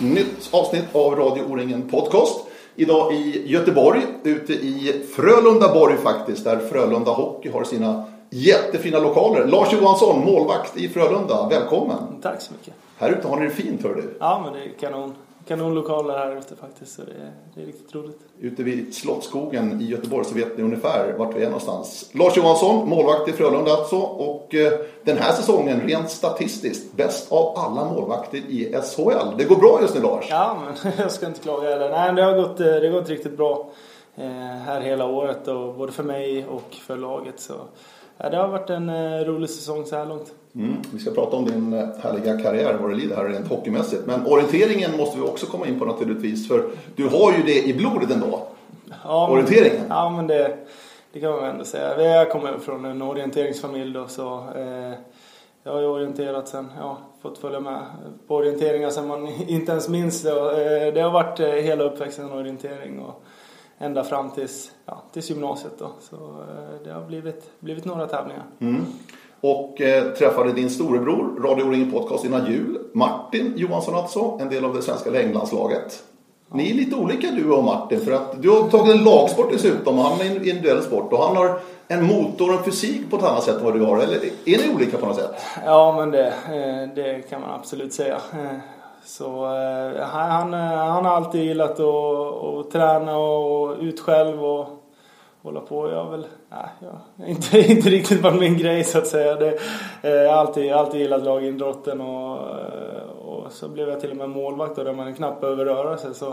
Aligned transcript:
nytt 0.00 0.48
avsnitt 0.50 0.84
av 0.92 1.16
Radio 1.16 1.42
O-ringen 1.52 1.88
Podcast. 1.88 2.44
Idag 2.74 3.14
i 3.14 3.42
Göteborg, 3.46 4.00
ute 4.24 4.52
i 4.52 5.04
Frölundaborg 5.16 5.96
faktiskt, 5.96 6.44
där 6.44 6.58
Frölunda 6.58 7.10
Hockey 7.10 7.50
har 7.50 7.64
sina 7.64 8.04
jättefina 8.30 8.98
lokaler. 8.98 9.46
Lars 9.46 9.72
Johansson, 9.72 10.24
målvakt 10.24 10.76
i 10.76 10.88
Frölunda, 10.88 11.48
välkommen! 11.48 11.96
Tack 12.22 12.42
så 12.42 12.52
mycket. 12.52 12.74
Här 12.98 13.10
ute 13.10 13.28
har 13.28 13.36
ni 13.36 13.46
det 13.46 13.52
fint 13.52 13.82
hör 13.82 13.94
du. 13.94 14.16
Ja, 14.20 14.40
men 14.44 14.52
det 14.52 14.58
är 14.58 14.68
kanon. 14.80 15.14
Kanonlokaler 15.48 16.18
här 16.18 16.36
ute 16.36 16.56
faktiskt, 16.56 16.94
så 16.94 17.02
det 17.02 17.10
är, 17.10 17.32
det 17.54 17.62
är 17.62 17.66
riktigt 17.66 17.94
roligt. 17.94 18.18
Ute 18.40 18.62
vid 18.62 18.94
Slottsskogen 18.94 19.80
i 19.80 19.84
Göteborg 19.84 20.24
så 20.24 20.34
vet 20.34 20.56
ni 20.56 20.62
ungefär 20.62 21.14
vart 21.18 21.36
vi 21.36 21.40
är 21.42 21.46
någonstans. 21.46 22.10
Lars 22.12 22.36
Johansson, 22.36 22.88
målvakt 22.88 23.28
i 23.28 23.32
Frölunda 23.32 23.72
alltså. 23.72 23.96
Och 23.96 24.54
eh, 24.54 24.72
den 25.04 25.16
här 25.16 25.32
säsongen, 25.32 25.80
rent 25.80 26.10
statistiskt, 26.10 26.96
bäst 26.96 27.32
av 27.32 27.58
alla 27.58 27.84
målvakter 27.84 28.38
i 28.38 28.74
SHL. 28.82 29.36
Det 29.38 29.44
går 29.44 29.56
bra 29.56 29.78
just 29.82 29.94
nu 29.94 30.00
Lars. 30.00 30.26
Ja, 30.30 30.58
men 30.64 30.92
jag 30.98 31.12
ska 31.12 31.26
inte 31.26 31.40
klaga 31.40 31.68
heller. 31.70 31.90
Nej, 31.90 32.14
det 32.14 32.22
har 32.22 32.36
gått, 32.36 32.60
eh, 32.60 32.66
det 32.66 32.88
har 32.88 33.00
gått 33.00 33.08
riktigt 33.08 33.36
bra 33.36 33.70
eh, 34.16 34.26
här 34.66 34.80
hela 34.80 35.06
året, 35.06 35.48
och 35.48 35.74
både 35.74 35.92
för 35.92 36.02
mig 36.02 36.46
och 36.46 36.74
för 36.86 36.96
laget. 36.96 37.40
Så 37.40 37.54
ja, 38.16 38.30
det 38.30 38.36
har 38.36 38.48
varit 38.48 38.70
en 38.70 39.24
rolig 39.24 39.50
säsong 39.50 39.86
så 39.86 39.96
här 39.96 40.06
långt. 40.06 40.32
Mm, 40.54 40.76
vi 40.92 40.98
ska 40.98 41.10
prata 41.10 41.36
om 41.36 41.44
din 41.44 41.72
härliga 41.72 42.38
karriär, 42.40 42.78
vad 42.80 42.90
det 42.90 42.96
lider 42.96 43.16
här 43.16 43.24
rent 43.24 43.48
hockeymässigt. 43.48 44.06
Men 44.06 44.26
orienteringen 44.26 44.96
måste 44.96 45.18
vi 45.18 45.24
också 45.24 45.46
komma 45.46 45.66
in 45.66 45.78
på 45.78 45.84
naturligtvis. 45.84 46.48
För 46.48 46.70
du 46.96 47.04
har 47.08 47.32
ju 47.32 47.42
det 47.42 47.66
i 47.68 47.74
blodet 47.74 48.10
ändå. 48.10 48.42
Ja, 49.04 49.26
men- 49.28 49.32
Orienteringen. 49.38 49.84
Ja, 49.88 50.10
men 50.10 50.26
det, 50.26 50.56
det 51.12 51.20
kan 51.20 51.32
man 51.32 51.44
ändå 51.44 51.64
säga. 51.64 52.02
Jag 52.02 52.30
kommer 52.30 52.58
från 52.58 52.84
en 52.84 53.02
orienteringsfamilj 53.02 53.94
då, 53.94 54.06
så 54.08 54.44
eh, 54.56 54.92
jag 55.62 55.72
har 55.72 55.80
ju 55.80 55.86
orienterat 55.86 56.48
sen, 56.48 56.68
ja, 56.80 56.98
fått 57.22 57.38
följa 57.38 57.60
med 57.60 57.78
på 58.26 58.34
orienteringar 58.36 58.90
sen 58.90 59.06
man 59.06 59.26
inte 59.48 59.72
ens 59.72 59.88
minns 59.88 60.22
det. 60.22 60.30
Eh, 60.30 60.94
det 60.94 61.00
har 61.00 61.10
varit 61.10 61.40
eh, 61.40 61.46
hela 61.48 61.84
uppväxten 61.84 62.32
orientering 62.32 63.00
och 63.00 63.22
ända 63.78 64.04
fram 64.04 64.30
tills, 64.30 64.70
ja, 64.86 65.02
tills 65.12 65.30
gymnasiet 65.30 65.72
då. 65.78 65.90
Så 66.00 66.16
eh, 66.16 66.84
det 66.84 66.92
har 66.92 67.04
blivit, 67.06 67.50
blivit 67.60 67.84
några 67.84 68.06
tävlingar. 68.06 68.42
Mm. 68.58 68.84
Och 69.40 69.80
eh, 69.80 70.04
träffade 70.04 70.52
din 70.52 70.70
storebror, 70.70 71.42
Radio 71.42 71.64
O-ringen 71.64 71.92
Podcast 71.92 72.24
innan 72.24 72.46
jul. 72.46 72.78
Martin 72.92 73.52
Johansson 73.56 73.94
alltså, 73.94 74.38
en 74.40 74.48
del 74.48 74.64
av 74.64 74.74
det 74.74 74.82
svenska 74.82 75.10
längdlandslaget. 75.10 76.02
Ni 76.52 76.70
är 76.70 76.74
lite 76.74 76.96
olika 76.96 77.30
du 77.30 77.50
och 77.50 77.64
Martin 77.64 78.00
för 78.00 78.12
att 78.12 78.42
du 78.42 78.50
har 78.50 78.68
tagit 78.68 78.94
en 78.94 79.04
lagsport 79.04 79.52
dessutom 79.52 79.98
och 79.98 80.04
han 80.04 80.20
är 80.20 80.24
en 80.24 80.36
individuell 80.36 80.82
sport 80.82 81.12
och 81.12 81.22
han 81.22 81.36
har 81.36 81.60
en 81.88 82.04
motor 82.06 82.50
och 82.50 82.58
en 82.58 82.64
fysik 82.64 83.10
på 83.10 83.16
ett 83.16 83.22
annat 83.22 83.42
sätt 83.42 83.56
än 83.56 83.64
vad 83.64 83.74
du 83.74 83.84
har. 83.84 83.98
Eller 83.98 84.16
är 84.44 84.58
ni 84.58 84.74
olika 84.74 84.98
på 84.98 85.06
något 85.06 85.16
sätt? 85.16 85.34
Ja, 85.64 85.94
men 85.96 86.10
det, 86.10 86.26
eh, 86.26 86.94
det 86.94 87.30
kan 87.30 87.40
man 87.40 87.50
absolut 87.50 87.92
säga. 87.92 88.14
Eh, 88.14 88.58
så 89.04 89.44
eh, 89.44 90.02
han, 90.06 90.52
han 90.52 91.04
har 91.04 91.16
alltid 91.16 91.44
gillat 91.44 91.80
att, 91.80 92.44
att 92.44 92.70
träna 92.70 93.18
och 93.18 93.76
ut 93.80 94.00
själv 94.00 94.44
och 94.44 94.77
hålla 95.48 95.60
på. 95.60 95.90
Jag 95.90 96.04
har 96.04 96.10
väl, 96.10 96.26
nej, 96.50 96.68
jag, 96.80 97.28
inte, 97.28 97.58
inte 97.72 97.90
riktigt 97.90 98.22
varit 98.22 98.40
min 98.40 98.58
grej 98.58 98.84
så 98.84 98.98
att 98.98 99.06
säga. 99.06 99.34
Det, 99.34 99.58
eh, 100.02 100.10
jag 100.10 100.30
har 100.30 100.36
alltid, 100.36 100.72
alltid 100.72 101.00
gillat 101.00 101.24
lagidrotten 101.24 102.00
och, 102.00 102.36
eh, 102.36 103.08
och 103.08 103.52
så 103.52 103.68
blev 103.68 103.88
jag 103.88 104.00
till 104.00 104.10
och 104.10 104.16
med 104.16 104.30
målvakt 104.30 104.76
då, 104.76 104.84
där 104.84 104.92
man 104.92 105.14
knappt 105.14 105.40
behöver 105.40 105.64
röra 105.64 105.96
sig. 105.96 106.14
Så, 106.14 106.28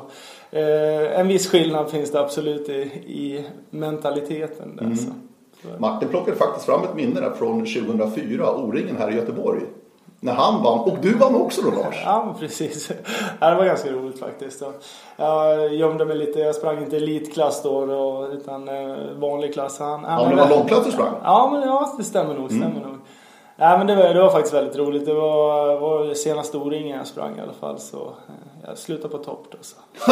eh, 0.51 1.19
en 1.19 1.27
viss 1.27 1.49
skillnad 1.51 1.89
finns 1.89 2.11
det 2.11 2.19
absolut 2.19 2.69
i, 2.69 2.81
i 3.07 3.45
mentaliteten 3.69 4.75
där. 4.75 4.95
Så. 4.95 5.11
Martin 5.79 6.09
plockade 6.09 6.37
faktiskt 6.37 6.65
fram 6.65 6.83
ett 6.83 6.95
minne 6.95 7.21
där 7.21 7.31
från 7.31 7.65
2004, 7.65 8.55
O-ringen 8.55 8.95
här 8.97 9.11
i 9.11 9.15
Göteborg. 9.15 9.61
När 10.19 10.33
han 10.33 10.63
vann, 10.63 10.79
och 10.79 10.97
du 11.01 11.13
vann 11.13 11.35
också 11.35 11.61
då 11.61 11.71
Lars. 11.71 12.01
Ja, 12.05 12.35
precis. 12.39 12.87
Det 13.39 13.55
var 13.55 13.65
ganska 13.65 13.91
roligt 13.91 14.19
faktiskt. 14.19 14.63
Jag 15.17 15.73
gömde 15.73 16.05
mig 16.05 16.17
lite. 16.17 16.39
Jag 16.39 16.55
sprang 16.55 16.77
inte 16.77 16.97
elitklass 16.97 17.63
då, 17.63 18.27
utan 18.31 18.67
eh, 18.69 18.95
vanlig 19.15 19.53
klass. 19.53 19.79
Han, 19.79 20.03
Ja, 20.03 20.17
men 20.27 20.29
det 20.29 20.43
var 20.43 20.49
långklass 20.49 20.85
du 20.85 20.91
sprang. 20.91 21.13
Ja, 21.23 21.49
men 21.51 21.61
ja, 21.61 21.95
det 21.97 22.03
stämmer 22.03 22.33
nog. 22.33 22.49
Stämmer 22.49 22.81
nog. 22.81 22.97
Ja, 23.57 23.77
men 23.77 23.87
det, 23.87 23.95
var, 23.95 24.13
det 24.13 24.21
var 24.21 24.29
faktiskt 24.29 24.53
väldigt 24.53 24.75
roligt. 24.75 25.05
Det 25.05 25.13
var, 25.13 25.79
var 25.79 26.05
det 26.05 26.15
senaste 26.15 26.57
O-ringen 26.57 26.97
jag 26.97 27.07
sprang 27.07 27.37
i 27.37 27.41
alla 27.41 27.53
fall. 27.53 27.79
Så 27.79 27.97
eh, 27.97 28.67
jag 28.67 28.77
slutade 28.77 29.17
på 29.17 29.23
topp 29.23 29.47
då. 29.51 29.57
Så. 29.61 29.75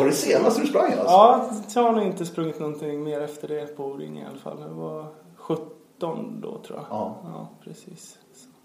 Var 0.00 0.04
det 0.04 0.12
senaste 0.12 0.60
du 0.60 0.66
sprang 0.66 0.92
alltså? 0.92 1.04
Ja, 1.06 1.50
jag 1.74 1.82
har 1.82 1.92
nog 1.92 2.04
inte 2.04 2.26
sprungit 2.26 2.60
någonting 2.60 3.04
mer 3.04 3.20
efter 3.20 3.48
det 3.48 3.76
på 3.76 3.84
O-ringen 3.84 4.24
i 4.24 4.26
alla 4.30 4.38
fall. 4.38 4.60
Det 4.68 4.74
var 4.74 5.06
17 5.36 6.40
då 6.42 6.58
tror 6.66 6.78
jag. 6.78 6.84
Ja. 6.90 7.16
ja 7.24 7.48
precis. 7.64 8.16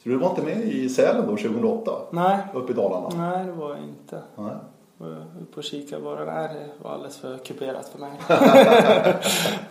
Så. 0.04 0.10
Du 0.10 0.18
var 0.18 0.30
inte 0.30 0.42
med 0.42 0.62
i 0.62 0.90
Sälen 0.90 1.28
då 1.28 1.38
2008? 1.38 1.92
Nej, 2.10 2.38
Uppe 2.54 2.72
i 2.72 2.76
Dalarna? 2.76 3.10
nej 3.18 3.46
det 3.46 3.52
var 3.52 3.70
jag 3.70 3.80
inte. 3.80 4.22
Nej. 4.36 4.56
Jag 4.98 5.10
upp 5.42 5.58
och 5.58 5.64
kika 5.64 6.00
bara. 6.00 6.26
Nej, 6.26 6.50
det 6.54 6.84
var 6.84 6.92
alldeles 6.92 7.18
för 7.18 7.38
kuperat 7.38 7.90
för 7.90 8.00
mig. 8.00 8.12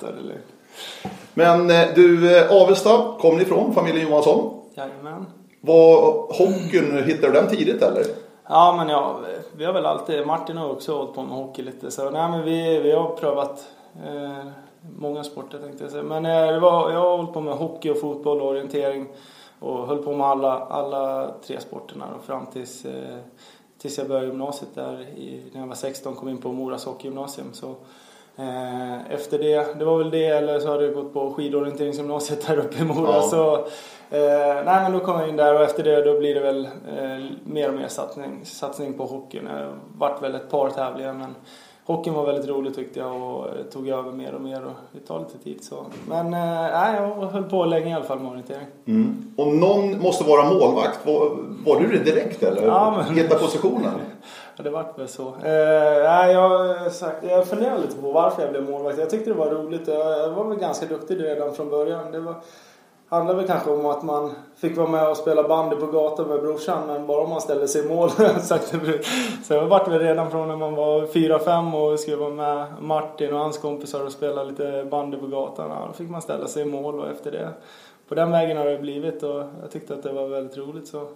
Ta 0.00 0.06
det 0.06 0.22
lugnt. 0.22 0.46
Men 1.34 1.70
eh, 1.70 1.88
du, 1.94 2.36
eh, 2.38 2.52
Avesta 2.52 2.90
kom 3.20 3.36
ni 3.36 3.42
ifrån, 3.42 3.74
familjen 3.74 4.08
Johansson. 4.08 4.60
Jajamän. 4.74 5.26
Var 5.60 6.02
hockeyn, 6.38 7.04
hittade 7.04 7.32
du 7.32 7.40
den 7.40 7.50
tidigt 7.56 7.82
eller? 7.82 8.02
Ja, 8.48 8.74
men 8.76 8.88
ja, 8.88 9.16
vi 9.56 9.64
har 9.64 9.72
väl 9.72 9.86
alltid, 9.86 10.26
Martin 10.26 10.56
har 10.56 10.70
också 10.70 10.96
hållit 10.96 11.14
på 11.14 11.22
med 11.22 11.36
hockey 11.36 11.62
lite. 11.62 11.90
Så 11.90 12.10
nej, 12.10 12.30
men 12.30 12.42
vi, 12.44 12.80
vi 12.80 12.92
har 12.92 13.08
prövat 13.08 13.64
eh, 14.06 14.46
många 14.98 15.24
sporter 15.24 15.58
tänkte 15.58 15.84
jag 15.84 15.90
säga. 15.92 16.02
Men 16.02 16.26
eh, 16.26 16.60
var, 16.60 16.90
jag 16.90 17.00
har 17.00 17.16
hållit 17.16 17.32
på 17.32 17.40
med 17.40 17.54
hockey 17.54 17.90
och 17.90 18.00
fotboll 18.00 18.40
och 18.40 18.48
orientering. 18.48 19.06
Och 19.62 19.86
höll 19.86 19.98
på 19.98 20.12
med 20.12 20.26
alla, 20.26 20.58
alla 20.58 21.30
tre 21.46 21.60
sporterna 21.60 22.04
då, 22.16 22.22
fram 22.22 22.46
tills, 22.46 22.84
eh, 22.84 23.18
tills 23.78 23.98
jag 23.98 24.08
började 24.08 24.26
gymnasiet 24.26 24.74
där 24.74 25.00
i, 25.00 25.42
när 25.52 25.60
jag 25.60 25.68
var 25.68 25.74
16 25.74 26.14
kom 26.14 26.28
in 26.28 26.38
på 26.38 26.52
Moras 26.52 26.84
hockeygymnasium. 26.84 27.52
Så, 27.52 27.74
eh, 28.36 29.12
efter 29.12 29.38
det, 29.38 29.78
det 29.78 29.84
var 29.84 29.98
väl 29.98 30.10
det 30.10 30.26
eller 30.26 30.60
så 30.60 30.68
hade 30.68 30.84
jag 30.84 30.94
gått 30.94 31.12
på 31.12 31.32
skidorienteringsgymnasiet 31.32 32.46
där 32.46 32.58
uppe 32.58 32.78
i 32.78 32.84
Mora. 32.84 33.12
Ja. 33.12 33.22
Så, 33.22 33.54
eh, 34.16 34.64
nej 34.64 34.82
men 34.82 34.92
då 34.92 35.00
kom 35.00 35.20
jag 35.20 35.28
in 35.28 35.36
där 35.36 35.54
och 35.54 35.62
efter 35.62 35.84
det 35.84 36.02
då 36.02 36.18
blir 36.18 36.34
det 36.34 36.40
väl 36.40 36.64
eh, 36.64 37.24
mer 37.44 37.68
och 37.68 37.74
mer 37.74 37.88
satsning, 37.88 38.40
satsning 38.44 38.92
på 38.92 39.04
hockeyn. 39.04 39.44
Det 39.44 39.50
har 39.50 39.74
varit 39.96 40.22
väl 40.22 40.34
ett 40.34 40.50
par 40.50 40.70
tävlingar 40.70 41.12
men 41.12 41.34
hockeyn 41.96 42.14
var 42.14 42.26
väldigt 42.26 42.48
roligt 42.48 42.74
tyckte 42.74 43.00
jag 43.00 43.22
och 43.22 43.46
eh, 43.46 43.52
tog 43.72 43.88
över 43.88 44.12
mer 44.12 44.34
och 44.34 44.40
mer 44.40 44.64
och 44.64 44.72
det 44.92 45.00
tar 45.00 45.18
lite 45.18 45.38
tid 45.38 45.64
så. 45.64 45.86
Men 46.08 46.26
eh, 46.26 46.72
nej, 46.72 46.94
jag 46.96 47.26
höll 47.26 47.42
på 47.44 47.64
länge 47.64 47.90
i 47.90 47.92
alla 47.92 48.04
fall 48.04 48.18
med 48.18 48.30
orientering. 48.30 48.66
Mm. 48.86 49.34
Och 49.36 49.46
någon 49.46 49.98
måste 50.02 50.24
vara 50.24 50.44
målvakt. 50.44 51.06
Var, 51.06 51.36
var 51.66 51.80
du 51.80 51.86
det 51.98 52.04
direkt 52.04 52.42
eller? 52.42 52.62
Ja, 52.66 52.94
men- 53.06 53.16
Hitta 53.16 53.38
positionen? 53.38 53.92
Ja, 54.56 54.62
det 54.62 54.70
vart 54.70 54.98
väl 54.98 55.08
så. 55.08 55.22
Eh, 55.26 56.02
nej, 56.04 56.32
jag, 56.32 56.76
jag 57.22 57.46
funderar 57.46 57.78
lite 57.78 57.96
på 57.96 58.12
varför 58.12 58.42
jag 58.42 58.50
blev 58.50 58.70
målvakt. 58.70 58.98
Jag 58.98 59.10
tyckte 59.10 59.30
det 59.30 59.36
var 59.36 59.50
roligt. 59.50 59.88
Jag, 59.88 60.18
jag 60.18 60.30
var 60.30 60.44
väl 60.44 60.58
ganska 60.58 60.86
duktig 60.86 61.22
redan 61.22 61.54
från 61.54 61.70
början. 61.70 62.12
Det 62.12 62.20
var, 62.20 62.34
handlar 63.16 63.34
väl 63.34 63.46
kanske 63.46 63.70
om 63.70 63.86
att 63.86 64.02
man 64.02 64.30
fick 64.56 64.76
vara 64.76 64.88
med 64.88 65.08
och 65.08 65.16
spela 65.16 65.48
bandy 65.48 65.76
på 65.76 65.86
gatan 65.86 66.28
med 66.28 66.40
brorsan. 66.40 66.86
Men 66.86 67.06
bara 67.06 67.22
om 67.22 67.30
man 67.30 67.40
ställde 67.40 67.68
sig 67.68 67.84
i 67.84 67.88
mål. 67.88 68.10
Så 68.40 68.54
jag 68.54 68.82
det 68.84 69.04
så 69.44 69.54
jag 69.54 69.66
vart 69.66 69.88
väl 69.88 69.98
redan 69.98 70.30
från 70.30 70.48
när 70.48 70.56
man 70.56 70.74
var 70.74 71.02
4-5 71.02 71.74
och 71.74 72.00
skulle 72.00 72.16
vara 72.16 72.30
med 72.30 72.66
Martin 72.80 73.34
och 73.34 73.40
hans 73.40 73.58
kompisar 73.58 74.06
och 74.06 74.12
spela 74.12 74.44
lite 74.44 74.86
bandy 74.90 75.16
på 75.16 75.26
gatan. 75.26 75.70
Ja, 75.70 75.84
då 75.86 75.92
fick 75.92 76.10
man 76.10 76.22
ställa 76.22 76.46
sig 76.46 76.62
i 76.62 76.64
mål 76.64 77.00
och 77.00 77.10
efter 77.10 77.30
det. 77.30 77.48
På 78.08 78.14
den 78.14 78.30
vägen 78.30 78.56
har 78.56 78.64
det 78.64 78.78
blivit 78.78 79.22
och 79.22 79.42
jag 79.62 79.70
tyckte 79.70 79.94
att 79.94 80.02
det 80.02 80.12
var 80.12 80.28
väldigt 80.28 80.56
roligt. 80.56 80.88
Så 80.88 81.06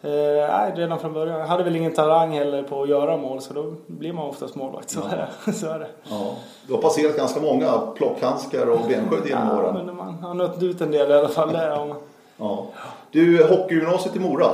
nej, 0.00 0.72
redan 0.76 0.98
från 0.98 1.12
början. 1.12 1.40
Jag 1.40 1.46
hade 1.46 1.64
väl 1.64 1.76
ingen 1.76 1.92
talang 1.92 2.32
heller 2.32 2.62
på 2.62 2.82
att 2.82 2.88
göra 2.88 3.16
mål 3.16 3.40
så 3.40 3.54
då 3.54 3.74
blir 3.86 4.12
man 4.12 4.28
oftast 4.28 4.54
målvakt. 4.54 4.90
Så, 4.90 5.00
är, 5.00 5.28
det. 5.46 5.52
så 5.52 5.66
är 5.70 5.78
det. 5.78 5.88
Ja. 6.10 6.34
Du 6.66 6.72
har 6.74 6.80
passerat 6.82 7.16
ganska 7.16 7.40
många 7.40 7.78
plockhandskar 7.94 8.66
och 8.66 8.78
benskydd 8.88 9.26
genom 9.26 9.48
Ja, 9.48 9.56
åren. 9.56 9.86
men 9.86 9.96
man 9.96 10.14
har 10.14 10.34
nött 10.34 10.62
ut 10.62 10.80
en 10.80 10.90
del 10.90 11.10
i 11.10 11.14
alla 11.14 11.28
fall 11.28 11.52
där. 11.52 11.94
Ja. 12.38 12.66
Du, 13.10 13.44
hockeygymnasiet 13.44 14.16
i 14.16 14.20
Mora. 14.20 14.46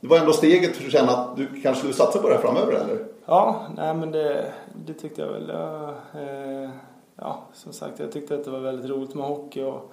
Det 0.00 0.06
var 0.08 0.16
ändå 0.18 0.32
steget 0.32 0.76
för 0.76 0.86
att 0.86 0.92
känna 0.92 1.12
att 1.12 1.36
du 1.36 1.46
kanske 1.46 1.74
skulle 1.74 1.92
satsa 1.92 2.18
på 2.18 2.28
det 2.28 2.34
här 2.34 2.40
framöver 2.42 2.72
eller? 2.72 3.04
ja, 3.26 3.60
nej 3.76 3.94
men 3.94 4.12
det, 4.12 4.44
det 4.86 4.92
tyckte 4.94 5.22
jag 5.22 5.28
väl. 5.28 5.48
Jag, 5.48 5.82
eh, 6.22 6.70
ja, 7.16 7.38
som 7.52 7.72
sagt, 7.72 7.98
jag 7.98 8.12
tyckte 8.12 8.34
att 8.34 8.44
det 8.44 8.50
var 8.50 8.58
väldigt 8.58 8.90
roligt 8.90 9.14
med 9.14 9.26
hockey 9.26 9.62
och 9.62 9.92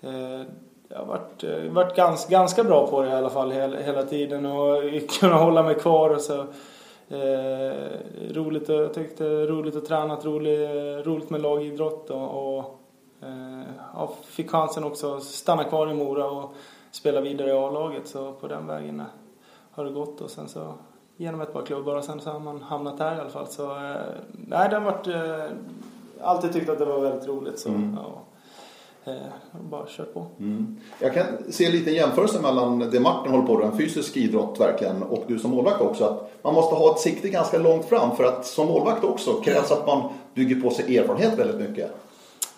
eh, 0.00 0.40
jag 0.94 1.00
har 1.00 1.06
varit, 1.06 1.44
eh, 1.44 1.72
varit 1.72 1.96
ganska, 1.96 2.30
ganska 2.30 2.64
bra 2.64 2.86
på 2.86 3.02
det 3.02 3.08
i 3.08 3.12
alla 3.12 3.30
fall 3.30 3.50
hela, 3.50 3.76
hela 3.76 4.02
tiden 4.02 4.46
och 4.46 4.82
kunna 5.20 5.34
hålla 5.34 5.62
mig 5.62 5.74
kvar 5.74 6.10
och 6.10 6.20
så. 6.20 6.40
Eh, 7.08 7.74
roligt, 8.30 8.68
jag 8.68 8.94
tyckte 8.94 9.24
roligt 9.46 9.76
att 9.76 9.86
träna, 9.86 10.16
roligt, 10.16 11.06
roligt 11.06 11.30
med 11.30 11.40
lagidrott 11.42 12.10
och, 12.10 12.56
och 12.58 12.80
eh, 13.22 14.08
fick 14.24 14.50
chansen 14.50 14.84
också 14.84 15.14
att 15.16 15.22
stanna 15.22 15.64
kvar 15.64 15.90
i 15.90 15.94
Mora 15.94 16.30
och 16.30 16.54
spela 16.90 17.20
vidare 17.20 17.48
i 17.48 17.52
A-laget 17.52 18.06
så 18.06 18.32
på 18.32 18.46
den 18.48 18.66
vägen 18.66 19.00
eh, 19.00 19.06
har 19.70 19.84
det 19.84 19.90
gått 19.90 20.20
och 20.20 20.30
sen 20.30 20.48
så 20.48 20.74
genom 21.16 21.40
ett 21.40 21.52
par 21.52 21.62
klubbar 21.62 21.96
och 21.96 22.04
sen 22.04 22.20
så 22.20 22.30
har 22.30 22.40
man 22.40 22.62
hamnat 22.62 22.98
här 22.98 23.16
i 23.16 23.20
alla 23.20 23.30
fall 23.30 23.46
så 23.46 23.70
eh, 23.70 23.96
nej 24.32 24.68
det 24.68 24.76
har 24.76 24.84
varit 24.84 25.06
eh, 25.06 25.56
alltid 26.22 26.52
tyckt 26.52 26.70
att 26.70 26.78
det 26.78 26.84
var 26.84 27.00
väldigt 27.00 27.28
roligt 27.28 27.58
så 27.58 27.68
Mm. 27.68 27.98
ja. 28.02 28.20
Eh, 29.04 29.60
bara 29.70 29.86
kört 29.88 30.14
på. 30.14 30.26
Mm. 30.38 30.76
Jag 30.98 31.14
kan 31.14 31.26
se 31.50 31.64
en 31.64 31.72
liten 31.72 31.94
jämförelse 31.94 32.40
mellan 32.42 32.78
det 32.78 33.00
Martin 33.00 33.32
håller 33.32 33.46
på 33.46 33.58
med, 33.58 33.66
en 33.66 33.78
fysisk 33.78 34.16
idrott 34.16 34.60
verkligen, 34.60 35.02
och 35.02 35.24
du 35.26 35.38
som 35.38 35.50
målvakt 35.50 35.80
också. 35.80 36.04
Att 36.04 36.44
man 36.44 36.54
måste 36.54 36.74
ha 36.74 36.90
ett 36.90 37.00
sikte 37.00 37.28
ganska 37.28 37.58
långt 37.58 37.84
fram 37.84 38.16
för 38.16 38.24
att 38.24 38.46
som 38.46 38.66
målvakt 38.66 39.04
också 39.04 39.32
krävs 39.32 39.70
att 39.70 39.86
man 39.86 40.08
bygger 40.34 40.60
på 40.60 40.70
sig 40.70 40.98
erfarenhet 40.98 41.38
väldigt 41.38 41.70
mycket. 41.70 41.90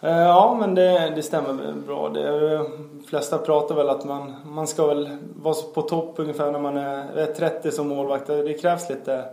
Eh, 0.00 0.18
ja, 0.18 0.56
men 0.60 0.74
det, 0.74 1.12
det 1.16 1.22
stämmer 1.22 1.72
bra. 1.86 2.08
De 2.08 2.66
flesta 3.08 3.38
pratar 3.38 3.74
väl 3.74 3.88
att 3.88 4.04
man, 4.04 4.34
man 4.46 4.66
ska 4.66 4.86
väl 4.86 5.16
vara 5.42 5.54
på 5.74 5.82
topp 5.82 6.14
ungefär 6.16 6.52
när 6.52 6.58
man 6.58 6.76
är 6.76 7.34
30 7.34 7.70
som 7.70 7.88
målvakt. 7.88 8.26
Det 8.26 8.60
krävs 8.60 8.88
lite, 8.88 9.24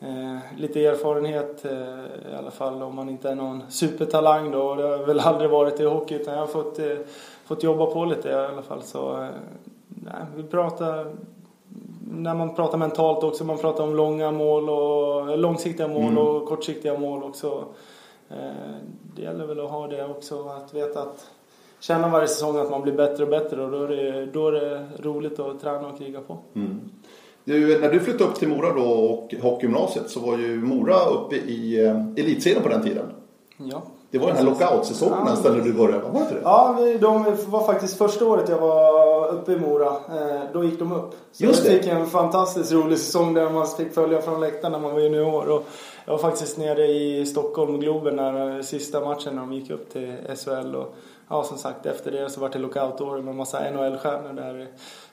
eh, 0.00 0.38
lite 0.56 0.84
erfarenhet 0.84 1.64
eh, 1.64 2.32
i 2.32 2.36
alla 2.38 2.50
fall 2.50 2.82
om 2.82 2.94
man 2.94 3.08
inte 3.08 3.30
är 3.30 3.34
någon 3.34 3.62
supertalang 3.68 4.50
då. 4.50 4.74
Det 4.74 4.82
har 4.82 5.06
väl 5.06 5.20
aldrig 5.20 5.50
varit 5.50 5.80
i 5.80 5.84
hockey 5.84 6.14
utan 6.14 6.34
jag 6.34 6.40
har 6.40 6.46
fått, 6.46 6.78
eh, 6.78 6.96
fått 7.44 7.62
jobba 7.62 7.86
på 7.86 8.04
lite 8.04 8.28
i 8.28 8.34
alla 8.34 8.62
fall. 8.62 8.82
Så, 8.82 9.22
eh, 9.22 9.28
nej, 9.88 10.22
vi 10.36 10.42
pratar 10.42 11.06
när 12.10 12.34
man 12.34 12.54
pratar 12.54 12.78
mentalt 12.78 13.24
också. 13.24 13.44
Man 13.44 13.58
pratar 13.58 13.84
om 13.84 13.96
långa 13.96 14.30
mål 14.30 14.70
och 14.70 15.38
långsiktiga 15.38 15.88
mål 15.88 16.12
mm. 16.12 16.18
och 16.18 16.48
kortsiktiga 16.48 16.98
mål 16.98 17.22
också. 17.22 17.64
Eh, 18.28 18.74
det 19.16 19.22
gäller 19.22 19.46
väl 19.46 19.60
att 19.60 19.70
ha 19.70 19.86
det 19.86 20.04
också, 20.04 20.48
att 20.48 20.74
veta 20.74 21.02
att 21.02 21.30
känna 21.80 22.08
varje 22.08 22.28
säsong 22.28 22.58
att 22.58 22.70
man 22.70 22.82
blir 22.82 22.92
bättre 22.92 23.24
och 23.24 23.30
bättre 23.30 23.64
och 23.64 23.70
då 23.70 23.82
är 23.82 23.88
det, 23.88 24.26
då 24.26 24.48
är 24.48 24.52
det 24.52 24.86
roligt 24.98 25.38
att 25.38 25.60
träna 25.60 25.88
och 25.88 25.98
kriga 25.98 26.20
på. 26.20 26.38
Mm. 26.54 26.80
Du, 27.46 27.80
när 27.80 27.92
du 27.92 28.00
flyttade 28.00 28.30
upp 28.30 28.34
till 28.34 28.48
Mora 28.48 28.72
då 28.72 28.82
och 28.82 29.34
hockeygymnasiet 29.42 30.10
så 30.10 30.20
var 30.20 30.38
ju 30.38 30.56
Mora 30.56 31.04
uppe 31.04 31.36
i 31.36 31.84
eh, 31.84 32.24
elitserien 32.24 32.62
på 32.62 32.68
den 32.68 32.82
tiden. 32.82 33.06
Ja. 33.56 33.82
Det 34.10 34.18
var 34.18 34.26
den 34.26 34.36
här 34.36 34.44
lockout-säsongen 34.44 35.18
ja. 35.18 35.30
nästan 35.30 35.56
när 35.58 35.64
du 35.64 35.72
började, 35.72 36.02
var 36.02 36.12
det 36.12 36.18
inte 36.18 36.34
det? 36.34 36.40
Ja, 36.44 36.78
de 37.00 37.36
var 37.46 37.66
faktiskt 37.66 37.98
första 37.98 38.26
året 38.26 38.48
jag 38.48 38.58
var 38.58 39.28
uppe 39.28 39.52
i 39.52 39.56
Mora. 39.56 39.86
Eh, 39.86 40.40
då 40.52 40.64
gick 40.64 40.78
de 40.78 40.92
upp. 40.92 41.14
Så 41.32 41.44
Just 41.44 41.64
jag 41.64 41.74
fick 41.74 41.86
en 41.86 42.06
fantastiskt 42.06 42.72
rolig 42.72 42.98
säsong 42.98 43.34
där 43.34 43.50
man 43.50 43.66
fick 43.66 43.94
följa 43.94 44.22
från 44.22 44.40
läktaren 44.40 44.72
när 44.72 44.78
man 44.78 44.92
var 44.92 45.00
junior. 45.00 45.48
Och 45.48 45.66
jag 46.04 46.12
var 46.12 46.18
faktiskt 46.18 46.58
nere 46.58 46.86
i 46.86 47.26
Stockholm, 47.26 47.80
Globen, 47.80 48.16
när 48.16 48.62
sista 48.62 49.00
matchen 49.00 49.34
när 49.34 49.42
de 49.42 49.52
gick 49.52 49.70
upp 49.70 49.92
till 49.92 50.16
SHL. 50.36 50.74
Och 50.74 50.94
ja, 51.28 51.42
som 51.42 51.58
sagt, 51.58 51.86
efter 51.86 52.10
det 52.10 52.30
så 52.30 52.40
var 52.40 52.48
det 52.48 52.58
lockout-år 52.58 53.18
med 53.18 53.34
massa 53.34 53.70
NHL-stjärnor 53.70 54.32
där. 54.32 54.66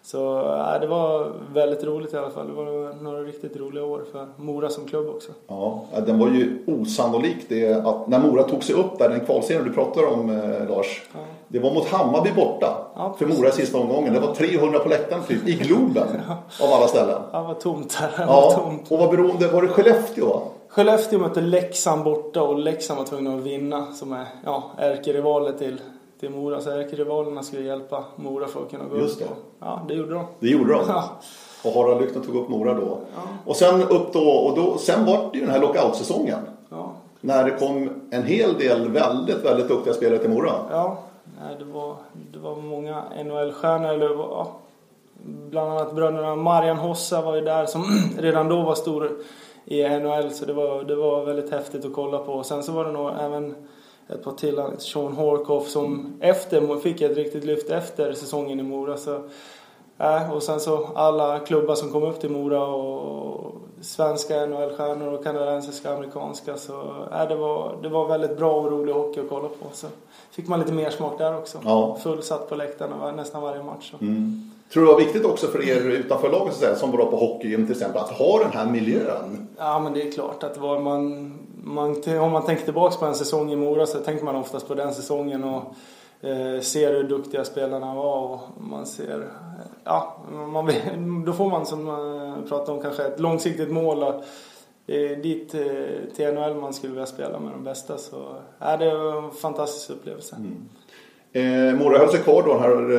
Så 0.06 0.18
ja, 0.46 0.78
det 0.82 0.88
var 0.88 1.32
väldigt 1.54 1.84
roligt 1.84 2.14
i 2.14 2.18
alla 2.18 2.30
fall. 2.30 2.48
Det 2.48 2.54
var 2.54 3.04
några 3.04 3.20
riktigt 3.20 3.58
roliga 3.58 3.84
år 3.84 4.04
för 4.12 4.28
Mora 4.38 4.70
som 4.70 4.86
klubb 4.86 5.10
också. 5.10 5.32
Ja, 5.48 5.86
den 6.06 6.20
var 6.20 6.28
ju 6.28 6.64
osannolik 6.68 7.38
det 7.50 7.74
att 7.74 8.08
när 8.08 8.20
Mora 8.20 8.44
tog 8.44 8.64
sig 8.64 8.76
upp 8.76 8.98
där, 8.98 9.10
den 9.10 9.20
kvalserien 9.20 9.66
du 9.66 9.74
pratar 9.74 10.14
om 10.14 10.30
eh, 10.30 10.70
Lars. 10.70 11.02
Ja. 11.14 11.20
Det 11.48 11.60
var 11.60 11.74
mot 11.74 11.88
Hammarby 11.88 12.32
borta 12.32 12.78
ja, 12.96 13.16
för 13.20 13.26
Mora 13.26 13.52
sista 13.52 13.78
omgången. 13.78 14.14
Det 14.14 14.20
var 14.20 14.36
300 14.36 14.80
på 14.80 14.90
läktaren 14.90 15.24
typ, 15.24 15.48
i 15.48 15.54
Globen 15.54 16.08
av 16.62 16.74
alla 16.74 16.88
ställen. 16.88 17.22
Ja, 17.32 17.40
det 17.40 17.48
var 17.48 17.54
tomt 17.54 17.98
där. 18.00 18.12
Ja, 18.18 18.26
var 18.26 18.52
tomt. 18.52 18.92
och 18.92 19.00
vad 19.00 19.10
beroende, 19.10 19.48
var 19.48 19.62
det 19.62 19.68
Skellefteå 19.68 20.28
va? 20.28 20.42
Skellefteå 20.68 21.20
mötte 21.20 21.42
Leksand 21.42 22.04
borta 22.04 22.42
och 22.42 22.60
Leksand 22.60 22.98
var 22.98 23.06
tvungna 23.06 23.36
att 23.36 23.44
vinna 23.44 23.92
som 23.94 24.14
är 24.14 24.26
ja, 24.46 24.72
ärkerivaler 24.78 25.52
till, 25.52 25.82
till 26.24 26.32
Mora. 26.32 26.62
Så 26.62 26.70
ärkerivalerna 26.70 27.44
skulle 27.44 27.62
hjälpa 27.62 28.04
Mora 28.16 28.48
för 28.48 28.62
att 28.62 28.72
kunna 28.72 28.86
gå 28.86 28.98
Just 28.98 29.20
det. 29.20 29.26
upp. 29.26 29.32
Och, 29.32 29.38
ja, 29.60 29.82
det 29.88 29.94
gjorde 29.94 30.14
de. 30.14 30.26
Det 30.40 30.48
gjorde 30.48 30.74
de? 30.74 30.80
Och 31.64 31.74
Harald 31.74 32.02
Lykten 32.02 32.22
tog 32.22 32.36
upp 32.36 32.50
Mora 32.50 32.74
då. 32.74 32.98
Ja. 33.16 33.22
Och 33.46 33.56
sen 33.56 33.82
upp 33.82 34.14
då, 34.14 34.30
och 34.30 34.56
då, 34.56 34.78
sen 34.78 35.06
var 35.06 35.30
det 35.32 35.38
ju 35.38 35.46
den 35.46 35.54
här 35.54 35.62
lockoutsäsongen. 35.62 36.40
Ja. 36.70 36.92
När 37.22 37.44
det 37.44 37.52
kom 37.52 37.90
en 38.12 38.24
hel 38.24 38.54
del 38.54 38.90
väldigt, 38.90 39.46
väldigt 39.46 39.68
duktiga 39.68 39.94
spelare 39.94 40.20
till 40.20 40.30
Mora. 40.30 40.52
Ja, 40.72 40.98
det 41.60 41.66
var, 41.66 41.96
det 42.34 42.40
var 42.40 42.56
många 42.56 43.04
NHL-stjärnor. 43.26 43.90
Eller, 43.90 44.10
ja, 44.10 44.52
bland 45.50 45.72
annat 45.72 45.96
bröderna 45.96 46.36
Marian 46.36 46.78
Hossa 46.78 47.22
var 47.22 47.36
ju 47.36 47.42
där 47.42 47.66
som 47.66 47.84
redan 48.18 48.50
då 48.50 48.62
var 48.62 48.76
stor 48.76 49.12
i 49.66 49.90
NHL 49.90 50.32
så 50.32 50.46
det 50.46 50.54
var, 50.54 50.84
det 50.84 50.96
var 50.96 51.26
väldigt 51.26 51.52
häftigt 51.52 51.86
att 51.86 51.94
kolla 51.94 52.18
på. 52.18 52.44
Sen 52.44 52.64
så 52.64 52.72
var 52.72 52.86
det 52.86 52.92
nog 52.92 53.12
även 53.22 53.56
ett 54.08 54.24
par 54.24 54.32
till, 54.32 54.62
Sean 54.78 55.14
Horkoff 55.14 55.68
som 55.68 56.14
efter, 56.20 56.80
fick 56.80 57.02
ett 57.02 57.18
riktigt 57.18 57.44
lyft 57.44 57.70
efter 57.70 58.14
säsongen 58.14 58.60
i 58.60 58.64
Mora. 58.64 58.98
Så, 58.98 59.22
äh, 59.98 60.32
och 60.32 60.44
sen 60.44 60.60
så 60.60 60.90
alla 60.96 61.40
klubbar 61.40 61.76
som 61.76 61.92
kom 61.92 62.04
upp 62.04 62.22
till 62.22 62.32
Mora 62.32 62.66
och 62.66 63.54
svenska 63.82 64.46
NHL-stjärnor 64.46 65.14
och 65.14 65.24
kanadensiska 65.24 65.94
amerikanska. 65.94 66.58
Så 66.58 66.74
äh, 67.12 67.28
det, 67.28 67.36
var, 67.36 67.76
det 67.82 67.90
var 67.90 68.08
väldigt 68.08 68.38
bra 68.38 68.54
och 68.54 68.72
rolig 68.72 68.94
hockey 68.94 69.20
att 69.20 69.30
kolla 69.30 69.48
på. 69.48 69.68
Så 69.74 69.88
fick 70.32 70.48
man 70.48 70.60
lite 70.60 70.74
mer 70.74 70.90
smak 70.90 71.18
där 71.18 71.38
också. 71.38 71.58
Ja. 71.64 71.98
Fullsatt 72.04 72.50
på 72.50 72.56
läktarna 72.56 73.12
nästan 73.12 73.42
varje 73.42 73.64
match. 73.64 73.94
Mm. 74.02 74.52
Tror 74.74 74.84
du 74.84 74.88
det 74.88 74.94
var 74.94 75.00
viktigt 75.00 75.26
också 75.26 75.48
för 75.48 75.70
er 75.70 75.90
utanför 75.90 76.32
laget 76.32 76.56
säga, 76.56 76.76
som 76.76 76.92
var 76.92 77.06
på 77.06 77.16
hockeygym 77.16 77.66
till 77.66 77.76
exempel 77.76 78.02
att 78.02 78.10
ha 78.10 78.40
den 78.40 78.52
här 78.52 78.66
miljön? 78.66 79.48
Ja 79.58 79.80
men 79.80 79.94
det 79.94 80.08
är 80.08 80.12
klart 80.12 80.44
att 80.44 80.58
var 80.58 80.80
man, 80.80 81.34
man, 81.64 82.04
om 82.20 82.32
man 82.32 82.46
tänker 82.46 82.64
tillbaka 82.64 82.98
på 82.98 83.06
en 83.06 83.16
säsong 83.16 83.52
i 83.52 83.56
Mora 83.56 83.86
så 83.86 84.00
tänker 84.00 84.26
man 84.26 84.36
oftast 84.36 84.68
på 84.68 84.76
den 84.76 84.94
säsongen 84.94 85.44
och 85.44 85.64
eh, 86.28 86.62
ser 86.62 86.94
hur 86.94 87.04
duktiga 87.04 87.46
spelarna 87.46 87.96
var 87.96 88.28
och 88.28 88.40
man 88.58 88.86
ser, 88.86 89.28
ja, 89.84 90.18
man, 90.54 90.72
då 91.26 91.34
får 91.34 91.50
man 91.50 91.66
som 91.66 91.84
man 91.84 92.46
pratar 92.50 92.74
om 92.74 92.82
kanske 92.82 93.04
ett 93.04 93.20
långsiktigt 93.20 93.72
mål. 93.72 94.04
Och, 94.04 94.24
det 94.86 95.08
är 95.08 95.16
dit 95.16 95.56
eh, 95.56 96.16
till 96.16 96.34
NHL 96.34 96.56
man 96.56 96.74
skulle 96.74 96.94
vilja 96.94 97.06
spela 97.06 97.40
med 97.40 97.52
de 97.52 97.64
bästa. 97.64 97.98
Så 97.98 98.36
ja, 98.60 98.78
det 98.78 98.98
var 98.98 99.24
en 99.24 99.32
fantastisk 99.32 99.90
upplevelse. 99.90 100.36
Mm. 100.36 100.70
Eh, 101.34 101.80
Mora 101.80 101.98
höll 101.98 102.10
sig 102.10 102.20
kvar 102.20 102.44
då 102.44 102.54
den 102.54 102.62
här 102.62 102.94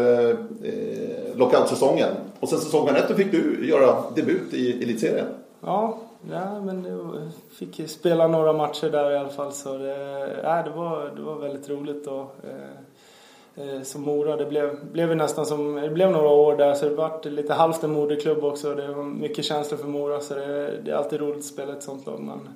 eh, 0.62 1.36
lockoutsäsongen. 1.36 2.10
Och 2.40 2.48
sen 2.48 2.58
säsongen 2.58 2.96
efter 2.96 3.14
fick 3.14 3.32
du 3.32 3.68
göra 3.68 3.96
debut 4.14 4.54
i 4.54 4.82
elitserien. 4.82 5.26
Ja, 5.60 5.98
ja 6.30 6.60
men 6.60 6.84
jag 6.84 7.30
fick 7.50 7.90
spela 7.90 8.28
några 8.28 8.52
matcher 8.52 8.90
där 8.90 9.10
i 9.10 9.16
alla 9.16 9.28
fall. 9.28 9.52
Så 9.52 9.78
det, 9.78 10.40
ja, 10.42 10.62
det, 10.62 10.70
var, 10.70 11.12
det 11.16 11.22
var 11.22 11.38
väldigt 11.38 11.68
roligt. 11.68 12.06
Och, 12.06 12.36
eh, 12.44 13.74
eh, 13.76 13.82
som 13.82 14.02
Mora, 14.02 14.36
det 14.36 14.46
blev, 14.46 14.84
blev 14.92 15.16
nästan 15.16 15.46
som, 15.46 15.74
det 15.74 15.90
blev 15.90 16.10
några 16.10 16.28
år 16.28 16.56
där 16.56 16.74
så 16.74 16.88
det 16.88 16.94
vart 16.94 17.24
lite 17.24 17.54
halvt 17.54 17.84
en 17.84 17.92
moderklubb 17.92 18.44
också. 18.44 18.74
Det 18.74 18.88
var 18.88 19.04
mycket 19.04 19.44
känslor 19.44 19.78
för 19.78 19.88
Mora 19.88 20.20
så 20.20 20.34
det, 20.34 20.80
det 20.84 20.90
är 20.90 20.94
alltid 20.94 21.20
roligt 21.20 21.38
att 21.38 21.44
spela 21.44 21.72
ett 21.72 21.82
sånt 21.82 22.06
lag 22.06 22.20
man, 22.20 22.48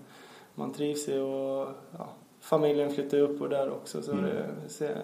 man 0.55 0.73
trivs 0.73 1.09
i. 1.09 1.19
Och, 1.19 1.69
ja, 1.99 2.09
familjen 2.41 2.91
flyttade 2.91 3.23
upp 3.23 3.41
och 3.41 3.49
där 3.49 3.71
också. 3.71 4.03
Så 4.03 4.13
mm. 4.13 4.25
det, 4.79 4.97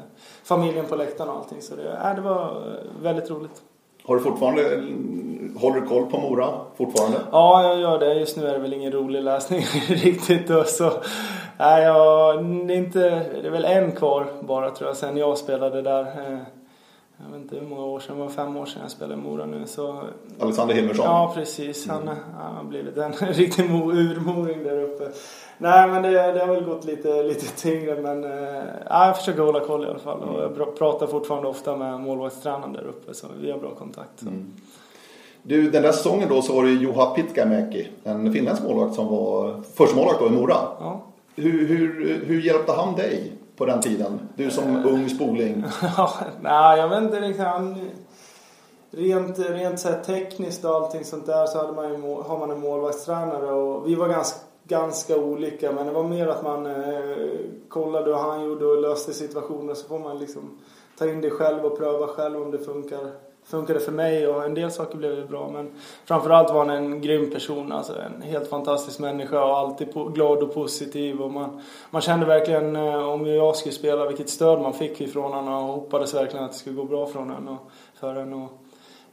familjen 0.45 0.87
på 0.87 0.97
läktaren 0.97 1.31
och 1.31 1.37
allting. 1.37 1.63
Så 1.63 1.77
det, 1.77 1.93
äh, 1.93 2.15
det 2.15 2.21
var 2.21 2.63
väldigt 3.03 3.31
roligt. 3.31 3.63
Har 4.07 4.17
du 4.17 4.21
fortfarande, 4.21 4.63
håller 5.57 5.81
du 5.81 5.87
koll 5.87 6.07
på 6.07 6.19
Mora 6.19 6.61
fortfarande? 6.77 7.19
Ja, 7.33 7.63
jag 7.63 7.81
gör 7.81 7.99
det. 7.99 8.15
Just 8.15 8.37
nu 8.37 8.47
är 8.47 8.53
det 8.53 8.59
väl 8.59 8.73
ingen 8.73 8.93
rolig 8.93 9.23
läsning 9.23 9.61
riktigt. 9.89 10.49
Då, 10.49 10.65
så, 10.65 10.93
nej, 11.59 11.83
jag, 11.83 12.45
det, 12.45 12.75
är 12.75 12.79
inte, 12.79 13.01
det 13.43 13.47
är 13.47 13.51
väl 13.51 13.65
en 13.65 13.93
kvar 13.93 14.27
bara 14.41 14.71
tror 14.71 14.89
jag, 14.89 14.97
sen 14.97 15.17
jag 15.17 15.39
spelade 15.39 15.83
där. 15.83 16.01
Eh, 16.01 16.39
jag 17.17 17.33
vet 17.33 17.41
inte 17.43 17.57
hur 17.57 17.67
många 17.67 17.85
år 17.85 18.01
sedan, 18.01 18.17
det 18.17 18.23
var 18.23 18.31
fem 18.31 18.57
år 18.57 18.67
sedan 18.67 18.83
jag 18.83 18.91
spelade 18.91 19.15
i 19.15 19.17
Mora 19.17 19.47
nu. 19.47 19.67
Så, 19.67 20.03
Alexander 20.41 20.75
Hilmersson? 20.75 21.05
Ja, 21.05 21.33
precis. 21.35 21.89
Han, 21.89 22.03
mm. 22.03 22.17
han 22.39 22.57
har 22.57 22.65
blivit 22.65 22.97
en 22.97 23.13
riktig 23.33 23.65
urmoring 23.71 24.65
där 24.65 24.83
uppe. 24.83 25.05
Nej, 25.59 25.89
men 25.89 26.03
det, 26.03 26.11
det 26.11 26.41
har 26.41 26.55
väl 26.55 26.65
gått 26.65 26.85
lite, 26.85 27.23
lite 27.23 27.47
tyngre. 27.47 28.01
Men 28.03 28.25
äh, 28.25 28.65
jag 28.89 29.17
försöker 29.17 29.43
hålla 29.43 29.61
koll 29.61 29.85
i 29.85 29.89
alla 29.89 29.99
fall. 29.99 30.21
Och 30.21 30.43
jag 30.43 30.79
pratar 30.79 31.07
fortfarande 31.07 31.49
ofta 31.49 31.77
med 31.77 32.01
målvaktstränaren 32.01 32.73
där 32.73 32.87
uppe. 32.87 33.15
Så 33.15 33.27
vi 33.41 33.51
har 33.51 33.59
bra 33.59 33.71
kontakt. 33.75 34.23
Mm. 34.23 34.53
Du, 35.43 35.71
den 35.71 35.83
där 35.83 35.93
säsongen 35.93 36.29
då 36.29 36.43
så 36.43 36.55
var 36.55 36.65
det 36.65 36.71
Juha 36.71 37.07
Pitkämäki, 37.07 37.89
en 38.05 38.33
finländsk 38.33 38.63
målvakt 38.63 38.95
som 38.95 39.09
var 39.09 39.63
första 39.75 39.97
målvakt 39.97 40.21
då 40.21 40.27
i 40.27 40.31
Mora. 40.31 40.57
Ja. 40.81 41.01
Hur, 41.37 41.67
hur, 41.67 42.25
hur 42.27 42.41
hjälpte 42.41 42.73
han 42.73 42.95
dig 42.95 43.33
på 43.57 43.67
den 43.67 43.81
tiden? 43.81 44.21
Du 44.37 44.51
som 44.51 44.77
äh, 44.77 44.87
ung 44.87 45.09
spoling. 45.09 45.65
nej, 46.41 46.79
jag 46.79 46.89
vet 46.89 47.03
inte 47.03 47.21
riktigt. 47.21 47.45
Han, 47.45 47.91
rent, 48.91 49.39
rent 49.39 49.81
så 49.81 49.89
tekniskt 50.07 50.65
och 50.65 50.75
allting 50.75 51.05
sånt 51.05 51.27
där 51.27 51.47
så 51.47 51.59
hade 51.59 51.73
man 51.73 51.89
ju, 51.89 52.15
har 52.23 52.39
man 52.39 52.51
en 52.51 52.61
målvaktstränare 52.61 53.53
och 53.53 53.89
vi 53.89 53.95
var 53.95 54.09
ganska 54.09 54.39
ganska 54.65 55.17
olika 55.17 55.73
men 55.73 55.87
det 55.87 55.93
var 55.93 56.05
mer 56.05 56.27
att 56.27 56.43
man 56.43 56.67
eh, 56.67 57.29
kollade 57.69 58.07
hur 58.07 58.19
han 58.19 58.45
gjorde 58.45 58.67
och 58.67 58.81
löste 58.81 59.13
situationer 59.13 59.75
så 59.75 59.89
får 59.89 59.99
man 59.99 60.19
liksom 60.19 60.59
ta 60.99 61.09
in 61.09 61.21
det 61.21 61.31
själv 61.31 61.65
och 61.65 61.79
pröva 61.79 62.07
själv 62.07 62.43
om 62.43 62.51
det 62.51 62.59
funkar. 62.59 63.11
Funkade 63.47 63.81
för 63.81 63.93
mig 63.93 64.29
och 64.29 64.45
en 64.45 64.55
del 64.55 64.71
saker 64.71 64.99
blev 64.99 65.17
det 65.17 65.25
bra 65.25 65.51
men 65.51 65.71
framförallt 66.05 66.51
var 66.51 66.59
han 66.59 66.71
en 66.71 67.01
grym 67.01 67.31
person, 67.31 67.73
alltså 67.73 67.93
en 68.01 68.23
helt 68.23 68.49
fantastisk 68.49 68.99
människa 68.99 69.45
och 69.45 69.59
alltid 69.59 69.89
glad 70.15 70.43
och 70.43 70.55
positiv 70.55 71.23
och 71.23 71.31
man, 71.31 71.61
man 71.91 72.03
kände 72.03 72.27
verkligen 72.27 72.77
eh, 72.77 73.09
om 73.09 73.27
jag 73.27 73.57
skulle 73.57 73.75
spela 73.75 74.07
vilket 74.07 74.29
stöd 74.29 74.61
man 74.61 74.75
fick 74.75 75.01
ifrån 75.01 75.33
honom 75.33 75.55
och 75.55 75.75
hoppades 75.75 76.15
verkligen 76.15 76.45
att 76.45 76.53
det 76.53 76.59
skulle 76.59 76.77
gå 76.77 76.85
bra 76.85 77.07
från 77.07 77.31
en 77.31 77.49
och 77.49 77.71
för 77.95 78.15
en 78.15 78.33
och 78.33 78.51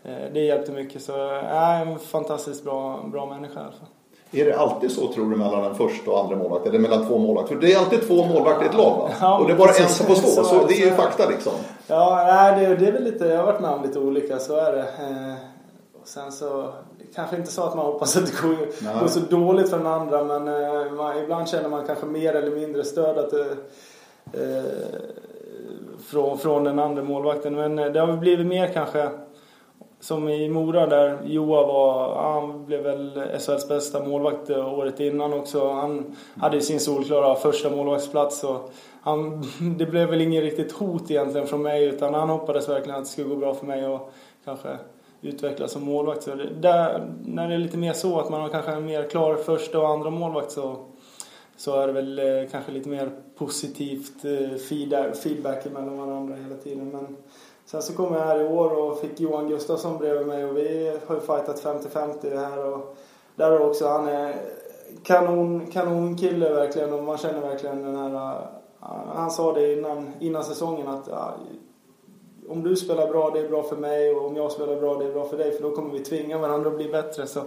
eh, 0.03 0.33
det 0.33 0.39
hjälpte 0.39 0.71
mycket 0.71 1.01
så 1.01 1.31
äh, 1.35 1.81
en 1.81 1.99
fantastiskt 1.99 2.63
bra, 2.63 3.03
bra 3.11 3.25
människa 3.25 3.59
i 3.59 3.63
alla 3.63 3.71
fall. 3.71 3.87
Är 4.33 4.45
det 4.45 4.57
alltid 4.57 4.91
så 4.91 5.07
tror 5.13 5.29
du 5.29 5.35
mellan 5.35 5.63
den 5.63 5.75
första 5.75 6.11
och 6.11 6.19
andra 6.23 6.35
målvakten? 6.35 6.69
Eller 6.71 6.79
mellan 6.79 7.07
två 7.07 7.17
målvakter? 7.17 7.55
För 7.55 7.61
det 7.61 7.73
är 7.73 7.79
alltid 7.79 8.07
två 8.07 8.25
målvakter 8.25 8.65
i 8.65 8.67
ett 8.67 8.73
lag 8.77 8.97
va? 8.97 9.09
Ja, 9.21 9.39
och 9.39 9.47
det 9.47 9.53
är 9.53 9.57
bara 9.57 9.71
en 9.71 9.89
som 9.89 10.05
får 10.05 10.15
stå. 10.15 10.27
Så, 10.27 10.43
Så- 10.43 10.65
det 10.67 10.73
är 10.73 10.85
ju 10.85 10.91
fakta 10.91 11.29
liksom. 11.29 11.53
Ja, 11.87 12.23
nej, 12.27 12.59
det, 12.69 12.75
det 12.75 12.87
är 12.87 12.91
väl 12.91 13.03
lite, 13.03 13.25
jag 13.25 13.37
har 13.37 13.45
varit 13.45 13.61
med 13.61 13.69
om 13.71 13.81
lite 13.83 13.99
olika, 13.99 14.39
så 14.39 14.55
är 14.55 14.71
det. 14.71 14.79
Eh, 14.79 15.33
och 16.01 16.07
sen 16.07 16.31
så, 16.31 16.69
kanske 17.15 17.35
inte 17.35 17.51
så 17.51 17.63
att 17.63 17.75
man 17.75 17.85
hoppas 17.85 18.17
att 18.17 18.25
det 18.25 18.41
går, 18.41 18.99
går 19.01 19.07
så 19.07 19.19
dåligt 19.19 19.69
för 19.69 19.77
den 19.77 19.87
andra, 19.87 20.23
men 20.23 20.47
eh, 20.47 20.91
man, 20.91 21.17
ibland 21.17 21.47
känner 21.49 21.69
man 21.69 21.85
kanske 21.87 22.05
mer 22.05 22.33
eller 22.35 22.51
mindre 22.55 22.83
stöd 22.83 23.17
att, 23.17 23.33
eh, 23.33 23.39
eh, 24.41 24.63
från, 26.09 26.37
från 26.37 26.63
den 26.63 26.79
andra 26.79 27.03
målvakten. 27.03 27.55
Men 27.55 27.75
det 27.75 27.99
har 27.99 28.07
väl 28.07 28.17
blivit 28.17 28.47
mer 28.47 28.67
kanske 28.67 29.09
som 30.01 30.29
i 30.29 30.49
Mora 30.49 30.87
där 30.87 31.17
Joa 31.25 31.67
var, 31.67 32.15
han 32.15 32.65
blev 32.65 32.83
väl 32.83 33.21
SHLs 33.39 33.67
bästa 33.67 34.03
målvakt 34.03 34.49
eh, 34.49 34.73
året 34.73 34.99
innan 34.99 35.33
också. 35.33 35.69
Han 35.69 36.15
hade 36.35 36.55
ju 36.55 36.61
sin 36.61 36.79
solklara 36.79 37.35
första 37.35 37.69
målvaktsplats 37.69 38.43
och 38.43 38.73
han, 39.01 39.43
det 39.77 39.85
blev 39.85 40.09
väl 40.09 40.21
ingen 40.21 40.41
riktigt 40.41 40.71
hot 40.71 41.11
egentligen 41.11 41.47
från 41.47 41.61
mig 41.61 41.85
utan 41.85 42.13
han 42.13 42.29
hoppades 42.29 42.69
verkligen 42.69 42.99
att 42.99 43.05
det 43.05 43.09
skulle 43.09 43.29
gå 43.29 43.35
bra 43.35 43.53
för 43.53 43.65
mig 43.65 43.87
och 43.87 44.11
kanske 44.45 44.77
utvecklas 45.21 45.71
som 45.71 45.83
målvakt. 45.83 46.23
Så 46.23 46.35
det, 46.35 46.49
där, 46.59 47.07
när 47.25 47.47
det 47.47 47.53
är 47.53 47.59
lite 47.59 47.77
mer 47.77 47.93
så 47.93 48.19
att 48.19 48.29
man 48.29 48.41
har 48.41 48.49
kanske 48.49 48.71
en 48.71 48.85
mer 48.85 49.09
klar 49.09 49.35
första 49.35 49.79
och 49.79 49.89
andra 49.89 50.09
målvakt 50.09 50.51
så, 50.51 50.75
så 51.57 51.79
är 51.79 51.87
det 51.87 51.93
väl 51.93 52.19
eh, 52.19 52.49
kanske 52.51 52.71
lite 52.71 52.89
mer 52.89 53.09
positivt 53.37 54.25
eh, 54.25 54.57
feedback, 54.57 55.15
feedback 55.15 55.65
mellan 55.65 55.97
varandra 55.97 56.35
hela 56.35 56.55
tiden. 56.55 56.89
Men 56.89 57.17
sen 57.71 57.81
så 57.81 57.93
kom 57.93 58.13
jag 58.13 58.21
här 58.21 58.41
i 58.41 58.47
år 58.47 58.73
och 58.73 58.99
fick 58.99 59.19
Johan 59.19 59.47
Gustafsson 59.47 59.97
bredvid 59.97 60.27
mig 60.27 60.45
och 60.45 60.57
vi 60.57 60.97
har 61.05 61.15
ju 61.15 61.21
fightat 61.21 61.63
50-50 61.63 62.15
det 62.21 62.37
här 62.39 62.65
och 62.65 62.95
där 63.35 63.51
är 63.51 63.61
också 63.61 63.87
han 63.87 64.07
är 64.07 64.35
kanon, 65.03 65.65
kanonkille 65.71 66.53
verkligen 66.53 66.93
och 66.93 67.03
man 67.03 67.17
känner 67.17 67.41
verkligen 67.41 67.83
den 67.83 67.95
här 67.95 68.35
eh, 68.35 68.87
han 69.15 69.31
sa 69.31 69.53
det 69.53 69.73
innan, 69.73 70.13
innan 70.19 70.43
säsongen 70.43 70.87
att 70.87 71.07
ja, 71.07 71.33
om 72.49 72.63
du 72.63 72.75
spelar 72.75 73.07
bra, 73.07 73.29
det 73.29 73.39
är 73.39 73.49
bra 73.49 73.63
för 73.63 73.75
mig 73.75 74.15
och 74.15 74.25
om 74.25 74.35
jag 74.35 74.51
spelar 74.51 74.75
bra, 74.75 74.97
det 74.97 75.05
är 75.05 75.13
bra 75.13 75.25
för 75.25 75.37
dig 75.37 75.51
för 75.51 75.63
då 75.63 75.75
kommer 75.75 75.93
vi 75.93 75.99
tvinga 75.99 76.37
varandra 76.37 76.69
att 76.69 76.77
bli 76.77 76.89
bättre. 76.89 77.27
Så 77.27 77.41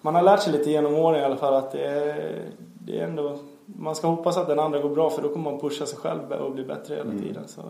man 0.00 0.14
har 0.14 0.22
lärt 0.22 0.42
sig 0.42 0.52
lite 0.52 0.70
genom 0.70 0.94
åren 0.94 1.20
i 1.20 1.24
alla 1.24 1.36
fall 1.36 1.54
att 1.54 1.72
det 1.72 1.84
är, 1.84 2.42
det 2.84 3.00
är 3.00 3.04
ändå, 3.04 3.38
man 3.66 3.94
ska 3.94 4.06
hoppas 4.06 4.36
att 4.36 4.46
den 4.46 4.58
andra 4.58 4.78
går 4.78 4.90
bra 4.90 5.10
för 5.10 5.22
då 5.22 5.28
kommer 5.28 5.50
man 5.50 5.60
pusha 5.60 5.86
sig 5.86 5.98
själv 5.98 6.32
och 6.32 6.52
bli 6.52 6.64
bättre 6.64 6.94
hela 6.94 7.10
tiden. 7.10 7.48
Så, 7.48 7.62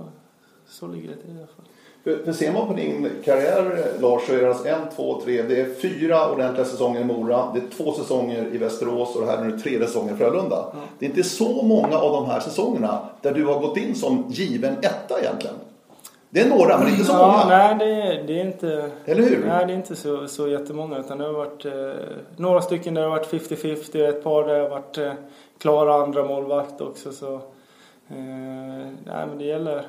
så 0.69 0.87
ligger 0.87 1.09
det 1.09 1.17
till 1.17 1.31
i 1.31 1.39
alla 1.39 1.47
fall. 1.47 1.65
För, 2.05 2.25
för 2.25 2.33
ser 2.33 2.53
man 2.53 2.67
på 2.69 2.75
din 2.75 3.11
karriär 3.25 3.85
Lars 4.01 4.23
så 4.27 4.33
är 4.33 4.39
det 4.43 4.49
alltså 4.49 4.69
en, 4.69 4.81
två, 4.97 5.21
tre. 5.21 5.43
Det 5.43 5.61
är 5.61 5.75
fyra 5.75 6.31
ordentliga 6.33 6.65
säsonger 6.65 7.01
i 7.01 7.05
Mora. 7.05 7.49
Det 7.55 7.61
är 7.61 7.77
två 7.77 7.93
säsonger 7.93 8.47
i 8.55 8.59
Västerås 8.59 9.15
och 9.17 9.21
det 9.23 9.27
här 9.31 9.39
är 9.39 9.45
nu 9.45 9.59
tredje 9.59 9.87
säsongen 9.87 10.15
i 10.15 10.19
Frölunda. 10.19 10.67
Det 10.99 11.07
är 11.07 11.11
inte 11.11 11.23
så 11.25 11.63
många 11.63 11.97
av 11.99 12.13
de 12.13 12.27
här 12.27 12.41
säsongerna 12.41 12.99
där 13.23 13.33
du 13.35 13.45
har 13.45 13.61
gått 13.61 13.77
in 13.77 13.95
som 13.95 14.25
given 14.29 14.73
etta 14.83 15.21
egentligen. 15.21 15.57
Det 16.31 16.41
är 16.41 16.49
några 16.49 16.79
men 16.79 16.89
inte 16.89 17.05
så 17.05 17.13
Ja, 17.13 17.43
många. 17.45 17.57
nej, 17.57 17.77
det, 17.79 17.85
är- 18.03 18.23
det 18.27 18.41
är 18.41 18.45
inte... 18.45 18.91
Eller 19.05 19.23
hur? 19.23 19.45
Nej, 19.47 19.67
det 19.67 19.73
är 19.73 19.77
inte 19.77 19.97
så, 19.97 20.29
så 20.29 20.49
jättemånga. 20.49 20.99
Utan 20.99 21.19
det 21.19 21.25
har 21.25 21.33
varit 21.33 21.65
eh, 21.65 21.73
några 22.37 22.61
stycken 22.63 22.95
där 22.95 23.03
det 23.03 23.09
har 23.09 23.17
varit 23.17 23.31
50-50. 23.33 24.09
Ett 24.09 24.25
par 24.25 24.45
där 24.47 24.55
det 24.55 24.61
har 24.63 24.69
varit 24.69 24.99
eh, 24.99 25.13
klara 25.59 25.95
andra 25.95 26.25
målvakt 26.25 26.81
också. 26.81 27.13
Så, 27.13 27.35
eh, 27.35 27.41
nej, 29.07 29.27
men 29.29 29.39
det 29.39 29.45
gäller... 29.45 29.83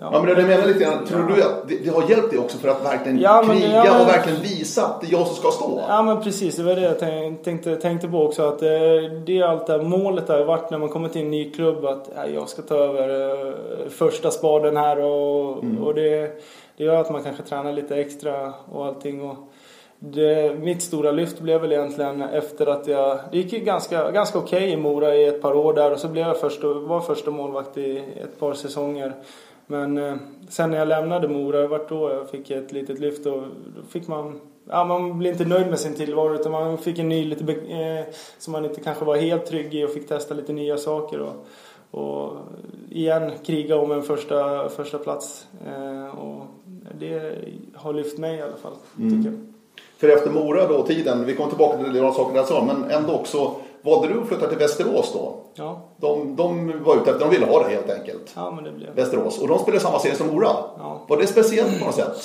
Ja 0.00 0.10
men 0.10 0.26
det 0.34 0.40
jag 0.40 0.48
menar 0.48 0.66
lite 0.66 0.78
grann. 0.84 1.06
Tror 1.06 1.22
du 1.36 1.42
att 1.42 1.68
det, 1.68 1.76
det 1.84 1.90
har 1.90 2.10
hjälpt 2.10 2.30
dig 2.30 2.38
också 2.38 2.58
för 2.58 2.68
att 2.68 2.84
verkligen 2.84 3.18
Ja, 3.20 3.44
men 3.46 3.56
kriga 3.60 3.84
ja, 3.84 3.92
men- 3.92 4.02
och 4.02 4.08
verkligen 4.08 4.40
visa 4.42 4.86
att 4.86 5.00
det 5.00 5.06
är 5.06 5.12
jag 5.12 5.26
som 5.26 5.36
ska 5.36 5.50
stå? 5.50 5.80
Ja 5.88 6.02
men 6.02 6.22
precis, 6.22 6.56
det 6.56 6.62
var 6.62 6.74
det 6.74 6.80
jag 6.80 6.98
tänk- 6.98 7.42
tänkte, 7.44 7.76
tänkte 7.76 8.08
på 8.08 8.22
också. 8.26 8.42
Att 8.42 8.62
eh, 8.62 8.68
det 9.26 9.38
är 9.38 9.42
allt 9.44 9.66
det 9.66 9.72
här 9.72 9.82
målet 9.82 10.28
har 10.28 10.44
varit 10.44 10.70
när 10.70 10.78
man 10.78 10.88
kommer 10.88 11.08
till 11.08 11.22
en 11.22 11.30
ny 11.30 11.50
klubb 11.50 11.84
att 11.84 12.10
ja, 12.16 12.26
jag 12.26 12.48
ska 12.48 12.62
ta 12.62 12.74
över 12.74 13.30
eh, 13.48 13.54
första 13.88 14.30
spaden 14.30 14.76
här 14.76 14.98
och, 15.00 15.48
och 15.82 15.94
det, 15.94 16.42
det 16.76 16.84
gör 16.84 16.96
att 17.00 17.10
man 17.10 17.22
kanske 17.22 17.42
tränar 17.42 17.72
lite 17.72 17.96
extra 17.96 18.52
och 18.72 18.86
allting. 18.86 19.30
Och 19.30 19.36
det, 19.98 20.58
mitt 20.60 20.82
stora 20.82 21.10
lyft 21.10 21.40
blev 21.40 21.60
väl 21.60 21.72
egentligen 21.72 22.22
efter 22.22 22.66
att 22.66 22.86
jag, 22.86 23.18
det 23.32 23.38
gick 23.38 23.52
ju 23.52 23.58
ganska, 23.58 24.10
ganska 24.10 24.38
okej 24.38 24.70
i 24.70 24.76
Mora 24.76 25.14
i 25.14 25.26
ett 25.26 25.42
par 25.42 25.54
år 25.56 25.72
där 25.74 25.92
och 25.92 25.98
så 25.98 26.08
blev 26.08 26.26
jag 26.26 26.40
första, 26.40 26.66
var 26.66 27.00
första 27.00 27.30
målvakt 27.30 27.78
i 27.78 27.98
ett 28.22 28.40
par 28.40 28.54
säsonger. 28.54 29.12
Men 29.66 29.98
eh, 29.98 30.16
sen 30.48 30.70
när 30.70 30.78
jag 30.78 30.88
lämnade 30.88 31.28
Mora, 31.28 31.60
det 31.60 31.68
var 31.68 31.86
då 31.88 32.10
jag 32.10 32.30
fick 32.30 32.50
ett 32.50 32.72
litet 32.72 32.98
lyft 32.98 33.26
och 33.26 33.42
då 33.76 33.82
fick 33.88 34.08
man 34.08 34.40
Ja, 34.68 34.84
man 34.84 35.18
blir 35.18 35.30
inte 35.30 35.44
nöjd 35.44 35.66
med 35.66 35.78
sin 35.78 35.94
tillvaro 35.94 36.34
utan 36.34 36.52
man 36.52 36.78
fick 36.78 36.98
en 36.98 37.08
ny 37.08 37.24
lite 37.24 37.52
eh, 37.52 38.14
som 38.38 38.52
man 38.52 38.64
inte 38.64 38.80
kanske 38.80 39.04
var 39.04 39.16
helt 39.16 39.46
trygg 39.46 39.74
i 39.74 39.84
och 39.84 39.90
fick 39.90 40.08
testa 40.08 40.34
lite 40.34 40.52
nya 40.52 40.76
saker 40.76 41.20
och, 41.20 41.46
och 42.00 42.32
igen 42.90 43.30
kriga 43.44 43.76
om 43.76 43.92
en 43.92 44.02
första, 44.02 44.68
första 44.68 44.98
plats. 44.98 45.46
Eh, 45.66 46.18
och 46.18 46.46
det 46.98 47.34
har 47.74 47.92
lyft 47.92 48.18
mig 48.18 48.38
i 48.38 48.42
alla 48.42 48.56
fall, 48.56 48.72
tycker 48.96 49.30
jag. 49.30 49.38
För 49.96 50.08
efter 50.08 50.30
Mora 50.30 50.68
då, 50.68 50.82
tiden, 50.82 51.24
vi 51.26 51.34
kommer 51.34 51.48
tillbaka 51.48 51.84
till 51.84 51.92
några 51.92 52.12
saker 52.12 52.34
där 52.34 52.44
så, 52.44 52.62
men 52.64 52.90
ändå 52.90 53.12
också, 53.12 53.54
valde 53.82 54.14
du 54.14 54.20
att 54.20 54.28
flytta 54.28 54.48
till 54.48 54.58
Västerås 54.58 55.12
då? 55.12 55.41
Ja, 55.54 55.80
De, 55.96 56.36
de 56.36 56.72
var 56.84 56.96
ute 56.96 57.10
efter, 57.10 57.24
de 57.24 57.30
ville 57.30 57.46
ha 57.46 57.62
det 57.62 57.68
helt 57.68 57.90
enkelt. 57.90 58.32
ja 58.36 58.50
men 58.50 58.64
det 58.64 58.70
blev 58.72 58.94
Västerås. 58.94 59.38
Och 59.38 59.48
de 59.48 59.58
spelade 59.58 59.80
samma 59.82 59.98
serie 59.98 60.14
som 60.16 60.26
Mora. 60.26 60.48
Ja. 60.78 61.00
Var 61.08 61.16
det 61.16 61.26
speciellt 61.26 61.78
på 61.80 61.84
något 61.86 61.94
sätt? 61.94 62.16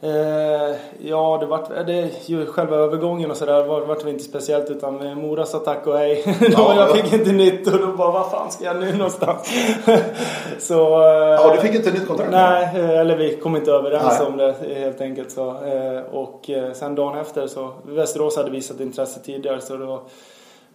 Eh, 0.00 0.76
ja, 0.98 1.38
det 1.40 1.46
vart 1.46 1.68
det, 1.86 2.10
ju 2.26 2.46
själva 2.46 2.76
övergången 2.76 3.30
och 3.30 3.36
sådär 3.36 3.64
var, 3.64 3.80
vart 3.80 4.04
det 4.04 4.10
inte 4.10 4.24
speciellt 4.24 4.70
utan 4.70 5.18
Mora 5.20 5.46
sa 5.46 5.58
tack 5.58 5.86
och 5.86 5.98
hej. 5.98 6.22
då 6.40 6.46
Ja, 6.52 6.74
jag 6.76 6.88
ja. 6.90 6.94
fick 6.94 7.12
inte 7.12 7.32
nytt 7.32 7.66
och 7.66 7.78
då 7.78 7.86
bara, 7.86 8.10
vad 8.10 8.30
fan 8.30 8.50
ska 8.50 8.64
jag 8.64 8.76
nu 8.80 8.92
någonstans? 8.92 9.50
så... 10.58 11.02
Eh, 11.02 11.06
Ja, 11.16 11.52
du 11.54 11.60
fick 11.60 11.74
inte 11.74 11.90
nytt 11.92 12.06
kontrakt? 12.08 12.30
Nej, 12.30 12.62
eh, 12.74 12.90
eller 13.00 13.16
vi 13.16 13.36
kom 13.36 13.56
inte 13.56 13.70
överens 13.72 14.18
Nej. 14.18 14.28
om 14.28 14.36
det 14.36 14.54
helt 14.74 15.00
enkelt. 15.00 15.30
Så. 15.30 15.48
Eh, 15.48 16.02
Och 16.12 16.50
eh, 16.50 16.72
sen 16.72 16.94
dagen 16.94 17.18
efter 17.18 17.46
så, 17.46 17.70
Västerås 17.84 18.36
hade 18.36 18.50
visat 18.50 18.80
intresse 18.80 19.20
tidigare 19.20 19.60
så 19.60 19.76
var, 19.76 20.00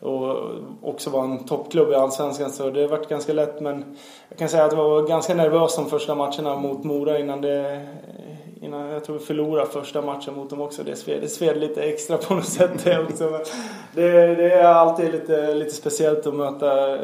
och 0.01 0.37
också 0.81 1.09
var 1.09 1.23
en 1.23 1.45
toppklubb 1.45 1.91
i 1.91 1.95
Allsvenskan 1.95 2.51
så 2.51 2.69
det 2.69 2.87
vart 2.87 3.09
ganska 3.09 3.33
lätt 3.33 3.61
men 3.61 3.97
jag 4.29 4.37
kan 4.37 4.49
säga 4.49 4.65
att 4.65 4.71
jag 4.71 4.89
var 4.89 5.07
ganska 5.07 5.33
nervös 5.33 5.75
de 5.75 5.85
första 5.85 6.15
matcherna 6.15 6.55
mot 6.55 6.83
Mora 6.83 7.19
innan 7.19 7.41
det 7.41 7.87
Innan 8.61 8.89
jag 8.89 9.03
tror 9.03 9.17
vi 9.17 9.25
förlorade 9.25 9.69
första 9.69 10.01
matchen 10.01 10.35
mot 10.35 10.49
dem 10.49 10.61
också. 10.61 10.83
Det 10.83 10.95
sved, 10.95 11.21
det 11.21 11.27
sved 11.27 11.57
lite 11.57 11.83
extra 11.83 12.17
på 12.17 12.33
något 12.33 12.45
sätt 12.45 12.83
det 12.83 13.03
också. 13.03 13.23
Men 13.23 13.41
det, 13.95 14.35
det 14.35 14.51
är 14.51 14.63
alltid 14.63 15.11
lite, 15.11 15.53
lite 15.53 15.71
speciellt 15.71 16.27
att 16.27 16.35
möta 16.35 16.95
eh, 16.95 16.99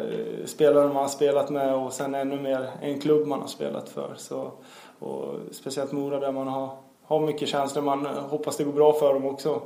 spelare 0.46 0.88
man 0.88 0.96
har 0.96 1.08
spelat 1.08 1.50
med 1.50 1.76
och 1.76 1.94
sen 1.94 2.16
ännu 2.16 2.42
mer 2.42 2.70
en 2.82 3.02
klubb 3.02 3.28
man 3.28 3.40
har 3.40 3.48
spelat 3.48 3.90
för. 3.90 4.14
Så, 4.18 4.52
och 5.00 5.36
speciellt 5.52 5.92
Mora 5.92 6.20
där 6.20 6.32
man 6.32 6.48
har, 6.48 6.70
har 7.06 7.20
mycket 7.20 7.50
känslor. 7.50 7.84
Man 7.84 8.06
hoppas 8.06 8.58
det 8.58 8.64
går 8.64 8.74
bra 8.74 8.94
för 8.94 9.14
dem 9.14 9.26
också. 9.26 9.62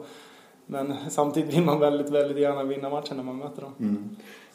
Men 0.72 0.94
samtidigt 1.10 1.54
vill 1.54 1.63
man 1.63 1.80
väldigt, 1.80 2.10
väldigt 2.10 2.38
gärna 2.38 2.63
vinna 2.63 2.90
matchen 2.90 3.18
när 3.18 3.24
man 3.24 3.38
möter 3.38 3.62
dem. 3.62 3.74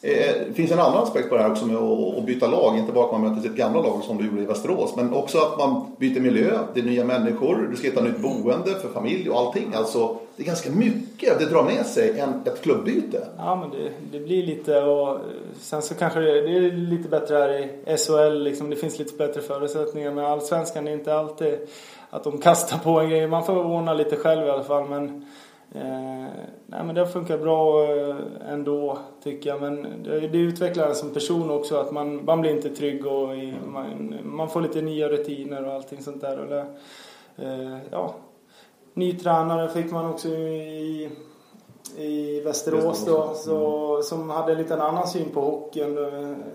Eh, 0.02 0.10
Det 0.48 0.54
finns 0.54 0.70
en 0.72 0.78
annan 0.78 1.02
aspekt 1.02 1.28
på 1.28 1.36
det 1.36 1.42
här 1.42 1.50
också 1.50 1.66
med 1.66 1.76
att, 1.76 2.24
byta 2.26 2.46
lag. 2.46 2.78
Inte 2.78 2.92
bara 2.92 3.04
att 3.04 3.12
man 3.12 3.20
möter 3.20 3.42
sitt 3.48 3.56
gamla 3.56 3.80
lag 3.80 4.02
som 4.02 4.18
du 4.18 4.26
gjorde 4.26 4.42
i 4.42 4.44
Västerås. 4.44 4.96
Men 4.96 5.14
också 5.14 5.38
att 5.38 5.58
man 5.58 5.86
byter 5.98 6.20
miljö. 6.20 6.58
Det 6.74 6.80
är 6.80 6.84
nya 6.84 7.04
människor. 7.04 7.68
Du 7.70 7.76
ska 7.76 7.86
hitta 7.88 8.02
nytt 8.02 8.18
boende 8.18 8.70
för 8.70 8.88
familj 8.88 9.30
och 9.30 9.38
allting. 9.38 9.72
Alltså, 9.74 10.16
det 10.36 10.42
är 10.42 10.46
ganska 10.46 10.70
mycket 10.70 11.38
det 11.38 11.44
drar 11.44 11.62
med 11.62 11.86
sig 11.86 12.20
än 12.20 12.42
ett 12.44 12.62
klubbyte. 12.62 13.28
Ja 13.38 13.56
men 13.56 13.70
det, 13.70 13.90
det 14.18 14.24
blir 14.24 14.46
lite 14.46 14.82
och 14.82 15.08
eh, 15.08 15.20
sen 15.60 15.82
så 15.82 15.94
kanske 15.94 16.20
det, 16.20 16.40
det 16.40 16.56
är 16.56 16.72
lite 16.72 17.08
bättre 17.08 17.34
här 17.36 17.58
i 17.58 17.96
SHL 17.96 18.42
liksom. 18.42 18.70
Det 18.70 18.76
finns 18.76 18.98
lite 18.98 19.16
bättre 19.16 19.40
förutsättningar. 19.40 20.10
Men 20.10 20.24
allsvenskan 20.24 20.88
är 20.88 20.92
inte 20.92 21.14
alltid 21.14 21.58
att 22.10 22.24
de 22.24 22.38
kastar 22.38 22.78
på 22.78 23.00
en 23.00 23.10
grej. 23.10 23.26
Man 23.26 23.44
får 23.44 23.64
ordna 23.64 23.94
lite 23.94 24.16
själv 24.16 24.46
i 24.46 24.50
alla 24.50 24.64
fall. 24.64 24.88
Men, 24.88 25.26
eh, 25.74 26.30
nej, 26.66 26.84
men 26.84 26.94
det 26.94 27.00
har 27.00 27.06
funkat 27.06 27.40
bra 27.40 27.84
eh, 27.84 28.16
ändå 28.48 28.98
tycker 29.22 29.50
jag. 29.50 29.60
Men 29.60 30.02
det, 30.02 30.20
det 30.20 30.38
utvecklar 30.38 30.88
en 30.88 30.94
som 30.94 31.14
person 31.14 31.50
också. 31.50 31.76
Att 31.76 31.92
man, 31.92 32.24
man 32.24 32.40
blir 32.40 32.50
inte 32.50 32.70
trygg 32.70 33.06
och 33.06 33.36
i, 33.36 33.54
man, 33.66 34.16
man 34.24 34.48
får 34.48 34.60
lite 34.60 34.82
nya 34.82 35.08
rutiner 35.08 35.64
och 35.64 35.72
allting 35.72 36.02
sånt 36.02 36.20
där. 36.20 36.38
Och 36.38 36.48
det, 36.48 36.66
eh, 37.36 37.78
ja, 37.90 38.14
ny 38.94 39.18
tränare 39.18 39.68
fick 39.68 39.92
man 39.92 40.10
också 40.10 40.28
i, 40.28 41.10
i 41.96 42.40
Västerås 42.40 43.04
då, 43.04 43.34
så, 43.34 44.02
som 44.02 44.30
hade 44.30 44.52
en 44.52 44.58
liten 44.58 44.80
annan 44.80 45.08
syn 45.08 45.30
på 45.34 45.40
hockeyn 45.40 45.98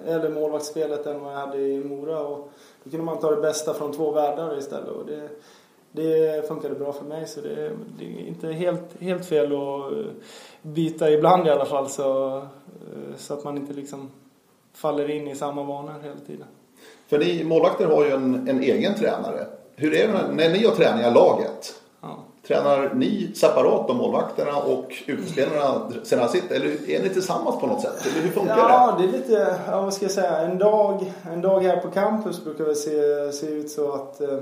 eller 0.07 0.29
målvaktsspelet 0.29 1.05
än 1.05 1.23
vad 1.23 1.33
jag 1.33 1.39
hade 1.39 1.57
i 1.57 1.83
Mora. 1.83 2.19
Och 2.19 2.49
då 2.83 2.89
kunde 2.89 3.05
man 3.05 3.19
ta 3.19 3.35
det 3.35 3.41
bästa 3.41 3.73
från 3.73 3.91
två 3.91 4.11
världar 4.11 4.57
istället. 4.57 4.89
Och 4.89 5.05
det, 5.05 5.29
det 5.91 6.47
funkade 6.47 6.75
bra 6.75 6.93
för 6.93 7.05
mig 7.05 7.27
så 7.27 7.41
det, 7.41 7.71
det 7.99 8.05
är 8.05 8.27
inte 8.27 8.47
helt, 8.47 9.01
helt 9.01 9.25
fel 9.25 9.45
att 9.45 9.91
eh, 9.91 10.11
byta 10.61 11.09
ibland 11.09 11.47
i 11.47 11.49
alla 11.49 11.65
fall 11.65 11.89
så, 11.89 12.37
eh, 12.37 13.15
så 13.17 13.33
att 13.33 13.43
man 13.43 13.57
inte 13.57 13.73
liksom 13.73 14.09
faller 14.73 15.09
in 15.09 15.27
i 15.27 15.35
samma 15.35 15.63
vanor 15.63 15.93
hela 16.03 16.15
tiden. 16.27 16.47
För 17.07 17.19
ni 17.19 17.43
målvakter 17.43 17.85
har 17.85 18.05
ju 18.05 18.11
en, 18.11 18.47
en 18.47 18.63
egen 18.63 18.95
tränare. 18.95 19.47
Hur 19.75 19.93
är 19.93 20.07
det 20.07 20.13
när, 20.13 20.31
när 20.33 20.49
ni 20.49 20.65
har 20.65 20.75
träningar, 20.75 21.11
laget? 21.11 21.81
Ja. 22.01 22.23
Tränar 22.47 22.93
ni 22.93 23.31
separat 23.35 23.87
de 23.87 23.97
målvakterna 23.97 24.57
och 24.57 25.03
utespelarna 25.07 25.91
sina 26.03 26.27
sitt? 26.27 26.51
Eller 26.51 26.89
är 26.89 27.03
ni 27.03 27.09
tillsammans 27.09 27.59
på 27.59 27.67
något 27.67 27.81
sätt? 27.81 28.07
Eller 28.11 28.21
hur 28.21 28.31
funkar 28.31 28.57
ja, 28.57 28.67
det? 28.67 28.73
Ja, 28.73 28.95
det 28.99 29.03
är 29.03 29.19
lite, 29.19 29.55
ja, 29.67 29.81
vad 29.81 29.93
ska 29.93 30.05
jag 30.05 30.11
säga, 30.11 30.37
en 30.37 30.57
dag, 30.57 31.13
en 31.33 31.41
dag 31.41 31.59
här 31.59 31.77
på 31.77 31.91
campus 31.91 32.43
brukar 32.43 32.65
det 32.65 32.75
se, 32.75 33.31
se 33.31 33.47
ut 33.47 33.71
så 33.71 33.91
att 33.91 34.21
eh, 34.21 34.39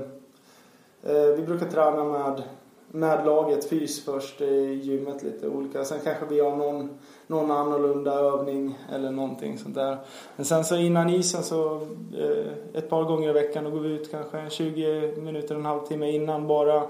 Eh, 1.02 1.36
vi 1.36 1.42
brukar 1.42 1.66
träna 1.66 2.04
med, 2.04 2.42
med 2.88 3.26
laget 3.26 3.68
fys 3.68 4.04
först 4.04 4.40
i 4.40 4.80
gymmet 4.82 5.22
lite 5.22 5.48
olika. 5.48 5.84
Sen 5.84 5.98
kanske 6.04 6.26
vi 6.26 6.40
har 6.40 6.56
någon, 6.56 6.98
någon 7.26 7.50
annorlunda 7.50 8.12
övning 8.12 8.78
eller 8.92 9.10
någonting 9.10 9.58
sånt 9.58 9.74
där. 9.74 9.96
Men 10.36 10.46
sen 10.46 10.64
så 10.64 10.76
innan 10.76 11.10
isen 11.10 11.42
så 11.42 11.76
eh, 12.18 12.52
ett 12.74 12.90
par 12.90 13.04
gånger 13.04 13.28
i 13.28 13.32
veckan 13.32 13.64
då 13.64 13.70
går 13.70 13.80
vi 13.80 13.88
ut 13.88 14.10
kanske 14.10 14.50
20 14.50 15.14
minuter, 15.16 15.54
en 15.54 15.64
halvtimme 15.64 16.10
innan 16.10 16.46
bara 16.46 16.82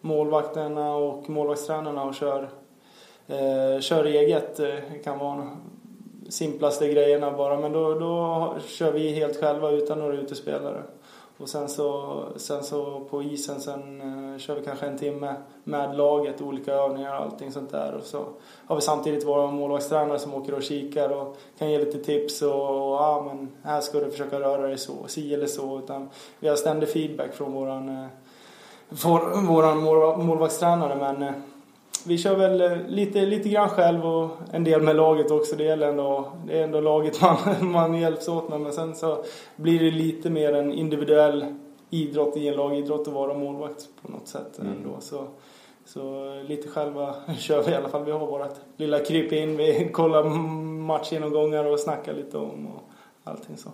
målvakterna 0.00 0.94
och 0.94 1.30
målvaktstränarna 1.30 2.04
och 2.04 2.14
kör, 2.14 2.50
eh, 3.26 3.80
kör 3.80 4.04
eget. 4.04 4.60
Eh, 4.60 4.66
det 4.66 4.98
kan 5.04 5.18
vara 5.18 5.36
de 5.36 5.50
simplaste 6.28 6.88
grejerna 6.88 7.30
bara 7.30 7.60
men 7.60 7.72
då, 7.72 7.94
då 7.94 8.54
kör 8.66 8.92
vi 8.92 9.12
helt 9.12 9.40
själva 9.40 9.70
utan 9.70 9.98
några 9.98 10.14
utespelare. 10.14 10.82
Och 11.42 11.48
sen 11.48 11.68
så, 11.68 12.24
sen 12.36 12.64
så 12.64 13.00
på 13.10 13.22
isen 13.22 13.60
sen 13.60 14.00
eh, 14.00 14.38
kör 14.38 14.56
vi 14.56 14.64
kanske 14.64 14.86
en 14.86 14.98
timme 14.98 15.34
med 15.64 15.96
laget, 15.96 16.40
olika 16.40 16.72
övningar 16.72 17.16
och 17.16 17.22
allting 17.22 17.52
sånt 17.52 17.70
där. 17.70 17.94
Och 17.94 18.04
så 18.04 18.24
har 18.66 18.76
vi 18.76 18.82
samtidigt 18.82 19.26
våra 19.26 19.50
målvaktstränare 19.50 20.18
som 20.18 20.34
åker 20.34 20.54
och 20.54 20.62
kikar 20.62 21.08
och 21.08 21.36
kan 21.58 21.70
ge 21.70 21.78
lite 21.78 21.98
tips 21.98 22.42
och, 22.42 22.52
och 22.52 22.94
ja 22.94 23.24
men 23.26 23.48
här 23.62 23.80
ska 23.80 24.00
du 24.00 24.10
försöka 24.10 24.40
röra 24.40 24.66
dig 24.66 24.78
så, 24.78 24.92
si 25.06 25.34
eller 25.34 25.46
så. 25.46 25.78
Utan 25.78 26.10
vi 26.40 26.48
har 26.48 26.56
ständig 26.56 26.88
feedback 26.88 27.32
från 27.32 27.52
våran 27.52 27.88
eh, 27.88 28.06
vår, 28.88 29.46
våran 29.46 29.82
målvaktstränare 30.26 30.96
men 30.96 31.22
eh, 31.22 31.34
vi 32.06 32.18
kör 32.18 32.36
väl 32.36 32.60
eh, 32.60 32.86
lite, 32.88 33.26
lite 33.26 33.48
grann 33.48 33.68
själv 33.68 34.06
och 34.06 34.30
en 34.52 34.64
del 34.64 34.82
med 34.82 34.96
laget 34.96 35.30
också. 35.30 35.56
Det, 35.56 35.64
gäller 35.64 35.88
ändå, 35.88 36.32
det 36.46 36.58
är 36.58 36.64
ändå 36.64 36.80
laget 36.80 37.20
man, 37.60 37.70
man 37.70 37.94
hjälps 37.94 38.28
åt 38.28 38.48
med. 38.48 38.60
Men 38.60 38.72
sen 38.72 38.94
så 38.94 39.24
blir 39.56 39.80
det 39.80 39.90
lite 39.90 40.30
mer 40.30 40.52
en 40.52 40.72
individuell 40.72 41.54
idrott 41.90 42.36
i 42.36 42.48
en 42.48 42.54
lagidrott 42.54 43.08
att 43.08 43.14
vara 43.14 43.34
målvakt 43.34 43.88
på 44.02 44.12
något 44.12 44.28
sätt 44.28 44.58
mm. 44.58 44.72
ändå. 44.72 44.96
Så, 45.00 45.26
så 45.84 46.34
lite 46.48 46.68
själva 46.68 47.14
kör 47.38 47.62
vi 47.62 47.72
i 47.72 47.74
alla 47.74 47.88
fall. 47.88 48.04
Vi 48.04 48.10
har 48.10 48.26
vårt 48.26 48.56
lilla 48.76 48.98
kryp 48.98 49.32
in. 49.32 49.56
Vi 49.56 49.88
kollar 49.92 50.24
matchgenomgångar 50.86 51.64
och 51.64 51.80
snackar 51.80 52.14
lite 52.14 52.38
om 52.38 52.66
och 52.66 52.82
allting 53.24 53.56
så. 53.56 53.70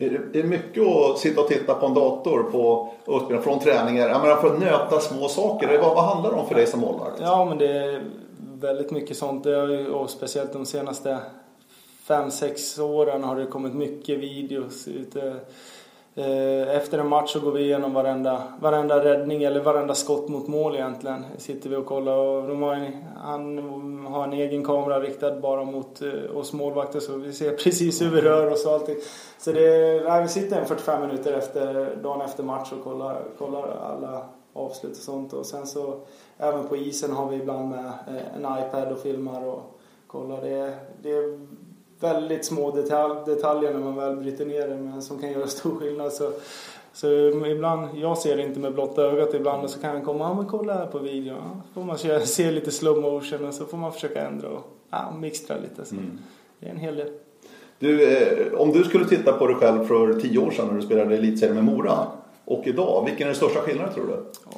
Det 0.00 0.38
Är 0.38 0.44
mycket 0.44 0.82
att 0.86 1.18
sitta 1.18 1.40
och 1.40 1.48
titta 1.48 1.74
på 1.74 1.86
en 1.86 1.94
dator 1.94 2.42
på 2.42 2.92
utbildning 3.06 3.42
från 3.42 3.58
träningar? 3.58 4.08
Jag 4.08 4.20
menar 4.20 4.36
för 4.36 4.54
att 4.54 4.60
nöta 4.60 5.00
små 5.00 5.28
saker. 5.28 5.78
Vad, 5.78 5.94
vad 5.94 6.04
handlar 6.04 6.30
det 6.30 6.36
om 6.36 6.48
för 6.48 6.54
dig 6.54 6.66
som 6.66 6.80
målvakt? 6.80 7.20
Ja 7.20 7.44
men 7.44 7.58
det 7.58 7.68
är 7.68 8.04
väldigt 8.54 8.90
mycket 8.90 9.16
sånt. 9.16 9.46
Och 9.92 10.10
speciellt 10.10 10.52
de 10.52 10.66
senaste 10.66 11.18
fem 12.02 12.30
sex 12.30 12.78
åren 12.78 13.24
har 13.24 13.36
det 13.36 13.46
kommit 13.46 13.74
mycket 13.74 14.18
videos 14.18 14.88
ute 14.88 15.34
Eh, 16.14 16.76
efter 16.76 16.98
en 16.98 17.08
match 17.08 17.32
så 17.32 17.40
går 17.40 17.52
vi 17.52 17.60
igenom 17.60 17.94
varenda, 17.94 18.42
varenda 18.60 19.04
räddning 19.04 19.42
eller 19.42 19.60
varenda 19.60 19.94
skott 19.94 20.28
mot 20.28 20.48
mål 20.48 20.74
egentligen. 20.74 21.24
Sitter 21.38 21.70
vi 21.70 21.76
och 21.76 21.86
kollar 21.86 22.16
och 22.16 22.48
Romain, 22.48 22.92
han 23.16 23.58
har 24.06 24.24
en 24.24 24.32
egen 24.32 24.64
kamera 24.64 25.00
riktad 25.00 25.40
bara 25.40 25.64
mot 25.64 26.02
eh, 26.02 26.36
oss 26.36 26.52
målvakter 26.52 27.00
så 27.00 27.16
vi 27.16 27.32
ser 27.32 27.50
precis 27.64 28.02
hur 28.02 28.10
vi 28.10 28.20
rör 28.20 28.52
oss 28.52 28.66
och 28.66 28.72
allting. 28.72 28.96
Så 29.38 29.52
det, 29.52 30.02
nej, 30.04 30.22
vi 30.22 30.28
sitter 30.28 30.60
en 30.60 30.66
45 30.66 31.00
minuter 31.00 31.32
efter, 31.32 31.96
dagen 32.02 32.20
efter 32.20 32.42
match 32.42 32.72
och 32.72 32.84
kollar, 32.84 33.22
kollar 33.38 33.76
alla 33.82 34.24
avslut 34.52 34.96
och 34.96 35.02
sånt. 35.02 35.32
Och 35.32 35.46
sen 35.46 35.66
så 35.66 36.00
även 36.38 36.68
på 36.68 36.76
isen 36.76 37.12
har 37.12 37.28
vi 37.28 37.36
ibland 37.36 37.68
med 37.68 37.84
eh, 37.84 38.34
en 38.36 38.58
iPad 38.58 38.92
och 38.92 38.98
filmar 38.98 39.44
och 39.46 39.80
kollar. 40.06 40.40
Det, 40.40 40.74
det 41.02 41.38
väldigt 42.00 42.44
små 42.44 42.70
detalj, 42.70 43.14
detaljer 43.26 43.72
när 43.72 43.80
man 43.80 43.96
väl 43.96 44.16
bryter 44.16 44.46
ner 44.46 44.68
det 44.68 44.76
men 44.76 45.02
som 45.02 45.18
kan 45.18 45.32
göra 45.32 45.46
stor 45.46 45.78
skillnad. 45.78 46.12
Så, 46.12 46.30
så 46.92 47.06
ibland, 47.46 47.88
jag 47.94 48.18
ser 48.18 48.36
det 48.36 48.42
inte 48.42 48.60
med 48.60 48.74
blotta 48.74 49.02
ögat 49.02 49.34
ibland 49.34 49.64
och 49.64 49.70
så 49.70 49.80
kan 49.80 49.94
jag 49.94 50.04
komma, 50.04 50.24
ja 50.24 50.34
men 50.34 50.46
kolla 50.46 50.74
här 50.74 50.86
på 50.86 50.98
videon. 50.98 51.36
Ja, 51.36 51.60
får 51.74 51.82
man 51.82 51.98
se, 51.98 52.26
se 52.26 52.50
lite 52.50 52.70
slow 52.70 53.00
motion 53.00 53.46
och 53.48 53.54
så 53.54 53.64
får 53.64 53.76
man 53.76 53.92
försöka 53.92 54.26
ändra 54.26 54.48
och 54.48 54.64
ja, 54.90 55.12
mixtra 55.20 55.56
lite. 55.56 55.84
Så 55.84 55.94
mm. 55.94 56.18
Det 56.60 56.66
är 56.66 56.70
en 56.70 56.78
hel 56.78 56.96
del. 56.96 57.08
Du, 57.78 58.16
eh, 58.16 58.52
om 58.60 58.72
du 58.72 58.84
skulle 58.84 59.04
titta 59.04 59.32
på 59.32 59.46
dig 59.46 59.56
själv 59.56 59.84
för 59.84 60.20
tio 60.20 60.38
år 60.38 60.50
sedan 60.50 60.66
när 60.66 60.74
du 60.74 60.82
spelade 60.82 61.14
elitserien 61.14 61.54
med 61.54 61.64
Mora 61.64 62.06
och 62.44 62.66
idag, 62.66 63.04
vilken 63.04 63.22
är 63.22 63.26
den 63.26 63.34
största 63.34 63.60
skillnaden 63.60 63.94
tror 63.94 64.06
du? 64.06 64.16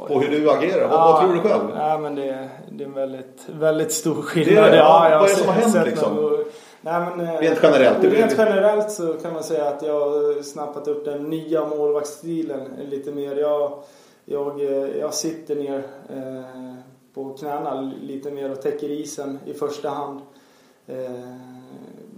På 0.09 0.21
hur 0.21 0.41
du 0.41 0.51
agerar? 0.51 0.89
Vad, 0.89 0.99
ja, 0.99 1.13
vad 1.13 1.23
tror 1.23 1.35
du 1.35 1.41
själv? 1.41 1.63
Ja, 1.77 1.99
men 1.99 2.15
det, 2.15 2.49
det 2.71 2.85
är 2.85 2.89
en 2.89 2.95
väldigt, 2.95 3.47
väldigt 3.61 3.93
stor 3.93 4.23
skillnad. 4.23 4.55
Det 4.55 4.69
är 4.69 4.71
det, 4.71 4.77
ja, 4.77 5.19
vad 5.21 5.29
är 5.31 5.35
det 5.35 5.41
som 5.41 5.49
har 5.49 5.55
hänt 5.55 5.87
liksom? 5.87 6.45
Nej, 6.85 7.01
men, 7.01 7.27
eh, 7.27 7.39
rent 7.41 7.59
generellt? 7.63 8.05
Rent 8.05 8.35
generellt 8.39 8.91
så 8.91 9.13
kan 9.13 9.33
man 9.33 9.43
säga 9.43 9.65
att 9.69 9.83
jag 9.83 10.01
har 10.01 10.43
snappat 10.43 10.89
upp 10.89 11.05
den 11.05 11.23
nya 11.31 11.67
målvaktsstilen 11.67 12.61
lite 12.91 13.13
mer. 13.13 13.37
Jag, 13.37 13.83
jag, 14.25 14.61
eh, 14.61 14.99
jag 14.99 15.15
sitter 15.15 15.57
ner 15.57 15.83
eh, 16.09 16.75
på 17.15 17.37
knäna 17.39 17.93
lite 18.03 18.31
mer 18.31 18.53
och 18.53 18.63
täcker 18.63 18.91
isen 18.91 19.39
i 19.47 19.55
första 19.55 19.89
hand. 19.89 20.21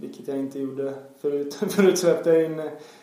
Vilket 0.00 0.28
jag 0.28 0.38
inte 0.38 0.58
gjorde 0.58 0.94
förut. 1.20 1.54
förut 1.68 1.98
släppte 1.98 2.30
jag 2.30 2.44
in 2.44 2.62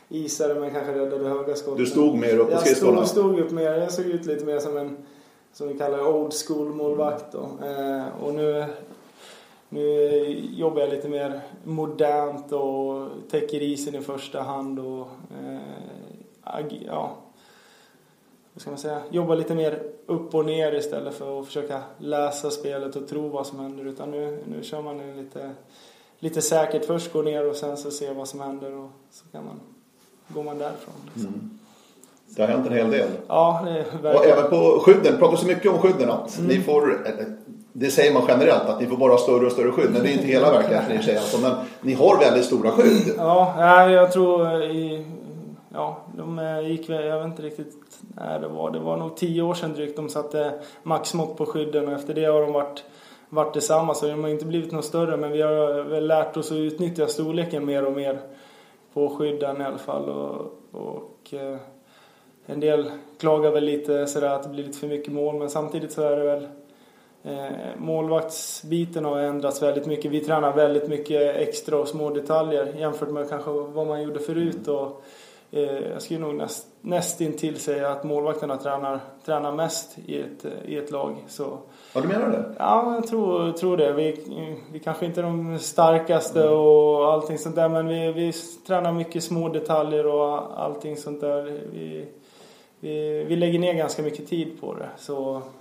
isare 0.10 0.60
men 0.60 0.72
kanske 0.72 0.94
räddade 0.94 1.30
höga 1.30 1.56
skott. 1.56 1.78
Du 1.78 1.86
stod 1.86 2.18
mer 2.18 2.38
upp 2.38 2.52
på 2.52 2.58
skridskorna? 2.58 2.98
Jag 2.98 3.08
stod, 3.08 3.26
stod 3.26 3.40
upp 3.40 3.52
mer. 3.52 3.74
Jag 3.74 3.92
såg 3.92 4.06
ut 4.06 4.26
lite 4.26 4.46
mer 4.46 4.60
som 4.60 4.78
en 4.78 4.98
som 5.54 5.68
vi 5.68 5.78
kallar 5.78 6.08
old 6.08 6.34
school 6.34 6.68
målvakt 6.68 7.26
då. 7.32 7.50
Och 8.22 8.34
nu 8.34 8.66
nu 9.74 10.50
jobbar 10.54 10.82
jag 10.82 10.90
lite 10.90 11.10
mer 11.10 11.42
modernt 11.64 12.52
och 12.52 13.08
täcker 13.30 13.62
isen 13.62 13.96
i 13.96 14.02
första 14.02 14.42
hand 14.42 14.80
och 14.80 15.08
eh, 15.44 15.60
ja, 16.86 17.16
vad 18.54 18.62
ska 18.62 18.70
man 18.70 18.80
säga, 18.80 19.02
jobbar 19.10 19.36
lite 19.36 19.56
mer 19.56 19.84
upp 20.06 20.36
och 20.36 20.46
ner 20.46 20.76
istället 20.76 21.14
för 21.14 21.40
att 21.40 21.46
försöka 21.46 21.82
läsa 21.98 22.50
spelet 22.50 22.96
och 22.96 23.08
tro 23.08 23.28
vad 23.28 23.48
som 23.48 23.60
händer. 23.60 23.86
Utan 23.86 24.12
nu, 24.12 24.44
nu 24.46 24.64
kör 24.64 24.82
man 24.82 25.18
lite, 25.18 25.52
lite 26.20 26.42
säkert. 26.42 26.86
Först 26.86 27.14
går 27.14 27.24
ner 27.24 27.50
och 27.50 27.56
sen 27.56 27.78
så 27.78 27.92
ser 27.92 28.14
vad 28.14 28.28
som 28.28 28.40
händer 28.40 28.78
och 28.78 28.90
så 29.12 29.26
kan 29.32 29.46
man, 29.46 29.60
går 30.28 30.44
man 30.44 30.58
därifrån. 30.58 30.94
Liksom. 31.14 31.34
Mm. 31.34 31.60
Det 32.36 32.42
har 32.42 32.50
hänt 32.50 32.68
en 32.68 32.74
hel 32.74 32.92
del. 32.92 33.10
Ja, 33.28 33.62
det 33.66 33.72
är 33.72 33.76
verkligen. 33.84 34.16
Och 34.16 34.26
även 34.26 34.50
på 34.50 34.80
skydden, 34.80 35.18
pratar 35.18 35.38
så 35.38 35.48
mycket 35.48 35.72
om 35.72 35.78
skydden 35.78 36.10
att 36.10 36.38
mm. 36.38 36.48
ni 36.48 36.62
får 36.64 37.08
det 37.74 37.92
säger 37.92 38.14
man 38.14 38.24
generellt 38.28 38.70
att 38.70 38.82
ni 38.82 38.88
får 38.88 38.98
bara 38.98 39.18
större 39.18 39.46
och 39.46 39.52
större 39.52 39.72
skydd. 39.72 39.92
Men 39.92 40.04
det 40.04 40.10
är 40.10 40.14
inte 40.14 40.28
hela 40.28 40.52
verkligheten 40.52 41.00
i 41.00 41.04
sig. 41.04 41.18
Alltså, 41.18 41.42
men 41.42 41.52
ni 41.82 41.94
har 41.94 42.20
väldigt 42.20 42.46
stora 42.46 42.72
skydd. 42.72 43.14
Ja, 43.18 43.90
jag 43.90 44.12
tror 44.12 44.46
eh, 44.46 44.72
i, 44.72 45.06
ja, 45.74 45.98
de 46.18 46.40
eh, 46.40 46.70
gick 46.70 46.90
jag 46.90 47.18
vet 47.18 47.26
inte 47.26 47.42
riktigt 47.42 47.74
när 48.16 48.40
det 48.40 48.48
var. 48.48 48.72
Det 48.72 48.80
var 48.80 48.98
nog 48.98 49.18
tio 49.18 49.42
år 49.42 49.54
sedan 49.54 49.74
drygt 49.74 49.96
de 49.96 50.10
satte 50.10 50.52
maxmått 50.84 51.38
på 51.38 51.46
skydden 51.46 51.88
och 51.88 51.94
efter 51.94 52.14
det 52.14 52.26
har 52.26 52.42
de 52.42 52.54
varit, 52.54 52.84
varit 53.30 53.54
detsamma. 53.54 53.94
Så 53.94 54.08
de 54.08 54.24
har 54.24 54.30
inte 54.30 54.46
blivit 54.46 54.72
något 54.72 54.86
större 54.86 55.18
men 55.18 55.32
vi 55.32 55.42
har 55.42 55.80
eh, 55.80 55.86
väl 55.86 56.08
lärt 56.08 56.38
oss 56.38 56.52
att 56.52 56.58
utnyttja 56.58 57.08
storleken 57.08 57.66
mer 57.66 57.86
och 57.86 57.94
mer 57.94 58.20
på 58.94 59.10
skydden 59.10 59.62
i 59.62 59.66
alla 59.66 59.78
fall. 59.78 60.10
Och, 60.10 60.52
och 60.72 61.34
en 62.46 62.60
del 62.60 62.92
klagar 63.20 63.52
väl 63.52 63.64
lite 63.64 64.08
sådär 64.08 64.30
att 64.30 64.44
det 64.44 64.50
blir 64.50 64.64
lite 64.64 64.80
för 64.80 64.88
mycket 64.88 65.14
mål 65.14 65.40
men 65.40 65.50
samtidigt 65.50 65.92
så 65.92 66.02
är 66.02 66.18
det 66.18 66.24
väl 66.24 66.48
målvaktsbiten 67.78 69.06
har 69.06 69.20
ändrats 69.20 69.62
väldigt 69.62 69.86
mycket. 69.86 70.12
Vi 70.12 70.20
tränar 70.20 70.54
väldigt 70.54 70.88
mycket 70.88 71.36
extra 71.36 71.78
och 71.78 71.88
små 71.88 72.10
detaljer 72.10 72.74
jämfört 72.80 73.10
med 73.10 73.30
kanske 73.30 73.52
vad 73.52 73.88
man 73.88 74.04
gjorde 74.04 74.20
förut. 74.20 74.68
Och, 74.68 75.04
eh, 75.52 75.92
jag 75.92 76.02
skulle 76.02 76.20
nog 76.20 76.36
näst, 76.36 76.68
nästintill 76.82 77.60
säga 77.60 77.90
att 77.90 78.04
målvakterna 78.04 78.58
tränar, 78.58 79.00
tränar 79.26 79.52
mest 79.52 79.98
i 80.06 80.20
ett, 80.20 80.46
i 80.66 80.78
ett 80.78 80.92
lag. 80.92 81.16
Så, 81.28 81.58
ja, 81.94 82.02
du 82.02 82.08
menar 82.08 82.30
det? 82.30 82.56
Ja, 82.58 82.96
jag 82.96 83.08
tror, 83.08 83.52
tror 83.52 83.78
det. 83.78 83.94
Vi, 83.94 84.24
vi 84.72 84.80
kanske 84.80 85.06
inte 85.06 85.22
är 85.22 85.24
de 85.24 85.60
starkaste 85.60 86.42
mm. 86.44 86.58
och 86.58 87.14
allting 87.14 87.38
sånt 87.38 87.56
där 87.56 87.70
men 87.70 87.88
vi, 87.88 88.12
vi 88.12 88.34
tränar 88.68 88.92
mycket 88.92 89.24
små 89.24 89.50
detaljer 89.50 90.06
och 90.06 90.62
allting 90.64 90.98
sånt 90.98 91.22
där. 91.22 91.44
Vi, 91.74 92.06
vi, 92.80 93.24
vi 93.24 93.36
lägger 93.36 93.60
ner 93.60 93.74
ganska 93.74 94.02
mycket 94.02 94.30
tid 94.30 94.62
på 94.62 94.74
det. 94.74 94.90
Så 94.98 95.42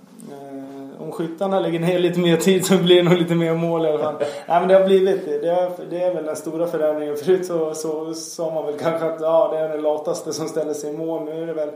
om 0.99 1.11
skyttarna 1.11 1.59
lägger 1.59 1.79
ner 1.79 1.99
lite 1.99 2.19
mer 2.19 2.37
tid 2.37 2.65
så 2.65 2.77
blir 2.77 2.95
det 2.95 3.09
nog 3.09 3.19
lite 3.19 3.35
mer 3.35 3.53
mål 3.53 3.85
i 3.85 3.89
alla 3.89 3.99
fall. 3.99 4.15
Nej 4.19 4.59
men 4.59 4.67
det 4.67 4.73
har 4.73 4.85
blivit 4.85 5.25
det. 5.25 5.49
Är, 5.49 5.71
det 5.89 6.03
är 6.03 6.13
väl 6.13 6.25
den 6.25 6.35
stora 6.35 6.67
förändringen. 6.67 7.17
Förut 7.17 7.45
så, 7.45 7.73
så 7.73 8.13
sa 8.13 8.53
man 8.53 8.65
väl 8.65 8.79
kanske 8.79 9.05
att 9.05 9.21
ja, 9.21 9.49
det 9.51 9.57
är 9.57 9.69
den 9.69 9.81
lataste 9.81 10.33
som 10.33 10.47
ställer 10.47 10.73
sig 10.73 10.93
i 10.93 10.97
mål. 10.97 11.25
Nu 11.25 11.43
är 11.43 11.47
det 11.47 11.53
väl 11.53 11.71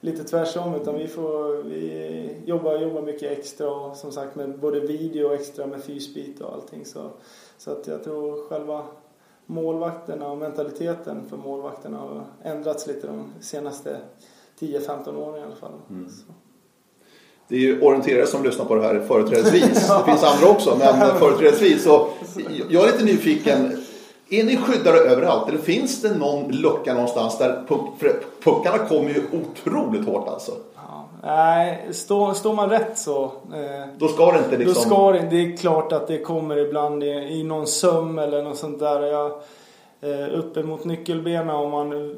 lite 0.00 0.24
tvärsom 0.24 0.74
utan 0.74 0.94
vi 0.94 1.08
får 1.08 1.62
vi 1.62 2.42
jobbar, 2.44 2.78
jobbar 2.78 3.02
mycket 3.02 3.38
extra 3.38 3.70
och 3.70 3.96
som 3.96 4.12
sagt 4.12 4.34
med 4.34 4.58
både 4.58 4.80
video 4.80 5.26
och 5.26 5.34
extra 5.34 5.66
med 5.66 5.84
fysbit 5.84 6.40
och 6.40 6.52
allting. 6.52 6.84
Så, 6.84 7.10
så 7.58 7.70
att 7.70 7.86
jag 7.86 8.04
tror 8.04 8.48
själva 8.48 8.82
målvakterna 9.46 10.30
och 10.30 10.38
mentaliteten 10.38 11.24
för 11.28 11.36
målvakterna 11.36 11.98
har 11.98 12.24
ändrats 12.42 12.86
lite 12.86 13.06
de 13.06 13.32
senaste 13.40 13.96
10-15 14.58 15.16
åren 15.16 15.40
i 15.40 15.44
alla 15.44 15.56
fall. 15.56 15.72
Mm. 15.90 16.08
Det 17.52 17.58
är 17.58 17.60
ju 17.60 17.80
orienterare 17.80 18.26
som 18.26 18.44
lyssnar 18.44 18.64
på 18.64 18.74
det 18.74 18.82
här 18.82 19.00
företrädesvis. 19.08 19.62
Det 19.88 20.04
finns 20.04 20.24
andra 20.24 20.48
också, 20.48 20.76
men 20.78 21.18
företrädesvis. 21.18 21.84
Så 21.84 22.08
jag 22.68 22.82
är 22.82 22.92
lite 22.92 23.04
nyfiken. 23.04 23.84
Är 24.30 24.44
ni 24.44 24.56
skyddade 24.56 24.98
överallt 24.98 25.48
eller 25.48 25.58
finns 25.58 26.02
det 26.02 26.14
någon 26.14 26.48
lucka 26.52 26.94
någonstans 26.94 27.38
där 27.38 27.62
puck, 27.68 28.14
puckarna 28.44 28.78
kommer 28.78 29.10
ju 29.10 29.22
otroligt 29.32 30.06
hårt 30.06 30.28
alltså? 30.28 30.52
Ja, 30.74 31.08
nej, 31.22 31.88
står, 31.90 32.34
står 32.34 32.54
man 32.54 32.70
rätt 32.70 32.98
så. 32.98 33.24
Eh, 33.24 33.86
Då 33.98 34.08
ska 34.08 34.32
det 34.32 34.38
inte 34.38 34.56
liksom... 34.56 34.74
Då 34.74 34.80
ska 34.96 35.12
det, 35.12 35.28
det 35.30 35.36
är 35.36 35.56
klart 35.56 35.92
att 35.92 36.08
det 36.08 36.18
kommer 36.18 36.56
ibland 36.56 37.04
i, 37.04 37.06
i 37.06 37.42
någon 37.42 37.66
söm 37.66 38.18
eller 38.18 38.42
något 38.42 38.58
sånt 38.58 38.78
där. 38.78 39.02
Jag, 39.02 39.32
Eh, 40.04 40.38
uppe 40.38 40.62
mot 40.62 40.84
nyckelbenen 40.84 41.50
om 41.50 41.70
man 41.70 42.16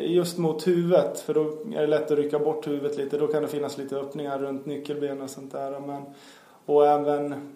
just 0.00 0.38
mot 0.38 0.66
huvudet 0.66 1.20
för 1.20 1.34
då 1.34 1.40
är 1.74 1.80
det 1.80 1.86
lätt 1.86 2.10
att 2.10 2.18
rycka 2.18 2.38
bort 2.38 2.66
huvudet 2.66 2.96
lite. 2.96 3.18
Då 3.18 3.26
kan 3.26 3.42
det 3.42 3.48
finnas 3.48 3.78
lite 3.78 3.96
öppningar 3.96 4.38
runt 4.38 4.66
nyckelbenen 4.66 5.22
och 5.22 5.30
sånt 5.30 5.52
där. 5.52 5.80
Men, 5.80 6.02
och 6.66 6.86
även 6.86 7.54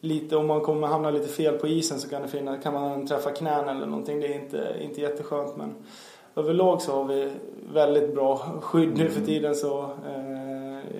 lite 0.00 0.36
om 0.36 0.46
man 0.46 0.60
kommer 0.60 0.86
hamna 0.86 1.10
lite 1.10 1.28
fel 1.28 1.58
på 1.58 1.68
isen 1.68 1.98
så 1.98 2.08
kan 2.08 2.22
det 2.22 2.28
finnas, 2.28 2.62
kan 2.62 2.74
man 2.74 3.06
träffa 3.06 3.30
knän 3.30 3.68
eller 3.68 3.86
någonting. 3.86 4.20
Det 4.20 4.26
är 4.26 4.34
inte, 4.42 4.76
inte 4.80 5.00
jätteskönt 5.00 5.56
men 5.56 5.74
överlag 6.36 6.82
så 6.82 6.92
har 6.92 7.04
vi 7.04 7.30
väldigt 7.74 8.14
bra 8.14 8.36
skydd 8.60 8.98
nu 8.98 9.08
för 9.08 9.20
tiden 9.20 9.54
så 9.54 9.82
eh, 9.82 10.49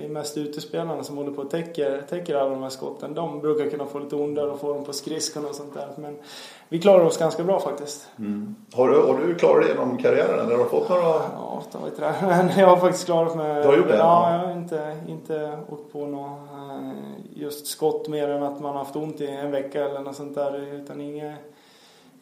mest 0.08 0.36
utespelarna 0.38 1.04
som 1.04 1.16
håller 1.16 1.30
på 1.32 1.42
och 1.42 1.50
täcker, 1.50 2.02
täcker 2.08 2.34
alla 2.34 2.50
de 2.50 2.62
här 2.62 2.70
skotten. 2.70 3.14
De 3.14 3.40
brukar 3.40 3.70
kunna 3.70 3.86
få 3.86 3.98
lite 3.98 4.16
ondare 4.16 4.50
och 4.50 4.60
få 4.60 4.74
dem 4.74 4.84
på 4.84 4.92
skridskorna 4.92 5.48
och 5.48 5.54
sånt 5.54 5.74
där. 5.74 5.88
Men 5.96 6.16
vi 6.68 6.78
klarar 6.80 7.04
oss 7.04 7.18
ganska 7.18 7.44
bra 7.44 7.60
faktiskt. 7.60 8.08
Mm. 8.18 8.54
Har, 8.72 8.88
du, 8.88 8.96
har 9.00 9.18
du 9.26 9.34
klarat 9.34 9.62
dig 9.62 9.70
genom 9.70 9.98
karriären 9.98 10.40
eller 10.40 10.56
har 10.56 10.64
du 10.64 10.70
fått 10.70 10.88
några? 10.88 11.02
Ja, 11.02 11.62
ta 11.72 11.86
inte 11.86 12.00
det. 12.00 12.14
Men 12.22 12.58
jag 12.58 12.66
har 12.66 12.76
faktiskt 12.76 13.06
klarat 13.06 13.36
mig. 13.36 13.62
Du 13.62 13.68
har 13.68 13.76
gjort 13.76 13.88
det? 13.88 13.96
Ja, 13.96 14.30
Ja. 14.30 14.38
jag 14.38 14.46
har 14.46 14.52
inte, 14.52 14.96
inte 15.08 15.58
åkt 15.70 15.92
på 15.92 16.06
något 16.06 16.38
eh, 16.52 16.90
just 17.34 17.66
skott 17.66 18.08
mer 18.08 18.28
än 18.28 18.42
att 18.42 18.60
man 18.60 18.72
har 18.72 18.78
haft 18.78 18.96
ont 18.96 19.20
i 19.20 19.26
en 19.26 19.50
vecka 19.50 19.84
eller 19.84 20.00
något 20.00 20.16
sånt 20.16 20.34
där. 20.34 20.74
Utan 20.74 21.00
inga, 21.00 21.34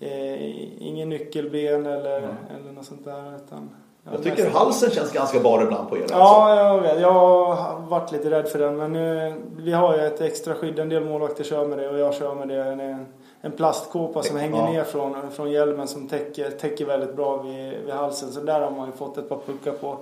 eh, 0.01 0.83
ingen 0.87 1.09
nyckelben 1.09 1.87
eller, 1.87 2.19
eller 2.59 2.73
något 2.75 2.85
sånt 2.87 3.05
där. 3.05 3.37
Utan 3.37 3.71
Jag 4.13 4.23
tycker 4.23 4.51
halsen 4.51 4.91
känns 4.91 5.13
ganska 5.13 5.41
bar 5.41 5.63
ibland 5.63 5.89
på 5.89 5.97
er. 5.97 6.01
Alltså. 6.03 6.17
Ja, 6.17 6.57
jag 6.57 6.81
vet. 6.83 7.01
Jag 7.01 7.13
har 7.13 7.81
varit 7.89 8.13
lite 8.13 8.31
rädd 8.31 8.49
för 8.49 8.59
den. 8.59 8.77
Men 8.77 8.93
nu, 8.93 9.35
vi 9.57 9.73
har 9.73 9.97
ju 9.97 10.07
ett 10.07 10.21
extra 10.21 10.55
skydd. 10.55 10.79
En 10.79 10.89
del 10.89 11.05
målvakter 11.05 11.45
kör 11.45 11.67
med 11.67 11.79
det 11.79 11.89
och 11.89 11.99
jag 11.99 12.15
kör 12.15 12.35
med 12.35 12.49
det. 12.49 12.65
En, 12.65 13.07
en 13.41 13.53
plastkåpa 13.53 14.23
som 14.23 14.37
hänger 14.37 14.57
Ja. 14.59 14.71
ner 14.71 14.85
från, 14.85 15.31
från 15.31 15.51
hjälmen 15.51 15.89
som 15.89 16.09
täcker, 16.09 16.51
täcker 16.51 16.85
väldigt 16.87 17.17
bra 17.17 17.43
vid, 17.43 17.75
vid 17.85 17.95
halsen. 17.95 18.33
Så 18.33 18.41
där 18.41 18.61
har 18.61 18.71
man 18.71 18.87
ju 18.87 18.93
fått 18.93 19.19
ett 19.19 19.29
par 19.29 19.39
puckar 19.47 19.73
på. 19.73 19.97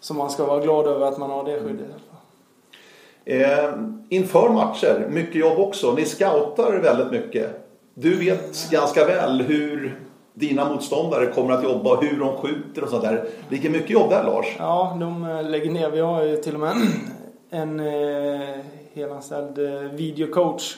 Så 0.00 0.14
man 0.14 0.30
ska 0.30 0.44
vara 0.44 0.60
glad 0.60 0.86
över 0.86 1.06
att 1.06 1.18
man 1.18 1.30
har 1.30 1.44
det 1.44 1.60
skyddet. 1.60 1.86
alla 1.86 1.98
fall. 1.98 3.72
Eh, 3.74 3.74
inför 4.08 4.48
matcher, 4.48 5.06
mycket 5.10 5.34
jobb 5.34 5.58
också. 5.58 5.92
Ni 5.92 6.04
scoutar 6.04 6.72
väldigt 6.82 7.10
mycket. 7.10 7.50
Du 7.94 8.14
vet 8.16 8.70
ganska 8.70 9.04
väl 9.06 9.42
hur 9.42 10.00
dina 10.38 10.72
motståndare 10.72 11.26
kommer 11.26 11.54
att 11.54 11.64
jobba, 11.64 11.96
hur 11.96 12.20
de 12.20 12.36
skjuter 12.36 12.82
och 12.82 12.88
sånt 12.88 13.02
där. 13.02 13.28
Ligger 13.48 13.70
mycket 13.70 13.90
jobb 13.90 14.10
där 14.10 14.24
Lars. 14.24 14.56
Ja, 14.58 14.96
de 15.00 15.24
eh, 15.24 15.50
lägger 15.50 15.70
ner. 15.70 15.90
Vi 15.90 16.00
har 16.00 16.24
ju 16.24 16.36
till 16.36 16.54
och 16.54 16.60
med 16.60 16.76
en 17.50 17.80
eh, 17.80 18.56
helanställd 18.92 19.58
eh, 19.58 19.80
videocoach 19.80 20.76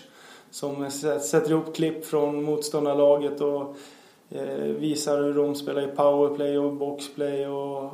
som 0.51 0.91
sätter 0.91 1.51
ihop 1.51 1.75
klipp 1.75 2.07
från 2.07 2.43
motståndarlaget 2.43 3.41
och 3.41 3.77
eh, 4.31 4.65
visar 4.65 5.23
hur 5.23 5.35
de 5.35 5.55
spelar 5.55 5.83
i 5.83 5.87
powerplay 5.87 6.59
och 6.59 6.73
boxplay 6.73 7.47
och 7.47 7.93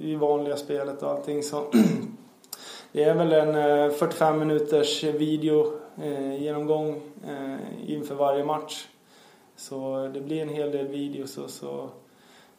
i 0.00 0.14
vanliga 0.14 0.56
spelet 0.56 1.02
och 1.02 1.10
allting. 1.10 1.42
Så 1.42 1.62
det 2.92 3.04
är 3.04 3.14
väl 3.14 3.32
en 3.32 3.90
45 3.92 4.38
minuters 4.38 5.04
video 5.04 5.72
genomgång 6.38 7.00
inför 7.86 8.14
varje 8.14 8.44
match. 8.44 8.86
Så 9.60 10.10
det 10.14 10.20
blir 10.20 10.42
en 10.42 10.48
hel 10.48 10.70
del 10.70 10.88
videos 10.88 11.38
och 11.38 11.50
så 11.50 11.88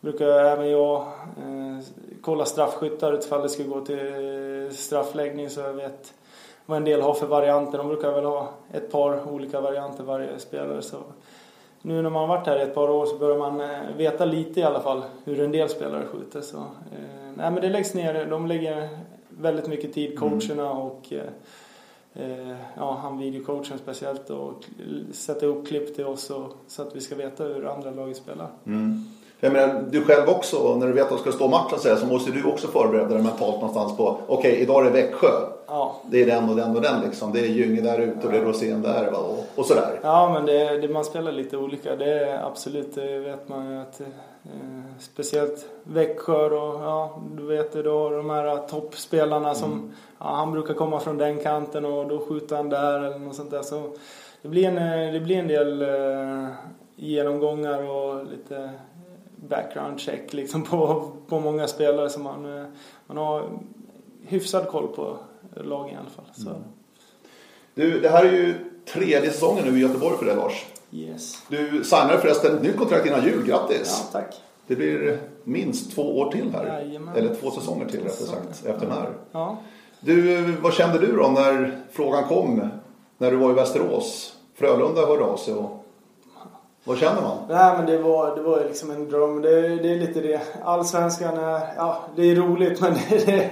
brukar 0.02 0.28
även 0.28 0.70
jag 0.70 1.02
eh, 1.38 1.84
kolla 2.22 2.46
straffskyttar 2.46 3.14
utifall 3.14 3.42
det 3.42 3.50
ska 3.50 3.64
gå 3.64 3.86
till 3.86 4.70
straffläggning 4.72 5.50
så 5.50 5.60
jag 5.60 5.74
vet 5.74 6.14
vad 6.66 6.78
en 6.78 6.84
del 6.84 7.02
har 7.02 7.14
för 7.14 7.28
varianter. 7.28 7.78
De 7.78 7.88
brukar 7.88 8.12
väl 8.12 8.26
ha 8.26 8.50
ett 8.74 8.92
par 8.92 9.30
olika 9.34 9.62
varianter 9.62 10.04
varje 10.04 10.40
spelare. 10.40 10.82
Så 10.82 10.98
nu 11.82 12.02
när 12.02 12.10
man 12.10 12.30
har 12.30 12.38
varit 12.38 12.48
här 12.48 12.60
i 12.60 12.62
ett 12.62 12.76
par 12.76 12.90
år 12.90 13.06
så 13.06 13.18
börjar 13.18 13.38
man 13.38 13.62
eh, 13.62 13.96
veta 13.98 14.26
lite 14.26 14.60
i 14.60 14.64
alla 14.64 14.80
fall 14.80 15.04
hur 15.24 15.40
en 15.40 15.52
del 15.52 15.70
spelare 15.70 16.06
skjuter. 16.06 16.42
Så, 16.42 16.58
eh, 16.58 17.32
nej 17.36 17.52
men 17.52 17.56
det 17.56 17.70
läggs 17.70 17.94
ner, 17.94 18.26
de 18.26 18.48
lägger 18.48 18.90
väldigt 19.30 19.68
mycket 19.68 19.94
tid, 19.94 20.20
coacherna 20.20 20.72
och 20.72 21.14
eh, 21.14 21.24
ja, 22.78 23.00
han 23.02 23.18
videocoachen 23.18 23.78
speciellt 23.78 24.30
och 24.30 24.54
sätta 25.12 25.46
ihop 25.46 25.68
klipp 25.68 25.96
till 25.96 26.06
oss 26.06 26.30
och, 26.30 26.54
så 26.68 26.82
att 26.82 26.96
vi 26.96 27.02
ska 27.02 27.16
veta 27.16 27.44
hur 27.44 27.66
andra 27.66 27.92
laget 27.92 28.18
spelar. 28.18 28.48
Mm. 28.66 29.04
Jag 29.44 29.54
menar, 29.54 29.84
du 29.90 30.04
själv 30.04 30.30
också, 30.30 30.76
när 30.76 30.88
du 30.88 30.94
vet 30.94 31.12
att 31.12 31.18
du 31.18 31.18
ska 31.18 31.32
stå 31.32 31.48
matchen 31.48 31.80
så, 31.80 31.90
här, 31.90 31.96
så 31.96 32.06
måste 32.06 32.32
du 32.32 32.44
också 32.44 32.68
förbereda 32.68 33.08
dig 33.08 33.24
mentalt 33.24 33.56
någonstans 33.56 33.98
på 33.98 34.18
okej, 34.28 34.56
idag 34.56 34.86
är 34.86 34.92
det 34.92 35.02
Växjö. 35.02 35.28
Ja, 35.68 36.02
Det 36.10 36.22
är 36.22 36.26
den 36.26 36.50
och 36.50 36.56
den 36.56 36.76
och 36.76 36.82
den 36.82 37.02
liksom. 37.02 37.34
Det 37.34 37.40
är 37.40 37.46
Gynge 37.46 37.82
där 37.82 38.00
ute 38.00 38.28
och 38.28 38.34
det 38.34 38.40
är 38.40 38.46
Rosén 38.46 38.82
där? 38.82 39.14
Och, 39.14 39.46
och 39.56 39.66
sådär. 39.66 40.00
Ja, 40.04 40.30
men 40.34 40.46
det, 40.46 40.78
det, 40.78 40.88
man 40.88 41.06
spelar 41.06 41.32
lite 41.32 41.58
olika. 41.58 41.96
Det 41.96 42.20
är 42.20 42.46
absolut, 42.46 42.96
det 42.96 43.20
vet 43.20 43.50
man 43.50 43.72
ju 43.72 43.82
att 43.82 44.02
eh, 44.44 44.98
speciellt 45.00 45.70
Växjö 45.84 46.50
och 46.50 46.82
ja, 46.84 47.22
du 47.38 47.44
vet 47.44 47.76
ju 47.76 47.84
då 47.84 48.10
de 48.10 48.30
här 48.30 48.68
toppspelarna 48.68 49.56
som 49.56 49.94
ja, 50.20 50.36
han 50.36 50.52
brukar 50.52 50.74
komma 50.74 51.00
från 51.00 51.18
den 51.18 51.40
kanten 51.40 51.86
och 51.86 52.08
då 52.08 52.20
skjuter 52.20 52.56
han 52.56 52.70
där 52.70 53.00
eller 53.00 53.20
något 53.20 53.36
sånt 53.36 53.52
där. 53.52 53.62
Så 53.62 53.96
det 54.42 54.48
blir 54.48 54.68
en, 54.68 54.78
eh, 54.78 55.14
det 55.14 55.20
blir 55.20 55.38
en 55.38 55.48
del 55.48 55.82
eh, 55.82 56.48
genomgångar 56.96 57.90
och 57.90 58.26
lite 58.26 58.70
background 59.36 60.00
check 60.00 60.34
liksom 60.34 60.64
på, 60.64 61.12
på 61.28 61.40
många 61.40 61.68
spelare 61.68 62.10
som 62.10 62.24
man, 62.24 62.58
eh, 62.58 62.66
man 63.08 63.18
har 63.18 63.50
hyfsad 64.26 64.68
koll 64.68 64.88
på 64.88 65.18
lagen 65.56 65.94
i 65.94 65.98
alla 65.98 66.10
fall. 66.10 66.26
Så, 66.34 66.50
Du, 67.74 68.00
det 68.00 68.10
här 68.10 68.26
är 68.26 68.32
ju 68.32 68.56
tredje 68.86 69.32
säsongen 69.32 69.66
nu 69.66 69.78
i 69.78 69.82
Göteborg 69.82 70.18
för 70.18 70.26
dig 70.26 70.36
Lars. 70.36 70.66
Yes. 70.92 71.42
Du 71.48 71.84
signade 71.84 72.18
förresten 72.18 72.56
ett 72.56 72.64
nytt 72.64 72.78
kontrakt 72.78 73.06
innan 73.06 73.26
jul. 73.26 73.46
Grattis! 73.46 74.04
Ja, 74.14 74.20
tack. 74.20 74.42
Det 74.68 74.76
blir 74.76 75.20
minst 75.44 75.96
två 75.96 76.20
år 76.20 76.32
till 76.32 76.52
här. 76.54 76.66
Jajamän. 76.66 77.16
Eller 77.16 77.36
två 77.36 77.52
säsonger 77.52 77.86
till 77.86 78.04
rättare 78.04 78.28
sagt. 78.28 78.66
Efter 78.66 78.86
den 78.86 78.92
här. 78.92 79.10
Ja. 79.32 79.58
Du, 80.00 80.42
vad 80.52 80.74
kände 80.74 81.00
du 81.00 81.16
då 81.16 81.28
när 81.28 81.80
frågan 81.92 82.24
kom? 82.24 82.70
När 83.18 83.32
du 83.32 83.38
var 83.38 83.52
i 83.52 83.54
Västerås? 83.54 84.34
Frölunda 84.56 85.06
hörde 85.06 85.24
av 85.24 85.38
sig 85.38 85.54
och... 85.54 85.78
Vad 86.84 86.98
känner 86.98 87.22
man? 87.22 87.38
Nej 87.50 87.78
men 87.78 87.86
det 87.86 87.98
var, 87.98 88.36
det 88.36 88.42
var 88.42 88.60
ju 88.60 88.68
liksom 88.68 88.92
en 88.92 89.10
dröm. 89.10 89.42
Det, 89.42 89.62
det 89.76 89.94
är 89.94 90.00
lite 90.00 90.22
det. 90.22 90.42
Allsvenskan 90.64 91.38
är, 91.38 91.62
ja 91.76 92.04
det 92.16 92.32
är 92.32 92.36
roligt 92.36 92.82
men 92.82 92.94
det, 93.10 93.50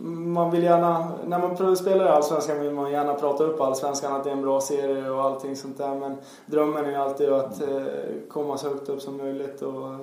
man 0.00 0.50
vill 0.50 0.62
gärna, 0.62 1.12
när 1.26 1.38
man 1.38 1.76
spelar 1.76 2.04
i 2.04 2.08
Allsvenskan 2.08 2.60
vill 2.60 2.72
man 2.72 2.90
gärna 2.90 3.14
prata 3.14 3.44
upp 3.44 3.60
Allsvenskan 3.60 4.12
att 4.12 4.24
det 4.24 4.30
är 4.30 4.34
en 4.34 4.42
bra 4.42 4.60
serie 4.60 5.10
och 5.10 5.22
allting 5.22 5.56
sånt 5.56 5.78
där. 5.78 5.94
Men 5.94 6.16
drömmen 6.46 6.84
är 6.84 6.90
ju 6.90 6.96
alltid 6.96 7.28
att 7.28 7.62
eh, 7.62 7.84
komma 8.28 8.58
så 8.58 8.68
högt 8.68 8.88
upp 8.88 9.02
som 9.02 9.16
möjligt 9.16 9.62
och 9.62 9.94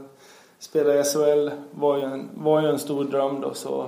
spela 0.60 0.94
i 1.00 1.04
SHL 1.04 1.52
var 1.72 1.98
ju 1.98 2.04
en, 2.04 2.30
var 2.34 2.62
ju 2.62 2.68
en 2.68 2.80
stor 2.80 3.04
dröm 3.04 3.42
då. 3.42 3.54
Så, 3.54 3.86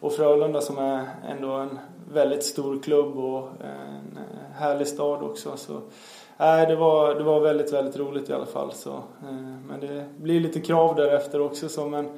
och 0.00 0.12
Frölunda 0.12 0.60
som 0.60 0.78
är 0.78 1.08
ändå 1.28 1.50
en 1.50 1.78
väldigt 2.12 2.44
stor 2.44 2.82
klubb 2.82 3.18
och 3.18 3.48
en 3.60 4.18
eh, 4.18 4.54
härlig 4.54 4.86
stad 4.86 5.22
också. 5.22 5.56
Så, 5.56 5.80
Nej, 6.36 6.66
det 6.66 6.76
var, 6.76 7.14
det 7.14 7.22
var 7.22 7.40
väldigt, 7.40 7.72
väldigt 7.72 7.96
roligt 7.96 8.30
i 8.30 8.32
alla 8.32 8.46
fall. 8.46 8.72
Så, 8.72 8.90
eh, 8.90 9.34
men 9.68 9.80
det 9.80 10.04
blir 10.16 10.40
lite 10.40 10.60
krav 10.60 10.96
därefter 10.96 11.40
också. 11.40 11.68
Så, 11.68 11.86
men 11.86 12.08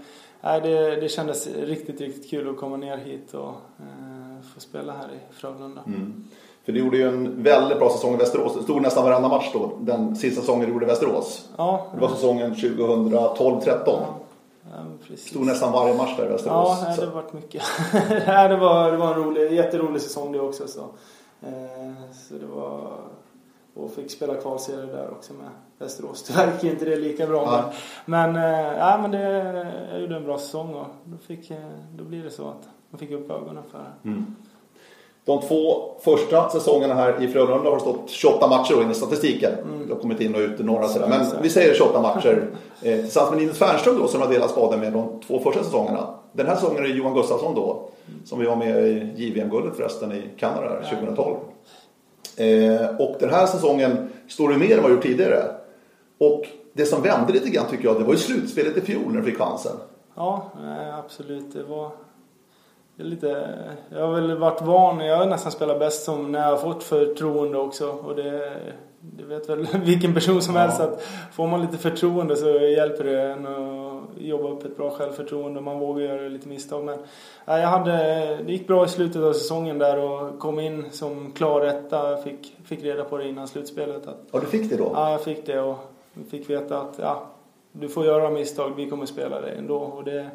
nej, 0.41 0.61
det, 0.61 0.97
det 1.01 1.09
kändes 1.09 1.47
riktigt, 1.47 2.01
riktigt 2.01 2.31
kul 2.31 2.49
att 2.51 2.57
komma 2.57 2.77
ner 2.77 2.97
hit 2.97 3.35
och 3.35 3.49
eh, 3.81 4.43
få 4.55 4.61
spela 4.61 4.93
här 4.93 5.09
i 5.09 5.35
Frölunda. 5.35 5.81
Mm. 5.87 6.25
För 6.65 6.73
du 6.73 6.79
gjorde 6.79 6.97
ju 6.97 7.09
en 7.09 7.43
väldigt 7.43 7.79
bra 7.79 7.91
säsong 7.91 8.15
i 8.15 8.17
Västerås. 8.17 8.55
Det 8.57 8.63
stod 8.63 8.83
nästan 8.83 9.05
varenda 9.05 9.29
match 9.29 9.51
då. 9.53 9.71
Den 9.81 10.17
sista 10.17 10.41
säsongen 10.41 10.67
du 10.67 10.73
gjorde 10.73 10.87
i 10.87 10.89
Västerås. 10.89 11.49
Ja, 11.57 11.87
Det 11.95 12.01
var 12.01 12.09
säsongen 12.09 12.55
2012-13. 12.55 13.79
ja, 13.87 14.03
precis. 15.09 15.29
Stod 15.31 15.47
nästan 15.47 15.73
varje 15.73 15.95
match 15.97 16.17
där 16.17 16.27
i 16.27 16.29
Västerås. 16.29 16.79
Ja, 16.83 16.95
det 16.97 17.07
har 17.07 17.13
varit 17.13 17.33
mycket. 17.33 17.63
det, 18.29 18.57
var, 18.61 18.91
det 18.91 18.97
var 18.97 19.15
en 19.15 19.23
rolig, 19.25 19.53
jätterolig 19.53 20.03
säsong 20.03 20.33
det 20.33 20.41
också. 20.41 20.69
Så, 20.69 20.81
eh, 21.41 22.13
så 22.29 22.35
det 22.35 22.47
var... 22.47 22.93
Och 23.77 23.91
fick 23.93 24.11
spela 24.11 24.35
kvalserie 24.35 24.87
där 24.87 25.11
också 25.11 25.33
med 25.33 25.49
Västerås. 25.79 26.23
Tyvärr 26.27 26.53
gick 26.53 26.65
inte 26.73 26.85
det 26.85 26.97
lika 26.97 27.27
bra. 27.27 27.51
Nej. 27.51 27.63
Men, 28.05 28.33
men, 28.33 28.45
eh, 28.55 28.79
ja, 28.79 28.99
men 29.03 29.11
det, 29.11 29.23
jag 29.93 30.01
gjorde 30.01 30.17
en 30.17 30.25
bra 30.25 30.39
säsong 30.39 30.75
och 30.75 30.87
då, 31.05 31.17
fick, 31.27 31.51
eh, 31.51 31.57
då 31.97 32.05
blir 32.05 32.25
det 32.25 32.31
så 32.31 32.49
att 32.49 32.69
man 32.91 32.99
fick 32.99 33.11
upp 33.11 33.31
ögonen 33.31 33.63
för 33.71 33.79
det. 33.79 34.09
Mm. 34.09 34.35
De 35.25 35.41
två 35.41 35.93
första 36.01 36.51
säsongerna 36.51 36.95
här 36.95 37.23
i 37.23 37.29
Frölunda 37.29 37.71
har 37.71 37.75
det 37.77 37.81
stått 37.81 38.11
28 38.11 38.49
matcher 38.49 38.75
då, 38.75 38.81
enligt 38.81 38.97
statistiken. 38.97 39.53
Mm. 39.53 39.87
Det 39.89 39.95
har 39.95 40.01
kommit 40.01 40.21
in 40.21 40.35
och 40.35 40.41
ut 40.41 40.59
några 40.59 40.89
sådär. 40.89 41.25
Så- 41.25 41.35
Men 41.35 41.43
vi 41.43 41.51
säger 41.51 41.75
28 41.75 42.03
matcher. 42.03 42.49
Eh, 42.83 43.01
tillsammans 43.01 43.31
med 43.31 43.41
Linus 43.41 43.59
Fernström 43.59 43.99
då 43.99 44.09
som 44.09 44.21
har 44.21 44.29
delat 44.29 44.51
spaden 44.51 44.81
med 44.81 44.93
de 44.93 45.21
två 45.27 45.39
första 45.39 45.65
säsongerna. 45.65 46.15
Den 46.33 46.47
här 46.47 46.55
säsongen 46.55 46.79
är 46.79 46.83
det 46.83 46.95
Johan 46.95 47.15
Gustafsson 47.15 47.55
då. 47.55 47.89
Som 48.25 48.39
vi 48.39 48.47
var 48.47 48.57
med 48.57 48.87
i 48.89 49.13
JVM-guldet 49.17 49.77
förresten 49.77 50.13
i 50.13 50.23
Kanada 50.37 50.83
2012. 50.91 51.37
Eh, 52.37 52.87
och 52.99 53.17
den 53.21 53.31
här 53.31 53.47
säsongen 53.47 54.09
står 54.29 54.49
du 54.49 54.57
mer 54.57 54.77
än 54.77 54.83
vad 54.83 54.91
du 54.91 54.95
gjort 54.95 55.05
tidigare. 55.05 55.45
Och 56.19 56.47
det 56.73 56.87
som 56.87 57.03
vände 57.03 57.33
lite 57.33 57.51
grann 57.51 57.67
tycker 57.71 57.85
jag, 57.85 57.99
det 57.99 58.05
var 58.05 58.13
ju 58.13 58.19
slutspelet 58.19 58.77
i 58.77 58.81
fjol 58.81 59.13
när 59.13 59.21
du 59.21 59.27
fick 59.27 59.39
chansen. 59.39 59.77
Ja, 60.15 60.51
absolut. 61.05 61.53
Det 61.53 61.63
var 61.63 61.91
det 62.97 63.05
lite, 63.05 63.49
jag 63.89 64.07
har 64.07 64.15
väl 64.15 64.39
varit 64.39 64.63
van, 64.63 65.01
jag 65.01 65.17
har 65.17 65.27
nästan 65.27 65.53
spelat 65.53 65.79
bäst 65.79 66.05
som 66.05 66.33
när 66.33 66.43
jag 66.43 66.51
har 66.51 66.57
fått 66.57 66.83
förtroende 66.83 67.59
också. 67.59 67.89
Och 67.89 68.17
det, 68.17 68.57
det 69.01 69.25
vet 69.25 69.49
väl 69.49 69.67
vilken 69.85 70.15
person 70.15 70.43
som 70.43 70.55
ja. 70.55 70.61
helst 70.61 70.81
att 70.81 71.03
får 71.33 71.47
man 71.47 71.61
lite 71.61 71.79
förtroende 71.79 72.37
så 72.37 72.51
hjälper 72.51 73.05
det 73.05 73.23
en 73.23 73.47
att 73.47 73.86
jobba 74.19 74.49
upp 74.49 74.65
ett 74.65 74.77
bra 74.77 74.91
självförtroende 74.91 75.59
och 75.59 75.65
man 75.65 75.79
vågar 75.79 76.03
göra 76.03 76.29
lite 76.29 76.49
misstag. 76.49 76.85
Men 76.85 76.99
ja, 77.45 77.59
jag 77.59 77.69
hade, 77.69 77.93
det 78.47 78.53
gick 78.53 78.67
bra 78.67 78.85
i 78.85 78.89
slutet 78.89 79.23
av 79.23 79.33
säsongen 79.33 79.79
där 79.79 79.99
och 79.99 80.39
kom 80.39 80.61
in 80.61 80.85
som 80.91 81.33
klar 81.33 81.61
etta. 81.61 82.17
Fick, 82.17 82.57
fick 82.65 82.83
reda 82.83 83.05
på 83.05 83.19
det 83.19 83.29
innan 83.29 83.49
slutspelet. 83.49 84.07
Att, 84.07 84.19
ja, 84.31 84.41
du 84.41 84.47
fick 84.47 84.71
det 84.71 84.77
då? 84.77 84.91
Ja, 84.95 85.11
jag 85.11 85.23
fick 85.23 85.47
det 85.47 85.61
och 85.61 85.77
fick 86.31 86.51
veta 86.51 86.81
att 86.81 86.95
ja, 86.99 87.27
du 87.73 87.89
får 87.89 88.05
göra 88.05 88.31
misstag, 88.31 88.73
vi 88.77 88.91
kommer 88.91 89.07
spela 89.07 89.41
det 89.41 89.51
ändå. 89.51 89.77
Och 89.77 90.05
det, 90.05 90.31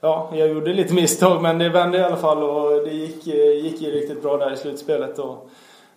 ja, 0.00 0.30
jag 0.34 0.48
gjorde 0.48 0.72
lite 0.72 0.94
misstag 0.94 1.42
men 1.42 1.58
det 1.58 1.68
vände 1.68 1.98
i 1.98 2.02
alla 2.02 2.16
fall 2.16 2.42
och 2.42 2.70
det 2.70 2.92
gick, 2.92 3.26
gick 3.62 3.80
ju 3.80 3.90
riktigt 3.90 4.22
bra 4.22 4.36
där 4.36 4.52
i 4.52 4.56
slutspelet. 4.56 5.18
Och, 5.18 5.48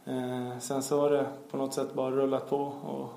eh, 0.05 0.59
sen 0.59 0.83
så 0.83 1.01
har 1.01 1.09
det 1.09 1.25
på 1.51 1.57
något 1.57 1.73
sätt 1.73 1.93
bara 1.93 2.11
rullat 2.11 2.49
på 2.49 2.73
och 2.83 3.09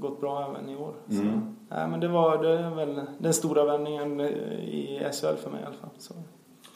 gått 0.00 0.20
bra 0.20 0.48
även 0.50 0.68
i 0.68 0.76
år. 0.76 0.92
Mm. 1.10 1.56
Nej, 1.74 1.88
men 1.88 2.00
det 2.00 2.08
var 2.08 2.38
det 2.38 2.70
väl 2.76 3.00
den 3.18 3.32
stora 3.32 3.64
vändningen 3.64 4.20
i 4.20 5.00
SHL 5.12 5.36
för 5.42 5.50
mig 5.50 5.60
i 5.62 5.66
alla 5.66 5.76
fall. 5.80 5.90
Så. 5.98 6.14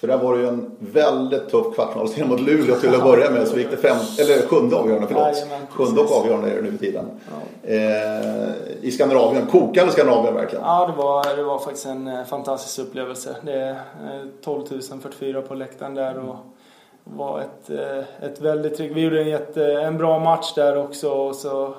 För 0.01 0.09
där 0.09 0.19
var 0.19 0.37
det 0.37 0.43
ju 0.43 0.49
en 0.49 0.71
väldigt 0.79 1.49
tuff 1.49 1.75
kvartsfinalserie 1.75 2.29
mot 2.29 2.41
Luleå 2.41 2.77
till 2.77 2.95
att 2.95 3.03
börja 3.03 3.31
med. 3.31 3.49
Så 3.49 3.59
gick 3.59 3.71
det 3.71 3.77
fem, 3.77 3.97
eller 4.19 4.47
sjunde 4.47 4.77
avgörande, 4.77 5.07
förlåt. 5.07 5.47
Sjunde 5.71 6.01
och 6.01 6.13
avgörande 6.13 6.51
är 6.51 6.57
det 6.57 6.63
nu 6.63 6.71
för 6.71 6.79
tiden. 6.79 7.07
Ja. 7.31 7.69
Eh, 7.71 8.51
I 8.81 8.91
Skandinavien, 8.91 9.47
kokade 9.47 9.91
Skandinavien 9.91 10.35
verkligen. 10.35 10.65
Ja, 10.65 10.87
det 10.87 11.03
var, 11.03 11.37
det 11.37 11.43
var 11.43 11.59
faktiskt 11.59 11.87
en 11.87 12.07
eh, 12.07 12.25
fantastisk 12.25 12.89
upplevelse. 12.89 13.37
Det 13.43 13.53
är 13.53 13.77
12 14.45 14.63
eh, 14.73 14.99
044 15.01 15.43
på 15.43 15.55
läktaren 15.55 15.95
där 15.95 16.19
och 16.19 16.37
var 17.05 17.41
ett, 17.41 17.71
eh, 17.71 18.29
ett 18.29 18.41
väldigt 18.41 18.81
Vi 18.81 19.01
gjorde 19.01 19.21
en, 19.21 19.29
jätte, 19.29 19.73
en 19.73 19.99
bra 19.99 20.19
match 20.19 20.55
där 20.55 20.77
också 20.77 21.11
och 21.11 21.35
så 21.35 21.75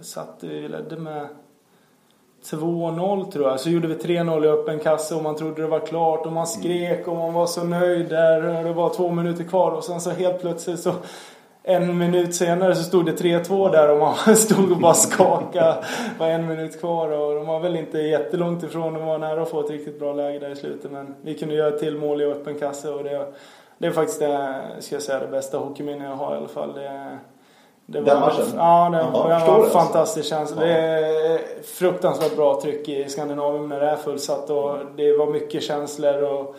satte 0.00 0.46
vi, 0.46 0.60
vi 0.60 0.68
ledde 0.68 0.96
med 0.96 1.26
2-0 2.50 3.30
tror 3.32 3.48
jag. 3.48 3.60
Så 3.60 3.70
gjorde 3.70 3.88
vi 3.88 3.94
3-0 3.94 4.44
i 4.44 4.48
öppen 4.48 4.78
kasse 4.78 5.14
och 5.14 5.22
man 5.22 5.36
trodde 5.36 5.62
det 5.62 5.68
var 5.68 5.86
klart 5.86 6.26
och 6.26 6.32
man 6.32 6.46
skrek 6.46 7.08
och 7.08 7.16
man 7.16 7.32
var 7.32 7.46
så 7.46 7.64
nöjd 7.64 8.08
där. 8.08 8.64
Det 8.64 8.72
var 8.72 8.94
två 8.94 9.10
minuter 9.10 9.44
kvar 9.44 9.70
och 9.70 9.84
sen 9.84 10.00
så 10.00 10.10
helt 10.10 10.40
plötsligt 10.40 10.80
så 10.80 10.92
en 11.68 11.98
minut 11.98 12.34
senare 12.34 12.74
så 12.74 12.82
stod 12.82 13.06
det 13.06 13.12
3-2 13.12 13.72
där 13.72 13.92
och 13.92 13.98
man 13.98 14.36
stod 14.36 14.72
och 14.72 14.78
bara 14.78 14.94
skakade. 14.94 15.76
Det 15.82 16.18
var 16.18 16.28
en 16.28 16.46
minut 16.46 16.80
kvar 16.80 17.10
och 17.10 17.34
de 17.34 17.46
var 17.46 17.60
väl 17.60 17.76
inte 17.76 17.98
jättelångt 17.98 18.62
ifrån. 18.62 18.94
De 18.94 19.06
var 19.06 19.18
nära 19.18 19.42
att 19.42 19.50
få 19.50 19.60
ett 19.60 19.70
riktigt 19.70 19.98
bra 19.98 20.12
läge 20.12 20.38
där 20.38 20.50
i 20.50 20.56
slutet 20.56 20.90
men 20.90 21.14
vi 21.22 21.34
kunde 21.34 21.54
göra 21.54 21.68
ett 21.68 21.78
till 21.78 21.96
mål 21.96 22.22
i 22.22 22.24
öppen 22.24 22.58
kasse 22.58 22.90
och 22.90 23.04
det, 23.04 23.32
det 23.78 23.86
är 23.86 23.90
faktiskt 23.90 24.20
det, 24.20 24.62
ska 24.78 24.94
jag 24.94 25.02
säga, 25.02 25.20
det 25.20 25.26
bästa 25.26 25.58
hockeyminne 25.58 26.04
jag 26.04 26.16
har 26.16 26.34
i 26.34 26.36
alla 26.36 26.48
fall. 26.48 26.72
Det, 26.74 27.18
det 27.86 28.00
var, 28.00 28.06
Den 28.06 28.20
matchen? 28.20 28.44
Ja, 28.56 28.88
det, 28.90 28.98
Jaha, 28.98 29.40
det 29.40 29.50
var 29.50 29.64
en 29.64 29.70
fantastisk 29.70 30.28
känsla. 30.28 30.66
Ja. 30.66 30.68
Det 30.68 30.78
är 30.78 31.62
fruktansvärt 31.62 32.36
bra 32.36 32.60
tryck 32.60 32.88
i 32.88 33.08
Skandinavien 33.08 33.68
när 33.68 33.80
det 33.80 33.86
är 33.86 33.96
fullsatt 33.96 34.50
och 34.50 34.78
det 34.96 35.16
var 35.16 35.26
mycket 35.26 35.62
känslor 35.62 36.22
och 36.22 36.56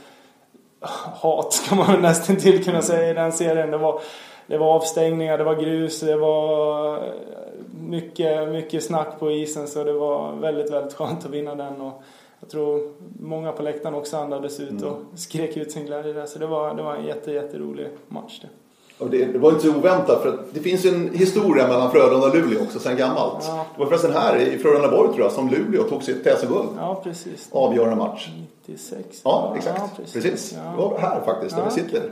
hat 1.21 1.53
ska 1.53 1.75
man 1.75 2.01
nästan 2.01 2.35
till 2.35 2.63
kunna 2.63 2.81
säga 2.81 3.09
i 3.09 3.13
den 3.13 3.31
serien. 3.31 3.71
Det 3.71 3.77
var, 3.77 4.01
det 4.47 4.57
var 4.57 4.75
avstängningar, 4.75 5.37
det 5.37 5.43
var 5.43 5.55
grus, 5.55 5.99
det 5.99 6.15
var 6.15 6.99
mycket, 7.81 8.49
mycket 8.49 8.83
snack 8.83 9.19
på 9.19 9.31
isen 9.31 9.67
så 9.67 9.83
det 9.83 9.93
var 9.93 10.31
väldigt, 10.31 10.71
väldigt 10.71 10.93
skönt 10.93 11.25
att 11.25 11.31
vinna 11.31 11.55
den. 11.55 11.81
Och 11.81 12.03
jag 12.39 12.49
tror 12.49 12.91
många 13.19 13.51
på 13.51 13.63
läktaren 13.63 13.95
också 13.95 14.17
andades 14.17 14.59
ut 14.59 14.83
och 14.83 14.91
mm. 14.91 15.05
skrek 15.15 15.57
ut 15.57 15.71
sin 15.71 15.85
glädje 15.85 16.13
där. 16.13 16.25
Så 16.25 16.39
det 16.39 16.47
var, 16.47 16.73
det 16.73 16.83
var 16.83 16.95
en 16.95 17.05
jätte, 17.05 17.31
jätterolig 17.31 17.87
match 18.07 18.39
det. 18.41 18.47
Och 18.97 19.09
det, 19.09 19.25
det, 19.25 19.39
var 19.39 19.49
inte 19.49 19.61
så 19.61 19.75
oväntat 19.75 20.21
för 20.21 20.39
det 20.51 20.59
finns 20.59 20.85
ju 20.85 20.89
en 20.89 21.09
historia 21.13 21.67
mellan 21.67 21.91
Frölunda 21.91 22.27
och 22.27 22.35
Luleå 22.35 22.61
också 22.61 22.79
sedan 22.79 22.97
gammalt. 22.97 23.43
Ja. 23.47 23.65
Det 23.75 23.79
var 23.79 23.87
förresten 23.87 24.13
här 24.13 24.35
i 24.35 24.57
Frölundaborg 24.57 25.13
tror 25.13 25.21
jag 25.21 25.31
som 25.31 25.49
Luleå 25.49 25.83
tog 25.83 26.03
sitt 26.03 26.23
TSO-guld. 26.23 26.69
Ja, 26.77 27.01
precis. 27.03 27.47
Avgörande 27.51 27.95
match. 27.95 28.29
96. 28.65 29.21
Ja, 29.23 29.53
exakt. 29.57 29.79
Ja, 29.79 29.89
precis. 29.97 30.13
precis. 30.13 30.57
Ja. 30.57 30.71
Det 30.71 30.77
var 30.77 30.99
här 30.99 31.21
faktiskt, 31.25 31.55
där 31.55 31.65
vi 31.65 31.71
sitter. 31.71 32.11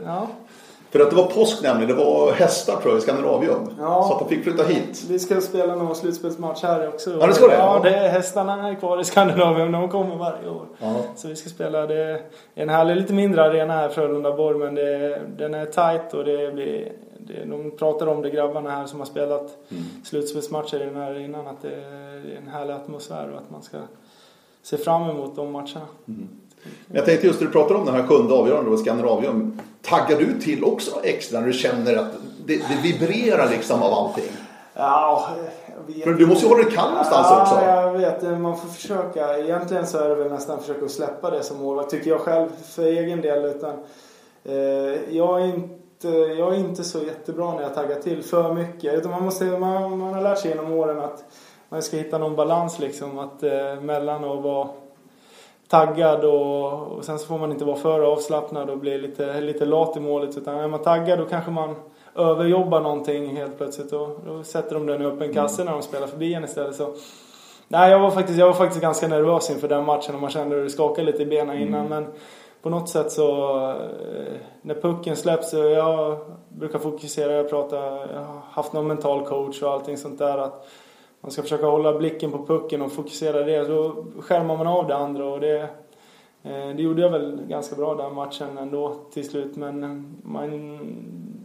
För 0.90 1.00
att 1.00 1.10
det 1.10 1.16
var 1.16 1.26
påsk 1.26 1.62
nämligen. 1.62 1.96
Det 1.96 2.04
var 2.04 2.32
hästar 2.32 2.76
tror 2.76 2.92
jag 2.92 2.98
i 2.98 3.02
Skandinavium. 3.02 3.70
Ja. 3.78 4.04
Så 4.08 4.12
att 4.12 4.18
de 4.18 4.28
fick 4.28 4.44
flytta 4.44 4.62
hit. 4.62 5.04
Vi 5.08 5.18
ska 5.18 5.40
spela 5.40 5.74
någon 5.74 5.96
slutspelsmatch 5.96 6.62
här 6.62 6.88
också. 6.88 7.18
Ja, 7.20 7.26
det 7.26 7.34
ska 7.34 7.46
det? 7.46 7.54
Ja, 7.54 7.80
det 7.82 7.96
är 7.96 8.08
hästarna 8.08 8.68
är 8.68 8.74
kvar 8.74 9.00
i 9.00 9.04
Skandinavium. 9.04 9.72
De 9.72 9.88
kommer 9.88 10.16
varje 10.16 10.48
år. 10.48 10.66
Ja. 10.78 10.94
Så 11.16 11.28
vi 11.28 11.36
ska 11.36 11.48
spela. 11.50 11.86
Det 11.86 12.02
är 12.02 12.20
en 12.54 12.68
härlig, 12.68 12.96
lite 12.96 13.12
mindre 13.12 13.44
arena 13.44 13.74
här 13.74 13.88
Frölunda-Borg. 13.88 14.58
Men 14.58 14.74
det, 14.74 15.20
den 15.36 15.54
är 15.54 15.66
tight 15.66 16.14
och 16.14 16.24
det 16.24 16.54
blir 16.54 16.92
det, 17.18 17.44
de 17.44 17.70
pratar 17.70 18.06
om 18.06 18.22
det 18.22 18.30
grabbarna 18.30 18.70
här 18.70 18.86
som 18.86 18.98
har 18.98 19.06
spelat 19.06 19.56
mm. 19.68 19.84
slutspelsmatcher 20.04 20.82
i 20.82 20.84
den 20.84 20.96
här 20.96 21.18
innan 21.18 21.46
att 21.46 21.62
det 21.62 21.74
är 21.74 22.36
en 22.42 22.48
härlig 22.48 22.74
atmosfär 22.74 23.30
och 23.32 23.38
att 23.38 23.50
man 23.50 23.62
ska 23.62 23.78
se 24.62 24.76
fram 24.76 25.10
emot 25.10 25.36
de 25.36 25.52
matcherna. 25.52 25.86
Mm. 26.08 26.28
Jag 26.92 27.04
tänkte 27.04 27.26
just 27.26 27.40
när 27.40 27.46
du 27.46 27.52
pratar 27.52 27.74
om 27.74 27.86
den 27.86 27.94
här 27.94 28.06
sjunde 28.06 28.34
avgörande 28.34 28.70
och 28.70 28.78
Skandinavium. 28.78 29.60
Taggar 29.82 30.18
du 30.18 30.40
till 30.40 30.64
också 30.64 31.00
extra 31.02 31.40
när 31.40 31.46
du 31.46 31.52
känner 31.52 31.96
att 31.96 32.12
det, 32.46 32.56
det 32.56 32.82
vibrerar 32.82 33.50
liksom 33.50 33.82
av 33.82 33.92
allting? 33.92 34.24
Ja, 34.74 35.28
För 36.04 36.12
du 36.12 36.26
måste 36.26 36.46
ju 36.46 36.52
hålla 36.52 36.64
dig 36.64 36.72
kall 36.72 36.90
någonstans 36.90 37.26
ja, 37.30 37.42
också. 37.42 37.54
Ja, 37.54 37.82
jag 37.82 37.92
vet. 37.92 38.40
Man 38.40 38.56
får 38.56 38.68
försöka. 38.68 39.38
Egentligen 39.38 39.86
så 39.86 39.98
är 39.98 40.08
det 40.08 40.14
väl 40.14 40.32
nästan 40.32 40.60
försöka 40.60 40.88
släppa 40.88 41.30
det 41.30 41.42
som 41.42 41.56
målvakt. 41.56 41.90
Tycker 41.90 42.10
jag 42.10 42.20
själv 42.20 42.48
för 42.68 42.82
egen 42.82 43.20
del. 43.20 43.44
Utan, 43.44 43.72
eh, 44.44 44.54
jag 45.16 45.42
är 45.42 45.46
inte 45.46 46.08
jag 46.38 46.54
är 46.54 46.58
inte 46.58 46.84
så 46.84 46.98
jättebra 46.98 47.54
när 47.54 47.62
jag 47.62 47.74
taggar 47.74 48.00
till 48.00 48.22
för 48.22 48.54
mycket. 48.54 48.94
Utan 48.94 49.10
man, 49.10 49.24
måste, 49.24 49.44
man, 49.44 49.98
man 49.98 50.14
har 50.14 50.22
lärt 50.22 50.38
sig 50.38 50.50
genom 50.50 50.72
åren 50.72 51.00
att 51.00 51.24
man 51.68 51.82
ska 51.82 51.96
hitta 51.96 52.18
någon 52.18 52.36
balans 52.36 52.78
liksom. 52.78 53.18
Att, 53.18 53.42
eh, 53.42 53.80
mellan 53.80 54.24
att 54.24 54.42
vara 54.42 54.68
taggad 55.68 56.24
och, 56.24 56.72
och 56.72 57.04
sen 57.04 57.18
så 57.18 57.26
får 57.26 57.38
man 57.38 57.52
inte 57.52 57.64
vara 57.64 57.76
för 57.76 58.00
avslappnad 58.00 58.70
och 58.70 58.78
bli 58.78 58.98
lite, 58.98 59.40
lite 59.40 59.64
lat 59.64 59.96
i 59.96 60.00
målet. 60.00 60.36
Utan 60.36 60.58
är 60.58 60.68
man 60.68 60.82
taggad 60.82 61.18
då 61.18 61.24
kanske 61.24 61.50
man 61.50 61.74
överjobbar 62.14 62.80
någonting 62.80 63.36
helt 63.36 63.56
plötsligt. 63.56 63.92
Och 63.92 64.08
då 64.26 64.42
sätter 64.42 64.74
de 64.74 64.86
den 64.86 65.02
i 65.02 65.04
öppen 65.04 65.34
kasse 65.34 65.64
när 65.64 65.72
de 65.72 65.82
spelar 65.82 66.06
förbi 66.06 66.34
en 66.34 66.44
istället. 66.44 66.76
Så, 66.76 66.94
nej, 67.68 67.90
jag 67.90 68.00
var, 68.00 68.10
faktiskt, 68.10 68.38
jag 68.38 68.46
var 68.46 68.54
faktiskt 68.54 68.82
ganska 68.82 69.08
nervös 69.08 69.50
inför 69.50 69.68
den 69.68 69.84
matchen 69.84 70.14
och 70.14 70.20
man 70.20 70.30
kände 70.30 70.56
hur 70.56 70.62
det 70.62 70.70
skakade 70.70 71.06
lite 71.06 71.22
i 71.22 71.26
benen 71.26 71.58
innan. 71.58 71.86
Mm. 71.86 71.88
Men 71.88 72.12
på 72.62 72.70
något 72.70 72.88
sätt 72.88 73.12
så 73.12 73.58
eh, 73.70 73.74
när 74.62 74.74
pucken 74.74 75.16
släpps, 75.16 75.52
jag 75.52 76.18
brukar 76.48 76.78
fokusera, 76.78 77.32
jag 77.32 77.50
pratar, 77.50 78.08
jag 78.12 78.20
har 78.20 78.40
haft 78.50 78.72
någon 78.72 78.86
mental 78.86 79.26
coach 79.26 79.62
och 79.62 79.72
allting 79.72 79.96
sånt 79.96 80.18
där 80.18 80.38
att 80.38 80.68
man 81.26 81.30
ska 81.30 81.42
försöka 81.42 81.66
hålla 81.66 81.98
blicken 81.98 82.32
på 82.32 82.46
pucken 82.46 82.82
och 82.82 82.92
fokusera 82.92 83.42
det. 83.42 83.64
Då 83.64 84.04
skärmar 84.20 84.56
man 84.56 84.66
av 84.66 84.86
det 84.86 84.96
andra 84.96 85.24
och 85.24 85.40
det, 85.40 85.60
eh, 86.42 86.68
det 86.76 86.82
gjorde 86.82 87.02
jag 87.02 87.10
väl 87.10 87.38
ganska 87.48 87.76
bra 87.76 87.94
den 87.94 88.14
matchen 88.14 88.58
ändå 88.58 88.96
till 89.12 89.28
slut 89.28 89.56
men 89.56 89.84
eh, 89.84 90.02
man, 90.22 90.78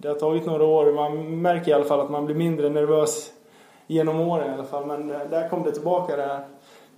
det 0.02 0.08
har 0.08 0.16
tagit 0.16 0.46
några 0.46 0.66
år. 0.66 0.94
Man 0.94 1.42
märker 1.42 1.72
i 1.72 1.74
alla 1.74 1.84
fall 1.84 2.00
att 2.00 2.12
man 2.12 2.26
blir 2.26 2.36
mindre 2.36 2.70
nervös 2.70 3.34
genom 3.88 4.20
åren 4.20 4.52
i 4.52 4.54
alla 4.54 4.64
fall 4.64 4.86
men 4.86 5.12
eh, 5.12 5.30
där 5.30 5.50
kom 5.50 5.64
det 5.64 5.72
tillbaka 5.72 6.16
det 6.16 6.24
här 6.24 6.46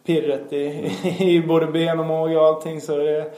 pirret 0.04 0.54
i, 0.54 0.92
i 1.20 1.48
både 1.48 1.68
ben 1.68 2.00
och 2.00 2.06
mage 2.06 2.38
och 2.38 2.46
allting 2.46 2.82
så 2.82 2.98
det 2.98 3.34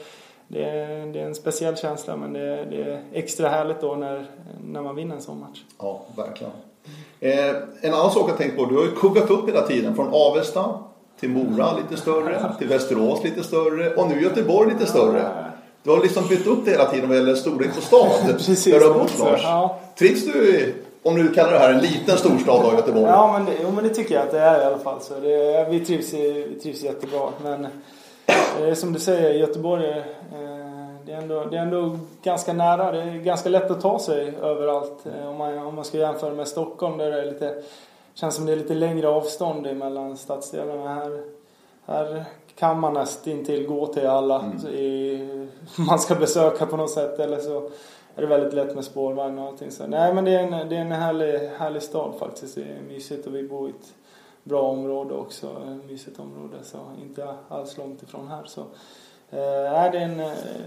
det 0.48 0.64
är, 0.64 1.06
det 1.06 1.20
är 1.20 1.26
en 1.26 1.34
speciell 1.34 1.76
känsla 1.76 2.16
men 2.16 2.32
det 2.32 2.40
är, 2.40 2.66
det 2.66 2.82
är, 2.82 3.02
extra 3.12 3.48
härligt 3.48 3.80
då 3.80 3.94
när, 3.94 4.26
när 4.64 4.82
man 4.82 4.96
vinner 4.96 5.14
en 5.14 5.22
sån 5.22 5.40
match. 5.40 5.64
Ja, 5.78 6.02
verkligen. 6.16 6.52
Eh, 7.20 7.54
en 7.80 7.94
annan 7.94 8.10
sak 8.10 8.30
jag 8.30 8.38
tänkt 8.38 8.56
på, 8.56 8.64
du 8.64 8.76
har 8.76 8.82
ju 8.82 8.90
kuggat 8.90 9.30
upp 9.30 9.48
hela 9.48 9.62
tiden 9.62 9.94
från 9.94 10.08
Avesta 10.12 10.78
till 11.20 11.30
Mora 11.30 11.76
lite 11.76 12.02
större, 12.02 12.52
till 12.58 12.68
Västerås 12.68 13.24
lite 13.24 13.42
större 13.42 13.94
och 13.94 14.08
nu 14.08 14.22
Göteborg 14.22 14.72
lite 14.72 14.86
större. 14.86 15.22
Du 15.82 15.90
har 15.90 16.02
liksom 16.02 16.28
bytt 16.28 16.46
upp 16.46 16.64
det 16.64 16.70
hela 16.70 16.84
tiden 16.84 17.08
vad 17.08 17.18
gäller 17.18 17.34
storlek 17.34 17.74
på 17.74 17.80
stad. 17.80 18.10
Precis, 18.36 18.64
där 18.64 18.80
du 18.80 18.86
har 18.86 18.98
bott 18.98 19.18
Lars. 19.18 19.40
Ja. 19.42 19.78
Trivs 19.98 20.24
du 20.24 20.74
om 21.02 21.14
du 21.14 21.32
kallar 21.32 21.52
det 21.52 21.58
här 21.58 21.72
en 21.72 21.80
liten 21.80 22.16
storstad 22.16 22.66
av 22.66 22.74
Göteborg? 22.74 23.06
Ja, 23.06 23.32
men 23.32 23.46
det, 23.46 23.52
jo, 23.62 23.70
men 23.70 23.84
det 23.84 23.94
tycker 23.94 24.14
jag 24.14 24.24
att 24.24 24.30
det 24.30 24.40
är 24.40 24.60
i 24.60 24.64
alla 24.64 24.78
fall. 24.78 25.00
Så 25.00 25.14
det, 25.20 25.66
vi, 25.70 25.80
trivs, 25.80 26.12
vi 26.12 26.58
trivs 26.62 26.82
jättebra. 26.82 27.28
Men 27.42 27.66
är 28.60 28.74
som 28.74 28.92
du 28.92 28.98
säger, 28.98 29.30
Göteborg 29.30 29.90
eh, 29.90 30.04
det 31.06 31.12
är, 31.12 31.16
ändå, 31.16 31.44
det 31.44 31.56
är 31.56 31.62
ändå 31.62 31.98
ganska 32.22 32.52
nära. 32.52 32.92
Det 32.92 33.02
är 33.02 33.18
ganska 33.18 33.48
lätt 33.48 33.70
att 33.70 33.80
ta 33.80 33.98
sig 33.98 34.36
överallt. 34.42 35.06
Eh, 35.06 35.28
om 35.28 35.36
man, 35.36 35.58
om 35.58 35.74
man 35.74 35.84
ska 35.84 35.98
jämföra 35.98 36.34
med 36.34 36.48
Stockholm 36.48 36.98
där 36.98 37.10
det 37.10 37.20
är 37.20 37.26
lite, 37.26 37.62
känns 38.14 38.34
som 38.34 38.46
det 38.46 38.52
är 38.52 38.56
lite 38.56 38.74
längre 38.74 39.08
avstånd 39.08 39.76
mellan 39.76 40.16
stadsdelarna. 40.16 40.94
Här, 40.94 41.22
här 41.86 42.24
kan 42.54 42.80
man 42.80 42.94
nästintill 42.94 43.66
gå 43.66 43.86
till 43.86 44.06
alla 44.06 44.40
mm. 44.40 44.66
i, 44.66 45.48
man 45.88 45.98
ska 45.98 46.14
besöka 46.14 46.66
på 46.66 46.76
något 46.76 46.90
sätt. 46.90 47.18
Eller 47.18 47.38
så 47.38 47.70
är 48.14 48.20
det 48.20 48.26
väldigt 48.26 48.52
lätt 48.52 48.74
med 48.74 48.84
spårvagn 48.84 49.38
och 49.38 49.46
allting. 49.46 49.70
Så, 49.70 49.86
nej 49.86 50.14
men 50.14 50.24
det 50.24 50.34
är 50.34 50.40
en, 50.40 50.68
det 50.68 50.76
är 50.76 50.80
en 50.80 50.92
härlig, 50.92 51.38
härlig 51.58 51.82
stad 51.82 52.14
faktiskt. 52.18 52.54
Det 52.54 52.62
är 52.62 52.80
mysigt 52.88 53.26
och 53.26 53.34
vi 53.34 53.42
bor 53.42 53.68
i 53.68 53.70
ett 53.70 53.94
bra 54.44 54.62
område 54.62 55.14
också. 55.14 55.46
Ett 55.46 55.90
mysigt 55.90 56.20
område 56.20 56.56
så 56.62 56.78
inte 57.02 57.34
alls 57.48 57.78
långt 57.78 58.02
ifrån 58.02 58.28
här. 58.28 58.44
Så, 58.46 58.64
eh, 59.30 59.92
det 59.92 59.98
är 59.98 60.00
en, 60.00 60.20
eh, 60.20 60.26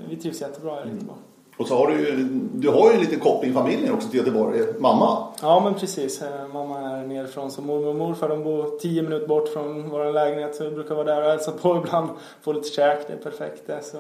vi 0.09 0.15
trivs 0.15 0.41
jättebra 0.41 0.71
i 0.71 0.89
Göteborg. 0.89 1.19
Mm. 1.19 1.23
Och 1.59 1.67
så 1.67 1.77
har 1.77 1.87
du 1.87 1.93
ju, 1.93 2.27
du 2.53 2.69
har 2.69 2.89
ju 2.89 2.95
en 2.95 3.01
liten 3.01 3.19
koppling 3.19 3.51
i 3.51 3.53
familjen 3.53 3.93
också 3.93 4.09
till 4.09 4.19
Göteborg. 4.19 4.61
Mamma. 4.79 5.27
Ja 5.41 5.59
men 5.59 5.73
precis. 5.73 6.21
Eh, 6.21 6.47
mamma 6.53 6.79
är 6.79 7.07
nerifrån. 7.07 7.51
Så 7.51 7.61
mormor 7.61 7.87
och 7.87 7.95
morfar 7.95 8.29
de 8.29 8.43
bor 8.43 8.79
tio 8.79 9.01
minuter 9.01 9.27
bort 9.27 9.47
från 9.47 9.89
vår 9.89 10.13
lägenhet. 10.13 10.55
Så 10.55 10.63
vi 10.63 10.71
brukar 10.71 10.95
vara 10.95 11.05
där 11.15 11.23
och 11.23 11.29
hälsa 11.29 11.51
på 11.51 11.77
ibland. 11.85 12.09
Få 12.41 12.53
lite 12.53 12.69
käk. 12.69 13.07
Det 13.07 13.13
är 13.13 13.17
perfekt 13.17 13.67
det. 13.67 13.81
Så. 13.83 13.97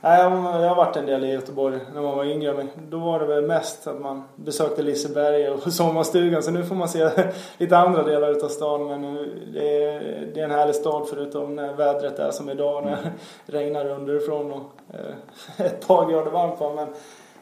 Nej, 0.00 0.20
jag 0.20 0.68
har 0.68 0.76
varit 0.76 0.96
en 0.96 1.06
del 1.06 1.24
i 1.24 1.32
Göteborg 1.32 1.78
när 1.94 2.02
man 2.02 2.16
var 2.16 2.24
yngre. 2.24 2.54
Men 2.54 2.68
då 2.90 2.98
var 2.98 3.20
det 3.20 3.26
väl 3.26 3.46
mest 3.46 3.86
att 3.86 4.00
man 4.00 4.22
besökte 4.36 4.82
Liseberg 4.82 5.50
och 5.50 5.62
sommarstugan. 5.72 6.42
Så 6.42 6.50
nu 6.50 6.64
får 6.64 6.74
man 6.74 6.88
se 6.88 7.10
lite 7.58 7.78
andra 7.78 8.02
delar 8.02 8.30
utav 8.30 8.48
stan. 8.48 8.86
Men 8.86 9.14
det 9.52 9.84
är, 9.84 10.00
det 10.34 10.40
är 10.40 10.44
en 10.44 10.50
härlig 10.50 10.74
stad 10.74 11.06
förutom 11.10 11.56
när 11.56 11.72
vädret 11.72 12.18
är 12.18 12.30
som 12.30 12.50
idag. 12.50 12.84
När 12.84 12.96
det 12.96 13.12
regnar 13.58 13.90
underifrån 13.90 14.52
och 14.52 14.70
eh, 14.94 15.66
ett 15.66 15.88
par 15.88 16.10
grader 16.10 16.30
varmt. 16.30 16.60
Men, 16.60 16.88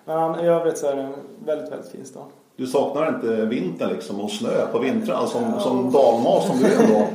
men 0.04 0.44
i 0.44 0.48
övrigt 0.48 0.78
så 0.78 0.86
är 0.86 0.96
det 0.96 1.02
en 1.02 1.14
väldigt, 1.44 1.72
väldigt 1.72 1.90
fin 1.90 2.04
stad. 2.04 2.24
Du 2.56 2.66
saknar 2.66 3.08
inte 3.08 3.44
vintern 3.46 3.90
liksom 3.90 4.20
och 4.20 4.30
snö 4.30 4.66
på 4.72 4.78
vintrarna 4.78 5.26
som, 5.26 5.42
ja. 5.42 5.60
som 5.60 5.90
dalmas 5.92 6.46
som 6.46 6.58
du 6.58 6.66
är 6.66 6.82
ändå? 6.82 7.06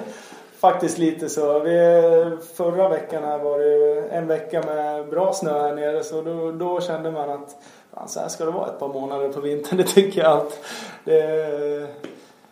Faktiskt 0.59 0.97
lite 0.97 1.29
så. 1.29 1.59
Vi, 1.59 2.37
förra 2.55 2.89
veckan 2.89 3.23
här 3.23 3.39
var 3.39 3.59
det 3.59 4.01
en 4.09 4.27
vecka 4.27 4.61
med 4.65 5.09
bra 5.09 5.33
snö 5.33 5.61
här 5.61 5.75
nere 5.75 6.03
så 6.03 6.21
då, 6.21 6.51
då 6.51 6.81
kände 6.81 7.11
man 7.11 7.29
att 7.29 7.55
fan, 7.93 8.07
så 8.07 8.19
här 8.19 8.27
ska 8.27 8.45
det 8.45 8.51
vara 8.51 8.67
ett 8.67 8.79
par 8.79 8.87
månader 8.87 9.29
på 9.29 9.41
vintern. 9.41 9.77
Det 9.77 9.83
tycker 9.83 10.21
jag 10.21 10.31
allt. 10.31 10.59
Det, 11.03 11.23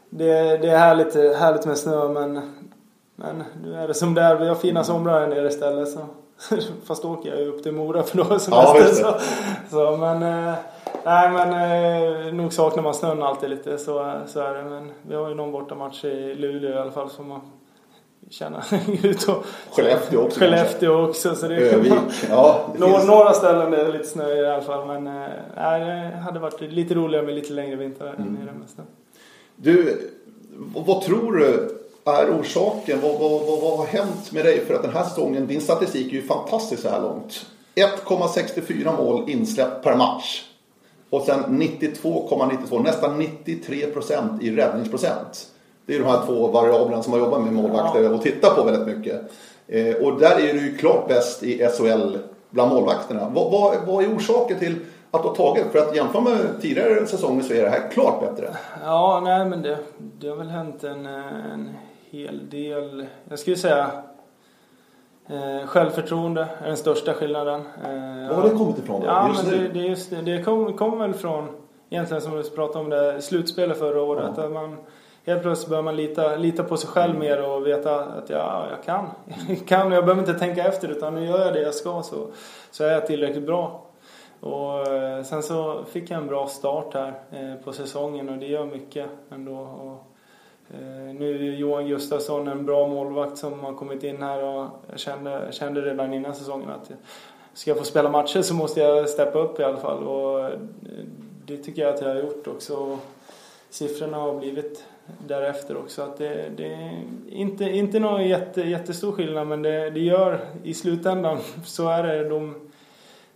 det, 0.10 0.58
det 0.58 0.70
är 0.70 0.78
härligt, 0.78 1.16
härligt 1.16 1.66
med 1.66 1.78
snö 1.78 2.08
men, 2.08 2.34
men 3.16 3.44
nu 3.64 3.76
är 3.76 3.88
det 3.88 3.94
som 3.94 4.14
det 4.14 4.22
är. 4.22 4.36
Vi 4.36 4.48
har 4.48 4.56
fina 4.56 4.84
somrar 4.84 5.20
här 5.20 5.28
nere 5.28 5.48
istället. 5.48 5.90
Så. 5.90 6.00
Fast 6.86 7.04
då 7.04 7.12
åker 7.12 7.30
jag 7.30 7.40
ju 7.40 7.48
upp 7.48 7.64
till 7.64 7.72
Mora 7.72 8.04
för 8.04 8.18
då 8.18 8.24
är 8.24 8.40
semester. 8.40 9.04
Ja, 9.04 9.20
så, 9.20 9.20
så, 9.70 9.98
men, 9.98 10.24
eh, 10.24 10.54
nej, 11.06 11.30
men 11.30 11.52
eh, 12.28 12.34
nog 12.34 12.54
saknar 12.54 12.84
man 12.84 12.94
snön 12.94 13.24
alltid 13.24 13.50
lite. 13.50 13.78
Så, 13.78 14.22
så 14.28 14.40
är 14.40 14.54
det. 14.54 14.64
Men 14.64 14.92
vi 15.08 15.16
har 15.16 15.30
ju 15.30 15.36
någon 15.36 15.52
bortamatch 15.52 16.06
i 16.06 16.36
Luleå 16.36 16.72
i 16.72 16.78
alla 16.78 16.92
fall 16.92 17.10
som 17.10 17.28
man 17.28 17.42
känna 18.30 18.64
ut. 19.04 19.28
Och, 19.28 19.46
Skellefteå 19.72 20.22
också 20.22 20.40
Skellefteå 20.40 21.08
också. 21.08 21.36
Så 21.36 21.48
det 21.48 21.56
Övik. 21.56 21.94
Ja, 22.30 22.70
det 22.74 22.80
några, 22.88 23.04
några 23.04 23.34
ställen 23.34 23.72
där 23.72 23.78
det 23.78 23.86
är 23.86 23.94
lite 23.94 24.10
snö 24.10 24.36
i 24.36 24.46
alla 24.46 24.62
fall. 24.62 24.88
Men 24.88 25.08
äh, 25.08 25.30
det 25.56 26.18
hade 26.24 26.40
varit 26.40 26.62
lite 26.62 26.94
roligare 26.94 27.26
med 27.26 27.36
lite 27.36 27.54
längre 27.54 27.76
vinter 27.76 28.14
mm. 28.18 28.36
i 28.36 28.82
Du, 29.56 30.02
vad 30.76 31.02
tror 31.02 31.34
du 31.34 31.78
är 32.06 32.40
orsaken? 32.40 33.00
Vad, 33.02 33.20
vad, 33.20 33.32
vad, 33.32 33.62
vad, 33.62 33.78
har 33.78 33.86
hänt 33.86 34.32
med 34.32 34.46
dig 34.46 34.66
för 34.66 34.74
att 34.74 34.82
den 34.82 34.94
här 34.94 35.04
säsongen, 35.04 35.48
din 35.48 35.62
statistik 35.62 36.08
är 36.08 36.16
ju 36.16 36.22
fantastisk 36.22 36.82
så 36.82 36.90
här 36.90 37.02
långt. 37.02 37.46
1,64 37.76 38.98
mål 38.98 39.30
insläppt 39.30 39.84
per 39.84 39.96
match. 39.96 40.44
Och 41.10 41.26
sen 41.26 41.62
92,92, 41.62 42.84
nästan 42.84 43.20
93 43.20 43.88
procent 43.88 44.44
i 44.44 44.56
räddningsprocent. 44.56 45.48
Det 45.88 45.96
är 45.96 46.00
de 46.00 46.06
här 46.06 46.26
två 46.26 46.48
variablerna 46.48 47.04
som 47.04 47.12
man 47.12 47.20
jobbar 47.20 47.40
med 47.40 47.54
målvakter 47.54 48.04
ja. 48.04 48.10
och 48.10 48.22
tittar 48.22 48.56
på 48.56 48.64
väldigt 48.64 48.98
mycket. 48.98 49.22
Eh, 49.68 49.96
och 49.96 50.20
där 50.20 50.50
är 50.50 50.54
du 50.54 50.60
ju 50.60 50.78
klart 50.78 51.08
bäst 51.08 51.44
i 51.44 51.68
SHL 51.68 52.18
bland 52.50 52.74
målvakterna. 52.74 53.32
Vad, 53.34 53.52
vad, 53.52 53.76
vad 53.88 54.04
är 54.04 54.16
orsaken 54.16 54.60
till 54.60 54.76
att 55.12 55.22
du 55.22 55.28
har 55.28 55.36
tagit? 55.36 55.66
För 55.72 55.80
att 55.80 55.96
jämföra 55.96 56.22
med 56.22 56.62
tidigare 56.62 57.06
säsonger 57.06 57.44
så 57.44 57.54
är 57.54 57.64
det 57.64 57.70
här 57.70 57.92
klart 57.92 58.20
bättre. 58.20 58.50
Ja, 58.84 59.22
nej 59.24 59.46
men 59.46 59.62
det, 59.62 59.78
det 59.98 60.28
har 60.28 60.36
väl 60.36 60.48
hänt 60.48 60.84
en, 60.84 61.06
en 61.06 61.70
hel 62.10 62.50
del. 62.50 63.06
Jag 63.30 63.40
skulle 63.40 63.56
säga 63.56 63.92
eh, 65.30 65.68
självförtroende 65.68 66.48
är 66.64 66.68
den 66.68 66.78
största 66.78 67.14
skillnaden. 67.14 67.62
Eh, 67.84 68.30
Var 68.30 68.36
har 68.36 68.50
det 68.50 68.56
kommit 68.56 68.78
ifrån 68.78 69.02
då? 69.02 69.08
Ja, 69.08 69.30
just 69.30 69.44
men 69.44 69.60
det, 69.60 69.68
det, 69.68 69.80
just 69.80 70.14
det, 70.26 70.44
kommer 70.44 70.72
kom 70.72 71.00
väl 71.00 71.14
från 71.14 71.48
egentligen 71.90 72.22
som 72.22 72.38
vi 72.38 72.50
pratade 72.50 72.80
om 72.80 72.90
det 72.90 73.22
slutspelet 73.22 73.80
förra 73.80 74.02
året. 74.02 74.34
Ja. 74.38 74.44
Att 74.44 74.52
man, 74.52 74.78
helt 75.28 75.42
plötsligt 75.42 75.70
börjar 75.70 75.84
man 75.84 75.96
lita, 75.96 76.36
lita 76.36 76.64
på 76.64 76.78
sig 76.78 76.90
själv 76.90 77.20
mer 77.20 77.50
och 77.50 77.68
veta 77.68 78.00
att 78.00 78.30
ja, 78.30 78.68
jag 78.70 78.84
kan. 78.84 79.08
Jag 79.48 79.68
kan 79.68 79.92
jag 79.92 80.06
behöver 80.06 80.22
inte 80.22 80.40
tänka 80.40 80.64
efter 80.64 80.88
utan 80.88 81.16
nu 81.16 81.26
gör 81.26 81.46
jag 81.46 81.54
det 81.54 81.62
jag 81.62 81.74
ska 81.74 82.04
så, 82.04 82.28
så 82.72 82.84
är 82.84 82.92
jag 82.92 83.08
tillräckligt 83.08 83.46
bra. 83.46 83.84
Och 84.40 84.88
eh, 84.88 85.24
sen 85.24 85.44
så 85.44 85.84
fick 85.92 86.12
jag 86.12 86.22
en 86.22 86.28
bra 86.28 86.48
start 86.48 86.94
här 86.94 87.14
eh, 87.32 87.64
på 87.64 87.74
säsongen 87.74 88.30
och 88.30 88.38
det 88.38 88.46
gör 88.46 88.66
mycket 88.66 89.10
ändå. 89.30 89.56
Och, 89.58 90.04
eh, 90.76 91.16
nu 91.16 91.36
är 91.36 91.56
Johan 91.56 91.88
Gustafsson 91.88 92.48
en 92.48 92.66
bra 92.66 92.88
målvakt 92.88 93.38
som 93.38 93.60
har 93.60 93.74
kommit 93.74 94.04
in 94.04 94.22
här 94.22 94.44
och 94.44 94.68
jag 94.90 95.00
kände, 95.00 95.48
kände 95.52 95.82
redan 95.82 96.14
innan 96.14 96.36
säsongen 96.36 96.70
att 96.70 96.92
ska 97.54 97.72
jag 97.72 97.78
få 97.78 97.84
spela 97.84 98.10
matcher 98.10 98.42
så 98.42 98.54
måste 98.54 98.80
jag 98.80 99.10
steppa 99.10 99.40
upp 99.40 99.60
i 99.60 99.64
alla 99.64 99.78
fall 99.78 100.04
och 100.04 100.50
det 101.46 101.58
tycker 101.58 101.82
jag 101.82 101.94
att 101.94 102.02
jag 102.02 102.10
har 102.10 102.16
gjort 102.16 102.48
också. 102.48 103.00
Siffrorna 103.70 104.18
har 104.18 104.40
blivit 104.40 104.86
därefter 105.28 105.78
också. 105.78 106.02
Att 106.02 106.18
det, 106.18 106.50
det 106.58 106.74
är 106.74 107.04
inte, 107.30 107.64
inte 107.64 108.00
någon 108.00 108.28
jätte, 108.28 108.62
jättestor 108.62 109.12
skillnad 109.12 109.48
men 109.48 109.62
det, 109.62 109.90
det 109.90 110.00
gör 110.00 110.40
i 110.64 110.74
slutändan 110.74 111.38
så 111.66 111.90
är 111.90 112.04
det 112.04 112.30
de 112.30 112.56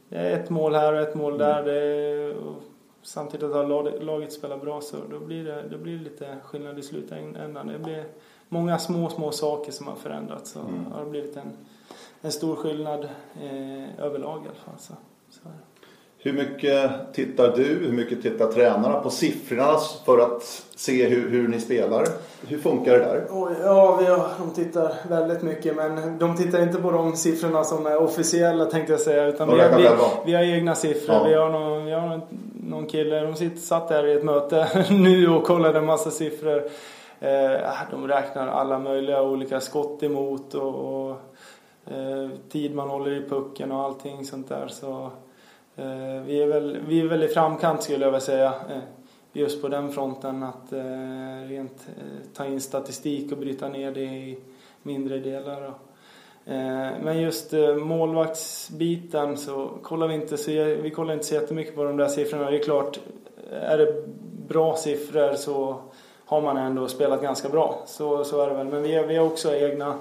ett 0.09 0.49
mål 0.49 0.75
här 0.75 0.93
och 0.93 0.99
ett 0.99 1.15
mål 1.15 1.37
där. 1.37 1.63
Det, 1.63 2.35
samtidigt 3.01 3.55
att 3.55 3.69
laget, 3.69 4.03
laget 4.03 4.33
spelar 4.33 4.57
bra 4.57 4.81
så 4.81 4.97
då 5.11 5.19
blir 5.19 5.43
det, 5.43 5.63
då 5.71 5.77
blir 5.77 5.97
det 5.97 6.03
lite 6.03 6.37
skillnad 6.43 6.79
i 6.79 6.81
slutändan. 6.81 7.67
Det 7.67 7.79
blir 7.79 8.05
många 8.49 8.77
små, 8.77 9.09
små 9.09 9.31
saker 9.31 9.71
som 9.71 9.87
har 9.87 9.95
förändrats. 9.95 10.51
Så 10.51 10.59
mm. 10.59 10.85
har 10.91 11.03
det 11.03 11.09
blivit 11.09 11.37
en, 11.37 11.51
en 12.21 12.31
stor 12.31 12.55
skillnad 12.55 13.03
eh, 13.41 13.99
överlag 13.99 14.45
i 14.45 14.47
alla 14.47 14.55
fall. 14.55 14.79
Så 14.79 14.93
hur 16.23 16.33
mycket 16.33 16.91
tittar 17.13 17.55
du, 17.55 17.63
hur 17.63 17.91
mycket 17.91 18.21
tittar 18.21 18.51
tränarna 18.51 18.99
på 18.99 19.09
siffrorna 19.09 19.77
för 20.05 20.19
att 20.19 20.63
se 20.75 21.07
hur, 21.07 21.29
hur 21.29 21.47
ni 21.47 21.59
spelar? 21.59 22.07
Hur 22.47 22.57
funkar 22.57 22.91
det 22.91 22.99
där? 22.99 23.25
Ja, 23.63 23.95
vi 23.95 24.05
har, 24.05 24.27
de 24.39 24.53
tittar 24.53 24.93
väldigt 25.09 25.41
mycket 25.41 25.75
men 25.75 26.17
de 26.17 26.37
tittar 26.37 26.61
inte 26.61 26.77
på 26.77 26.91
de 26.91 27.15
siffrorna 27.15 27.63
som 27.63 27.85
är 27.85 28.01
officiella 28.01 28.65
tänkte 28.65 28.93
jag 28.93 28.99
säga. 28.99 29.25
Utan 29.25 29.49
vi, 29.49 29.55
vi, 29.55 29.89
vi, 30.25 30.33
har 30.33 30.43
egna 30.43 30.75
siffror. 30.75 31.15
Ja. 31.15 31.23
Vi 31.23 31.33
har, 31.33 31.49
någon, 31.49 31.85
vi 31.85 31.91
har 31.91 32.21
någon 32.63 32.87
kille, 32.87 33.19
de 33.19 33.35
sitter, 33.35 33.57
satt 33.57 33.89
här 33.89 34.07
i 34.07 34.13
ett 34.13 34.23
möte 34.23 34.67
nu 34.89 35.29
och 35.29 35.43
kollade 35.43 35.79
en 35.79 35.85
massa 35.85 36.11
siffror. 36.11 36.63
Eh, 37.19 37.71
de 37.91 38.07
räknar 38.07 38.47
alla 38.47 38.79
möjliga 38.79 39.21
olika 39.21 39.59
skott 39.59 40.03
emot 40.03 40.53
och, 40.53 40.75
och 40.75 41.09
eh, 41.85 42.29
tid 42.51 42.75
man 42.75 42.89
håller 42.89 43.11
i 43.11 43.29
pucken 43.29 43.71
och 43.71 43.83
allting 43.83 44.25
sånt 44.25 44.49
där. 44.49 44.67
Så 44.67 45.11
Eh, 45.81 46.21
vi 46.25 46.41
är, 46.41 46.47
väl, 46.47 46.79
vi 46.87 46.99
är 46.99 47.05
väl 47.05 47.23
i 47.23 47.27
framkant 47.27 47.83
skulle 47.83 48.05
jag 48.05 48.11
vilja 48.11 48.19
säga. 48.19 48.53
Eh, 48.69 48.81
just 49.33 49.61
på 49.61 49.67
den 49.67 49.91
fronten 49.91 50.43
att 50.43 50.73
eh, 50.73 51.47
rent 51.47 51.87
ta 52.33 52.45
in 52.45 52.61
statistik 52.61 53.31
och 53.31 53.37
bryta 53.37 53.69
ner 53.69 53.91
det 53.91 54.01
i 54.01 54.37
mindre 54.83 55.19
delar. 55.19 55.73
Men 57.03 57.21
just 57.21 57.53
målvaktsbiten 57.77 59.37
så 59.37 59.69
kollar 59.83 60.07
vi 60.07 60.13
inte 60.13 60.37
så, 60.37 60.51
vi 60.81 60.91
kollar 60.95 61.13
inte 61.13 61.25
så 61.25 61.33
jättemycket 61.33 61.75
på 61.75 61.83
de 61.83 61.97
där 61.97 62.07
siffrorna. 62.07 62.51
Det 62.51 62.57
är 62.57 62.63
klart, 62.63 62.99
är 63.51 63.77
det 63.77 64.03
bra 64.47 64.75
siffror 64.75 65.33
så 65.33 65.75
har 66.25 66.41
man 66.41 66.57
ändå 66.57 66.87
spelat 66.87 67.21
ganska 67.21 67.49
bra. 67.49 67.83
Så, 67.85 68.23
så 68.23 68.41
är 68.41 68.47
det 68.47 68.53
väl. 68.53 68.67
Men 68.67 68.83
vi, 68.83 69.03
vi 69.07 69.15
har 69.15 69.25
också 69.25 69.55
egna, 69.55 69.95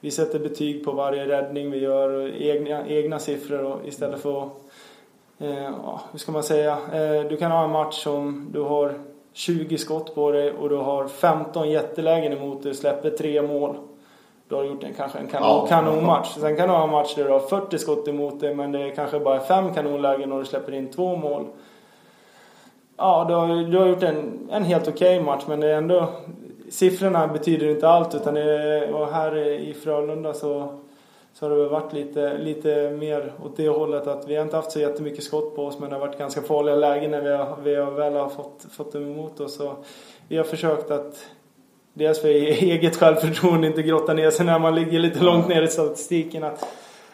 vi 0.00 0.10
sätter 0.10 0.38
betyg 0.38 0.84
på 0.84 0.92
varje 0.92 1.28
räddning 1.28 1.70
vi 1.70 1.78
gör, 1.78 2.34
egna, 2.42 2.88
egna 2.88 3.18
siffror 3.18 3.80
istället 3.84 4.20
för 4.20 4.42
att 4.42 4.52
ja, 5.48 6.00
hur 6.12 6.18
ska 6.18 6.32
man 6.32 6.42
säga, 6.42 6.78
eh, 6.92 7.28
du 7.28 7.36
kan 7.36 7.50
ha 7.50 7.64
en 7.64 7.70
match 7.70 8.02
som 8.02 8.48
du 8.52 8.60
har 8.60 8.94
20 9.32 9.78
skott 9.78 10.14
på 10.14 10.30
dig 10.30 10.52
och 10.52 10.68
du 10.68 10.76
har 10.76 11.08
15 11.08 11.70
jättelägen 11.70 12.32
emot 12.32 12.62
dig 12.62 12.70
och 12.70 12.76
släpper 12.76 13.10
tre 13.10 13.42
mål. 13.42 13.76
Du 14.48 14.54
har 14.54 14.64
gjort 14.64 14.84
en, 14.84 14.94
kanske 14.94 15.18
en 15.18 15.26
kanon, 15.26 15.48
ja, 15.48 15.66
kanonmatch. 15.66 16.34
Sen 16.34 16.56
kan 16.56 16.68
du 16.68 16.74
ha 16.74 16.84
en 16.84 16.90
match 16.90 17.14
där 17.14 17.24
du 17.24 17.30
har 17.30 17.40
40 17.40 17.78
skott 17.78 18.08
emot 18.08 18.40
dig 18.40 18.54
men 18.54 18.72
det 18.72 18.80
är 18.80 18.90
kanske 18.90 19.20
bara 19.20 19.40
fem 19.40 19.74
kanonlägen 19.74 20.32
och 20.32 20.38
du 20.38 20.44
släpper 20.44 20.72
in 20.72 20.90
två 20.90 21.16
mål. 21.16 21.46
Ja, 22.96 23.24
du 23.28 23.34
har, 23.34 23.70
du 23.70 23.78
har 23.78 23.86
gjort 23.86 24.02
en, 24.02 24.48
en 24.50 24.64
helt 24.64 24.88
okej 24.88 25.16
okay 25.16 25.26
match 25.26 25.44
men 25.48 25.60
det 25.60 25.68
är 25.68 25.76
ändå 25.76 26.08
Siffrorna 26.70 27.26
betyder 27.26 27.70
inte 27.70 27.88
allt 27.88 28.14
utan 28.14 28.34
det 28.34 28.42
är, 28.42 28.94
och 28.94 29.06
här 29.12 29.36
i 29.38 29.74
Frölunda 29.74 30.34
så 30.34 30.80
så 31.32 31.48
har 31.48 31.56
det 31.56 31.68
varit 31.68 31.92
lite, 31.92 32.38
lite 32.38 32.90
mer 32.90 33.32
åt 33.44 33.56
det 33.56 33.68
hållet 33.68 34.06
att 34.06 34.28
vi 34.28 34.36
har 34.36 34.42
inte 34.42 34.56
haft 34.56 34.72
så 34.72 34.80
jättemycket 34.80 35.24
skott 35.24 35.56
på 35.56 35.66
oss 35.66 35.78
men 35.78 35.90
det 35.90 35.96
har 35.96 36.06
varit 36.06 36.18
ganska 36.18 36.42
farliga 36.42 36.74
lägen 36.74 37.10
när 37.10 37.22
vi, 37.22 37.30
har, 37.36 37.58
vi 37.64 37.74
har 37.74 37.90
väl 37.90 38.14
har 38.14 38.28
fått, 38.28 38.66
fått 38.70 38.92
dem 38.92 39.02
emot 39.02 39.40
oss. 39.40 39.56
Så 39.56 39.76
vi 40.28 40.36
har 40.36 40.44
försökt 40.44 40.90
att 40.90 41.26
dels 41.92 42.20
för 42.20 42.28
e-, 42.28 42.58
eget 42.60 42.96
självförtroende 42.96 43.66
inte 43.66 43.82
grotta 43.82 44.14
ner 44.14 44.30
sig 44.30 44.46
när 44.46 44.58
man 44.58 44.74
ligger 44.74 44.98
lite 44.98 45.24
långt 45.24 45.48
ner 45.48 45.62
i 45.62 45.68
statistiken. 45.68 46.44
Att, 46.44 46.66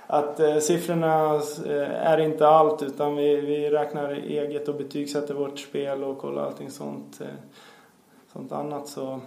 att 0.07 0.41
eh, 0.41 0.59
siffrorna 0.59 1.35
eh, 1.67 2.07
är 2.07 2.19
inte 2.19 2.47
allt 2.49 2.83
utan 2.83 3.17
vi, 3.17 3.37
vi 3.37 3.71
räknar 3.71 4.11
eget 4.11 4.69
och 4.69 4.75
betygsätter 4.75 5.35
vårt 5.35 5.59
spel 5.59 6.05
och 6.05 6.19
kollar 6.19 6.47
allting 6.47 6.71
sånt, 6.71 7.21
eh, 7.21 7.27
sånt 8.33 8.53
annat. 8.53 8.89
Så, 8.89 9.21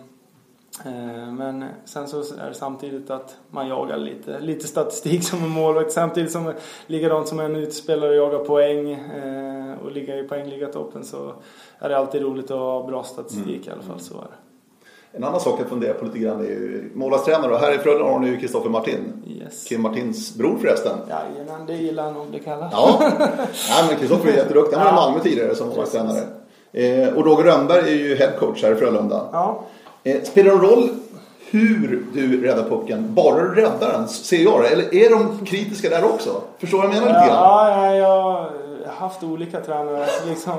men 1.38 1.66
sen 1.86 2.08
så 2.08 2.20
är 2.20 2.48
det 2.48 2.54
samtidigt 2.54 3.10
att 3.10 3.36
man 3.50 3.68
jagar 3.68 3.98
lite, 3.98 4.40
lite 4.40 4.68
statistik 4.68 5.24
som 5.24 5.44
en 5.44 5.50
målvakt 5.50 5.92
samtidigt 5.92 6.32
som 6.32 6.54
likadant 6.88 7.28
som 7.28 7.40
en 7.40 7.56
utspelare 7.56 8.16
jagar 8.16 8.40
poäng 8.40 8.92
eh, 8.92 9.74
och 9.84 9.92
ligga 9.92 10.20
i 10.20 10.24
poängliggatoppen 10.24 11.06
så 11.06 11.34
är 11.80 11.90
det 11.90 11.98
alltid 11.98 12.22
roligt 12.22 12.52
att 12.52 12.58
ha 12.58 12.88
bra 12.88 13.04
statistik 13.04 13.48
mm. 13.48 13.68
i 13.68 13.70
alla 13.70 13.82
fall. 13.82 14.00
Så 14.00 14.14
är 14.14 14.22
det. 14.22 14.38
En 15.12 15.24
annan 15.24 15.40
sak 15.40 15.60
jag 15.60 15.68
funderar 15.68 15.94
på 15.94 16.06
lite 16.06 16.20
grann 16.20 16.40
är 16.40 16.44
ju 16.44 16.92
målvaktstränare. 16.94 17.58
Här 17.58 17.76
i 17.76 17.78
Frölunda 17.78 18.12
har 18.12 18.20
ni 18.20 18.28
ju 18.28 18.38
Kristoffer 18.38 18.70
Martin. 18.70 19.24
Yes. 19.28 19.64
Kim 19.64 19.82
Martins 19.82 20.36
bror 20.36 20.58
förresten. 20.58 20.98
Jajamän, 21.10 21.66
det 21.68 21.74
gillar 21.74 22.04
han 22.04 22.18
om 22.18 22.28
det 22.32 22.40
kallas. 22.40 22.74
Ja, 22.74 22.98
Nej, 23.70 23.86
men 23.90 23.98
Kristoffer 24.00 24.30
är 24.30 24.34
jätteduktig. 24.34 24.78
Han 24.78 24.86
var 24.86 24.92
i 24.92 24.96
Malmö 24.96 25.20
tidigare 25.24 25.56
som 25.56 25.68
målvaktstränare. 25.68 26.24
Eh, 26.72 27.14
och 27.14 27.26
Roger 27.26 27.44
Rönnberg 27.44 27.90
är 27.90 27.96
ju 27.96 28.16
headcoach 28.16 28.64
här 28.64 28.72
i 28.72 28.76
Frölunda. 28.76 29.30
Ja. 29.32 29.64
Eh, 30.04 30.24
spelar 30.24 30.52
det 30.52 30.68
roll 30.68 30.90
hur 31.52 32.04
du 32.14 32.44
räddar 32.44 32.64
pucken? 32.64 33.14
Bara 33.14 33.42
du 33.42 33.56
räddar 33.56 33.92
den, 33.92 34.08
ser 34.08 34.44
jag 34.44 34.62
det. 34.62 34.68
Eller 34.68 34.96
är 34.96 35.10
de 35.10 35.46
kritiska 35.46 35.90
där 35.90 36.04
också? 36.04 36.42
Förstår 36.58 36.82
du 36.82 36.88
vad 36.88 36.96
jag 36.96 37.04
menar 37.04 37.14
lite 37.14 37.28
grann? 37.28 37.38
Ja, 37.38 37.96
jag, 37.96 38.46
haft 39.00 39.24
olika 39.24 39.60
tränare. 39.60 40.06
Liksom, 40.28 40.54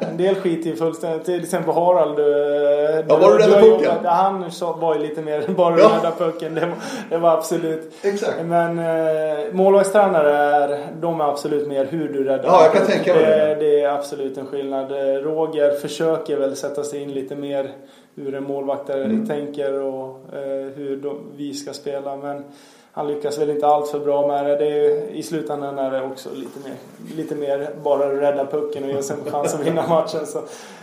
en 0.00 0.16
del 0.16 0.34
skiter 0.34 0.70
ju 0.70 0.76
fullständigt. 0.76 1.24
Till 1.24 1.42
exempel 1.42 1.74
Harald. 1.74 2.16
Du, 2.16 2.22
eh, 2.22 3.04
ja, 3.08 3.16
var 3.16 3.32
du 3.32 3.38
rädda 3.38 3.60
pucken? 3.60 4.04
Han 4.04 4.50
var 4.80 4.94
ju 4.94 5.00
lite 5.00 5.22
mer 5.22 5.48
bara 5.48 5.78
ja. 5.78 5.90
rädda 5.98 6.10
pucken. 6.10 6.54
Det 6.54 6.60
var, 6.60 6.76
det 7.10 7.18
var 7.18 7.30
absolut. 7.30 7.92
Exakt. 8.02 8.44
Men 8.44 8.78
eh, 8.78 9.44
målvaktstränare 9.52 10.32
är, 10.32 10.86
de 11.00 11.20
är 11.20 11.24
absolut 11.24 11.68
mer 11.68 11.84
hur 11.84 12.08
du 12.08 12.24
räddar 12.24 12.44
Ja, 12.44 12.62
jag 12.62 12.72
kan 12.72 12.86
tänka 12.86 13.14
mig 13.14 13.24
det. 13.24 13.56
Det 13.60 13.80
är 13.80 13.88
absolut 13.88 14.38
en 14.38 14.46
skillnad. 14.46 14.92
Eh, 14.92 15.22
Roger 15.22 15.70
försöker 15.70 16.36
väl 16.36 16.56
sätta 16.56 16.84
sig 16.84 17.02
in 17.02 17.12
lite 17.12 17.36
mer 17.36 17.70
hur 18.14 18.34
en 18.34 18.44
målvakt 18.44 18.90
mm. 18.90 19.26
tänker 19.26 19.72
och 19.72 20.34
eh, 20.34 20.66
hur 20.74 20.96
de, 20.96 21.18
vi 21.36 21.54
ska 21.54 21.72
spela. 21.72 22.16
Men 22.16 22.44
han 22.92 23.06
lyckas 23.08 23.38
väl 23.38 23.50
inte 23.50 23.66
allt 23.66 23.88
för 23.88 23.98
bra 23.98 24.26
med 24.26 24.44
det. 24.44 24.56
det 24.56 24.86
är, 24.86 25.08
I 25.08 25.22
slutändan 25.22 25.78
är 25.78 25.90
det 25.90 26.02
också 26.06 26.28
lite 26.34 26.68
mer, 26.68 26.76
lite 27.16 27.34
mer 27.34 27.70
bara 27.84 28.20
rädda 28.20 28.46
pucken 28.46 28.84
och 28.84 28.90
ge 28.90 29.02
sig 29.02 29.16
en 29.24 29.30
chans 29.32 29.54
att 29.54 29.66
vinna 29.66 29.88
matchen. 29.88 30.26
Så, 30.26 30.42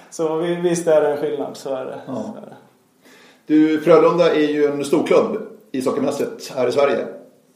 så 0.10 0.36
visst 0.38 0.88
är 0.88 1.02
det 1.02 1.08
en 1.08 1.18
skillnad, 1.18 1.58
så 1.58 1.76
är 1.76 1.86
det. 1.86 2.02
Ja. 2.08 2.14
Så 2.14 2.38
är 2.38 2.46
det. 2.46 2.56
Du, 3.46 3.82
Frölunda 3.82 4.36
är 4.36 4.48
ju 4.48 4.66
en 4.66 4.86
storklubb 4.86 5.38
ishockeymässigt 5.72 6.54
här 6.56 6.68
i 6.68 6.72
Sverige. 6.72 7.08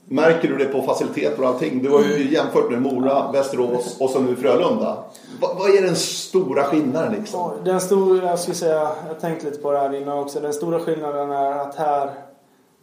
Märker 0.08 0.48
du 0.48 0.58
det 0.58 0.66
på 0.66 0.82
faciliteter 0.82 1.42
och 1.42 1.48
allting? 1.48 1.84
Du 1.84 1.90
har 1.90 2.02
ju 2.02 2.34
jämfört 2.34 2.72
med 2.72 2.82
Mora, 2.82 3.32
Västerås 3.32 3.98
och 4.00 4.10
så 4.10 4.20
nu 4.20 4.36
Frölunda. 4.36 5.04
Vad, 5.42 5.58
vad 5.58 5.70
är 5.70 5.82
den 5.82 5.96
stora 5.96 6.64
skillnaden 6.64 7.14
liksom? 7.14 7.52
Den 7.64 7.82
stora, 7.82 8.30
jag 8.30 8.40
skulle 8.40 8.56
säga, 8.56 8.92
jag 9.08 9.20
tänkte 9.20 9.46
lite 9.46 9.62
på 9.62 9.72
det 9.72 9.78
här 9.78 9.96
innan 9.96 10.20
också. 10.20 10.40
Den 10.40 10.54
stora 10.54 10.80
skillnaden 10.80 11.32
är 11.32 11.52
att 11.52 11.76
här 11.76 12.12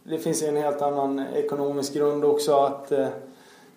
det 0.03 0.17
finns 0.17 0.43
en 0.43 0.57
helt 0.57 0.81
annan 0.81 1.25
ekonomisk 1.33 1.93
grund 1.93 2.25
också 2.25 2.55
att 2.55 2.91
eh, 2.91 3.07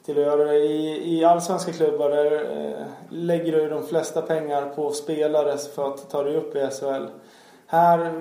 till 0.05 0.19
att 0.19 0.25
göra 0.25 0.45
det. 0.45 0.57
I, 0.59 1.19
i 1.19 1.25
allsvenska 1.25 1.73
klubbar 1.73 2.11
där 2.11 2.33
eh, 2.33 2.87
lägger 3.11 3.53
du 3.53 3.69
de 3.69 3.87
flesta 3.87 4.23
pengar 4.23 4.73
på 4.77 4.91
spelare 4.91 5.59
för 5.75 5.89
att 5.89 6.11
ta 6.11 6.23
dig 6.23 6.37
upp 6.37 6.57
i 6.57 6.69
SHL. 6.81 7.07
Här 7.67 8.07
eh, 8.07 8.13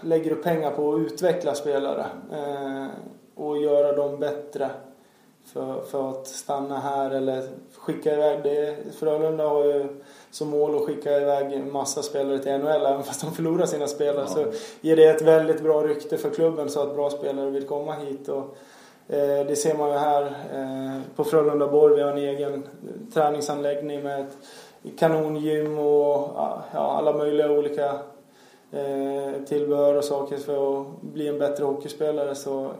lägger 0.00 0.30
du 0.30 0.36
pengar 0.36 0.70
på 0.70 0.94
att 0.94 1.00
utveckla 1.00 1.54
spelare 1.54 2.06
eh, 2.32 2.86
och 3.34 3.58
göra 3.58 3.92
dem 3.92 4.20
bättre 4.20 4.70
för, 5.44 5.80
för 5.80 6.10
att 6.10 6.26
stanna 6.26 6.80
här 6.80 7.10
eller 7.10 7.42
skicka 7.78 8.14
iväg 8.14 8.42
det. 8.42 8.76
Frölunda 8.98 9.48
har 9.48 9.64
ju 9.64 9.86
som 10.30 10.48
mål 10.48 10.76
att 10.76 10.82
skicka 10.82 11.20
iväg 11.20 11.66
massa 11.66 12.02
spelare 12.02 12.38
till 12.38 12.52
NHL 12.52 12.86
även 12.86 13.02
fast 13.02 13.20
de 13.20 13.32
förlorar 13.32 13.66
sina 13.66 13.86
spelare. 13.86 14.26
Ja. 14.28 14.34
Så 14.34 14.44
ger 14.80 14.96
det 14.96 15.04
ett 15.04 15.22
väldigt 15.22 15.62
bra 15.62 15.82
rykte 15.82 16.18
för 16.18 16.30
klubben 16.30 16.70
så 16.70 16.80
att 16.80 16.94
bra 16.94 17.10
spelare 17.10 17.50
vill 17.50 17.66
komma 17.66 17.92
hit. 17.92 18.28
Och, 18.28 18.56
eh, 19.08 19.46
det 19.46 19.56
ser 19.56 19.74
man 19.74 19.90
ju 19.90 19.96
här 19.96 20.22
eh, 20.54 21.00
på 21.16 21.24
Frölunda 21.24 21.66
Borg. 21.66 21.94
Vi 21.94 22.02
har 22.02 22.10
en 22.10 22.18
egen 22.18 22.62
träningsanläggning 23.14 24.02
med 24.02 24.20
ett 24.20 24.36
kanongym 24.98 25.78
och 25.78 26.30
ja, 26.34 26.64
alla 26.72 27.12
möjliga 27.12 27.50
olika 27.50 27.98
eh, 28.72 29.32
tillbehör 29.48 29.94
och 29.94 30.04
saker 30.04 30.36
för 30.36 30.80
att 30.80 30.86
bli 31.00 31.28
en 31.28 31.38
bättre 31.38 31.64
hockeyspelare. 31.64 32.34
Så 32.34 32.70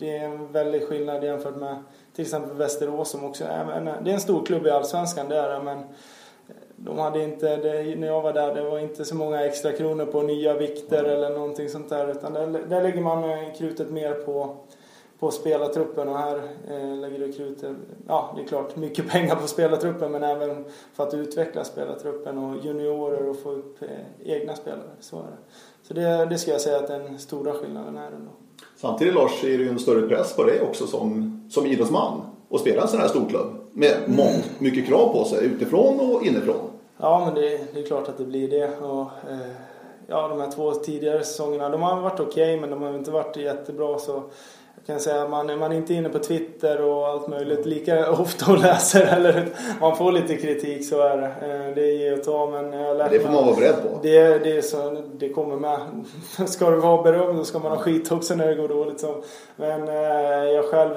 det 0.00 0.16
är 0.16 0.24
en 0.24 0.52
väldig 0.52 0.88
skillnad 0.88 1.24
jämfört 1.24 1.56
med 1.56 1.76
till 2.14 2.22
exempel 2.24 2.56
Västerås 2.56 3.10
som 3.10 3.24
också 3.24 3.44
är, 3.44 3.98
det 4.04 4.10
är 4.10 4.14
en 4.14 4.20
stor 4.20 4.46
klubb 4.46 4.66
i 4.66 4.70
Allsvenskan, 4.70 5.28
det 5.28 5.36
är 5.36 5.48
det, 5.48 5.64
men 5.64 5.78
de 6.76 6.98
hade 6.98 7.22
inte, 7.22 7.56
det, 7.56 7.96
när 7.96 8.06
jag 8.06 8.22
var 8.22 8.32
där, 8.32 8.54
det 8.54 8.62
var 8.62 8.78
inte 8.78 9.04
så 9.04 9.14
många 9.14 9.44
extra 9.44 9.72
kronor 9.72 10.06
på 10.06 10.22
nya 10.22 10.54
vikter 10.54 11.04
eller 11.04 11.30
någonting 11.30 11.68
sånt 11.68 11.88
där. 11.88 12.10
Utan 12.10 12.32
där, 12.32 12.46
där 12.68 12.82
lägger 12.82 13.00
man 13.00 13.50
krutet 13.58 13.90
mer 13.90 14.12
på, 14.12 14.56
på 15.18 15.30
spelartruppen 15.30 16.08
och 16.08 16.18
här 16.18 16.36
eh, 16.70 16.96
lägger 16.96 17.18
du 17.18 17.32
krutet, 17.32 17.76
ja 18.08 18.32
det 18.36 18.42
är 18.42 18.46
klart 18.46 18.76
mycket 18.76 19.08
pengar 19.10 19.36
på 19.36 19.46
spelartruppen 19.46 20.12
men 20.12 20.22
även 20.22 20.64
för 20.94 21.06
att 21.06 21.14
utveckla 21.14 21.64
spelartruppen 21.64 22.38
och 22.38 22.64
juniorer 22.64 23.28
och 23.28 23.38
få 23.38 23.50
upp 23.50 23.82
eh, 23.82 23.88
egna 24.24 24.56
spelare. 24.56 24.90
Så 25.00 25.16
är 25.16 25.22
det. 25.22 25.52
Så 25.82 25.94
det, 25.94 26.26
det 26.26 26.38
ska 26.38 26.50
jag 26.50 26.60
säga 26.60 26.78
att 26.78 26.88
den 26.88 27.18
stora 27.18 27.52
skillnaden 27.52 27.96
är 27.98 28.06
ändå. 28.06 28.30
Samtidigt 28.80 29.14
Lars 29.14 29.44
är 29.44 29.58
det 29.58 29.64
ju 29.64 29.68
en 29.68 29.78
större 29.78 30.08
press 30.08 30.36
på 30.36 30.44
dig 30.44 30.60
också 30.60 30.86
som, 30.86 31.40
som 31.50 31.66
idrottsman 31.66 32.22
och 32.48 32.60
spela 32.60 32.82
en 32.82 32.88
sån 32.88 33.00
här 33.00 33.08
storklubb 33.08 33.46
med 33.72 33.96
mångt, 34.06 34.50
mycket 34.58 34.86
krav 34.86 35.12
på 35.12 35.24
sig 35.24 35.46
utifrån 35.46 36.00
och 36.00 36.26
inifrån. 36.26 36.70
Ja, 36.96 37.22
men 37.24 37.34
det, 37.34 37.74
det 37.74 37.80
är 37.80 37.86
klart 37.86 38.08
att 38.08 38.18
det 38.18 38.24
blir 38.24 38.48
det. 38.48 38.78
Och, 38.78 39.00
eh, 39.00 39.52
ja, 40.06 40.28
de 40.28 40.40
här 40.40 40.50
två 40.50 40.72
tidigare 40.72 41.24
säsongerna, 41.24 41.68
de 41.68 41.82
har 41.82 42.00
varit 42.00 42.20
okej 42.20 42.26
okay, 42.26 42.60
men 42.60 42.70
de 42.70 42.82
har 42.82 42.94
inte 42.94 43.10
varit 43.10 43.36
jättebra. 43.36 43.98
Så 43.98 44.22
jag 44.86 44.94
kan 44.94 45.00
säga 45.00 45.22
att 45.22 45.30
man, 45.30 45.58
man 45.58 45.72
är 45.72 45.76
inte 45.76 45.94
inne 45.94 46.08
på 46.08 46.18
Twitter 46.18 46.80
och 46.80 47.08
allt 47.08 47.28
möjligt 47.28 47.66
lika 47.66 48.10
ofta 48.10 48.52
och 48.52 48.58
läser. 48.58 49.00
Eller, 49.16 49.48
man 49.80 49.96
får 49.96 50.12
lite 50.12 50.36
kritik, 50.36 50.88
så 50.88 51.00
är 51.00 51.16
det. 51.16 51.26
Eh, 51.26 51.74
det 51.74 51.82
är 51.82 51.98
ge 51.98 52.12
och 52.12 52.24
ta. 52.24 52.50
Men 52.50 52.72
jag 52.72 53.10
det 53.10 53.20
får 53.20 53.32
man 53.32 53.44
vara 53.44 53.56
beredd 53.56 53.82
på. 53.82 53.98
Det, 54.02 54.38
det, 54.38 54.56
är 54.56 54.62
så, 54.62 55.02
det 55.12 55.28
kommer 55.28 55.56
med. 55.56 55.80
Ska 56.48 56.70
det 56.70 56.76
vara 56.76 57.02
beröm 57.02 57.36
då 57.36 57.44
ska 57.44 57.58
man 57.58 57.72
ha 57.72 57.78
skit 57.78 58.12
också 58.12 58.34
när 58.34 58.46
det 58.46 58.54
går 58.54 58.68
dåligt. 58.68 59.00
Så. 59.00 59.22
Men 59.56 59.88
eh, 59.88 60.50
jag 60.50 60.64
själv 60.64 60.96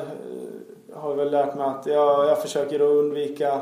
har 0.93 1.15
väl 1.15 1.31
lärt 1.31 1.55
mig 1.55 1.65
att 1.65 1.85
jag, 1.85 2.29
jag 2.29 2.41
försöker 2.41 2.75
att 2.75 2.81
undvika 2.81 3.61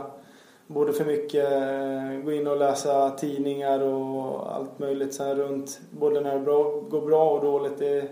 både 0.68 0.94
för 0.94 1.06
mycket 1.06 1.52
eh, 1.52 2.26
gå 2.26 2.32
in 2.32 2.48
och 2.48 2.58
läsa 2.58 3.10
tidningar 3.10 3.80
och 3.84 4.56
allt 4.56 4.80
möjligt 4.80 5.14
så 5.14 5.24
här 5.24 5.36
runt. 5.36 5.80
Både 5.92 6.22
när 6.22 6.40
det 6.40 6.46
går 6.90 7.02
bra 7.02 7.30
och 7.32 7.44
dåligt. 7.44 7.80
Det, 7.80 8.08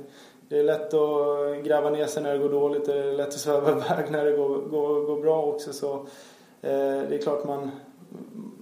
det 0.49 0.59
är 0.59 0.63
lätt 0.63 0.93
att 0.93 1.63
gräva 1.63 1.89
ner 1.89 2.05
sig 2.05 2.23
när 2.23 2.33
det 2.33 2.39
går 2.39 2.49
dåligt. 2.49 2.85
Det 2.85 2.99
är 2.99 3.13
lätt 3.13 3.27
att 3.27 3.33
sväva 3.33 3.71
iväg 3.77 4.11
när 4.11 4.25
det 4.25 4.31
går, 4.31 4.57
går, 4.57 5.01
går 5.01 5.21
bra 5.21 5.45
också. 5.45 5.73
Så, 5.73 5.93
eh, 6.61 7.01
det 7.09 7.15
är 7.15 7.21
klart 7.21 7.45
man... 7.45 7.71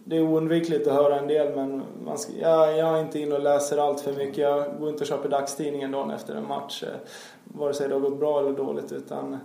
Det 0.06 0.18
är 0.18 0.22
oundvikligt 0.22 0.88
att 0.88 0.94
höra 0.94 1.20
en 1.20 1.28
del 1.28 1.56
men 1.56 1.84
man 2.06 2.18
ska, 2.18 2.32
jag, 2.42 2.78
jag 2.78 2.98
är 2.98 3.02
inte 3.02 3.20
inne 3.20 3.36
och 3.36 3.42
läser 3.42 3.78
allt 3.78 4.00
för 4.00 4.14
mycket. 4.14 4.38
Jag 4.38 4.66
går 4.80 4.90
inte 4.90 5.02
och 5.02 5.08
köper 5.08 5.30
dagstidningen 5.30 5.92
dagen 5.92 6.12
efter 6.12 6.36
en 6.36 6.48
match. 6.48 6.84
Eh, 6.84 6.90
vare 7.44 7.74
sig 7.74 7.88
det 7.88 7.94
har 7.94 8.02
gått 8.02 8.20
bra 8.20 8.40
eller 8.40 8.52
dåligt 8.52 8.92
utan 8.92 9.38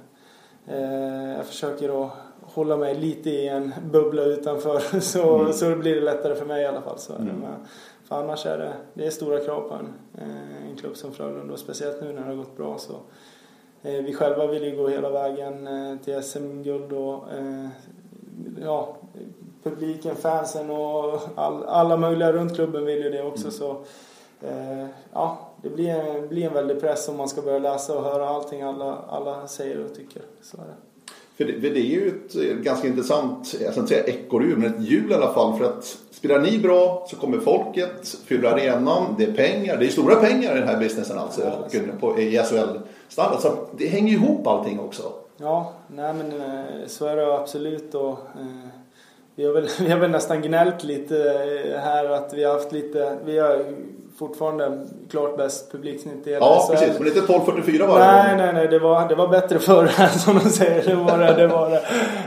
eh, 0.66 1.32
jag 1.36 1.46
försöker 1.46 2.04
att 2.04 2.10
hålla 2.42 2.76
mig 2.76 2.94
lite 2.94 3.30
i 3.30 3.48
en 3.48 3.74
bubbla 3.92 4.22
utanför 4.22 4.80
så, 5.00 5.38
mm. 5.38 5.52
så 5.52 5.76
blir 5.76 5.94
det 5.94 6.00
lättare 6.00 6.34
för 6.34 6.46
mig 6.46 6.62
i 6.62 6.66
alla 6.66 6.82
fall. 6.82 6.98
Så 6.98 7.14
mm. 7.14 7.44
För 8.12 8.18
annars 8.18 8.46
är 8.46 8.58
det, 8.58 8.72
det 8.94 9.06
är 9.06 9.10
stora 9.10 9.40
krav 9.40 9.68
på 9.68 9.74
en, 9.74 9.92
eh, 10.18 10.70
en 10.70 10.76
klubb 10.76 10.96
som 10.96 11.12
Frölunda 11.12 11.52
och 11.52 11.58
speciellt 11.58 12.00
nu 12.00 12.12
när 12.12 12.20
det 12.20 12.28
har 12.28 12.34
gått 12.34 12.56
bra. 12.56 12.78
Så, 12.78 12.92
eh, 13.82 14.04
vi 14.04 14.14
själva 14.14 14.46
vill 14.46 14.64
ju 14.64 14.76
gå 14.76 14.88
hela 14.88 15.10
vägen 15.10 15.66
eh, 15.66 15.98
till 16.04 16.22
SM-guld 16.22 16.92
och 16.92 17.24
ja, 18.62 18.96
publiken, 19.62 20.16
fansen 20.16 20.70
och 20.70 21.20
all, 21.34 21.64
alla 21.64 21.96
möjliga 21.96 22.32
runt 22.32 22.54
klubben 22.54 22.84
vill 22.84 23.04
ju 23.04 23.10
det 23.10 23.22
också. 23.22 23.42
Mm. 23.42 23.52
Så, 23.52 23.76
ja, 25.12 25.50
det 25.62 25.70
blir 25.70 25.88
en, 25.88 26.28
blir 26.28 26.46
en 26.46 26.52
väldig 26.52 26.80
press 26.80 27.08
om 27.08 27.16
man 27.16 27.28
ska 27.28 27.42
börja 27.42 27.58
läsa 27.58 27.98
och 27.98 28.04
höra 28.04 28.28
allting 28.28 28.62
alla, 28.62 28.98
alla 29.08 29.48
säger 29.48 29.84
och 29.84 29.94
tycker. 29.94 30.22
Så 30.42 30.56
är 30.56 30.60
det. 30.60 30.74
För 31.36 31.44
det, 31.44 31.52
för 31.52 31.60
det 31.60 31.80
är 31.80 31.90
ju 31.90 32.08
ett 32.08 32.62
ganska 32.64 32.88
intressant, 32.88 33.54
jag 33.60 33.72
ska 33.72 33.80
inte 33.80 33.94
säga 33.94 34.04
ekorrhjul, 34.04 34.58
men 34.58 34.74
ett 34.74 34.82
hjul 34.82 35.10
i 35.10 35.14
alla 35.14 35.32
fall. 35.32 35.58
För 35.58 35.64
att 35.64 35.98
spelar 36.22 36.40
ni 36.40 36.58
bra 36.58 37.06
så 37.08 37.16
kommer 37.16 37.38
folket, 37.38 38.08
fyller 38.26 38.48
arenan, 38.48 39.14
det 39.18 39.24
är 39.24 39.32
pengar. 39.32 39.76
Det 39.76 39.86
är 39.86 39.90
stora 39.90 40.16
pengar 40.16 40.56
i 40.56 40.58
den 40.58 40.68
här 40.68 40.78
businessen 40.78 41.18
alltså, 41.18 41.42
ja, 41.72 41.80
på, 42.00 42.20
i 42.20 42.38
SHL-standard. 42.38 43.40
Så 43.40 43.68
det 43.76 43.86
hänger 43.86 44.12
ihop 44.12 44.46
allting 44.46 44.80
också. 44.80 45.12
Ja, 45.36 45.72
nej 45.86 46.14
men 46.14 46.40
eh, 46.40 46.86
så 46.86 47.06
är 47.06 47.16
det 47.16 47.34
absolut. 47.34 47.94
Och, 47.94 48.10
eh, 48.10 48.68
vi, 49.34 49.44
har 49.44 49.52
väl, 49.52 49.68
vi 49.80 49.90
har 49.90 49.98
väl 49.98 50.10
nästan 50.10 50.42
gnällt 50.42 50.84
lite 50.84 51.14
här 51.82 52.10
att 52.10 52.34
vi 52.34 52.44
har 52.44 52.52
haft 52.52 52.72
lite, 52.72 53.16
vi 53.24 53.38
har 53.38 53.64
fortfarande 54.18 54.86
klart 55.10 55.36
bäst 55.36 55.72
publiksnitt 55.72 56.26
i 56.26 56.32
Ja, 56.32 56.68
precis. 56.70 56.98
Men 56.98 57.08
inte 57.08 57.20
12.44 57.20 57.86
varje 57.86 58.06
Nej, 58.06 58.28
gång. 58.28 58.38
nej, 58.38 58.52
nej. 58.54 58.68
Det 58.68 58.78
var, 58.78 59.08
det 59.08 59.14
var 59.14 59.28
bättre 59.28 59.58
förr, 59.58 59.86
som 60.18 60.38
de 60.38 60.50
säger. 60.50 60.88
Det 60.88 60.94
var 60.94 61.18
det. 61.18 61.34
det, 61.34 61.46
var 61.46 61.70
det. 61.70 61.82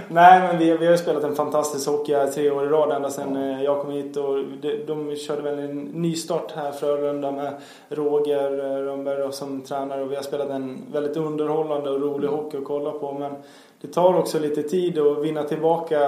Nej, 0.09 0.39
men 0.39 0.57
vi, 0.57 0.77
vi 0.77 0.85
har 0.85 0.91
ju 0.91 0.97
spelat 0.97 1.23
en 1.23 1.35
fantastisk 1.35 1.87
hockey 1.89 2.13
här 2.13 2.27
tre 2.27 2.51
år 2.51 2.65
i 2.65 2.67
rad 2.67 2.91
ända 2.91 3.09
sedan 3.09 3.35
eh, 3.35 3.63
jag 3.63 3.81
kom 3.81 3.91
hit. 3.91 4.17
Och 4.17 4.37
de, 4.61 4.83
de 4.87 5.15
körde 5.15 5.41
väl 5.41 5.59
en 5.59 5.79
nystart 5.81 6.51
här 6.55 6.71
Frölunda 6.71 7.31
med 7.31 7.53
Roger 7.89 8.59
eh, 8.59 8.83
Rönnberg 8.83 9.33
som 9.33 9.61
tränare. 9.61 10.03
Och 10.03 10.11
vi 10.11 10.15
har 10.15 10.23
spelat 10.23 10.49
en 10.49 10.81
väldigt 10.91 11.17
underhållande 11.17 11.89
och 11.89 12.01
rolig 12.01 12.27
hockey 12.27 12.57
att 12.57 12.65
kolla 12.65 12.91
på. 12.91 13.11
Men 13.11 13.35
det 13.81 13.87
tar 13.87 14.17
också 14.17 14.39
lite 14.39 14.63
tid 14.63 14.99
att 14.99 15.23
vinna 15.23 15.43
tillbaka, 15.43 15.99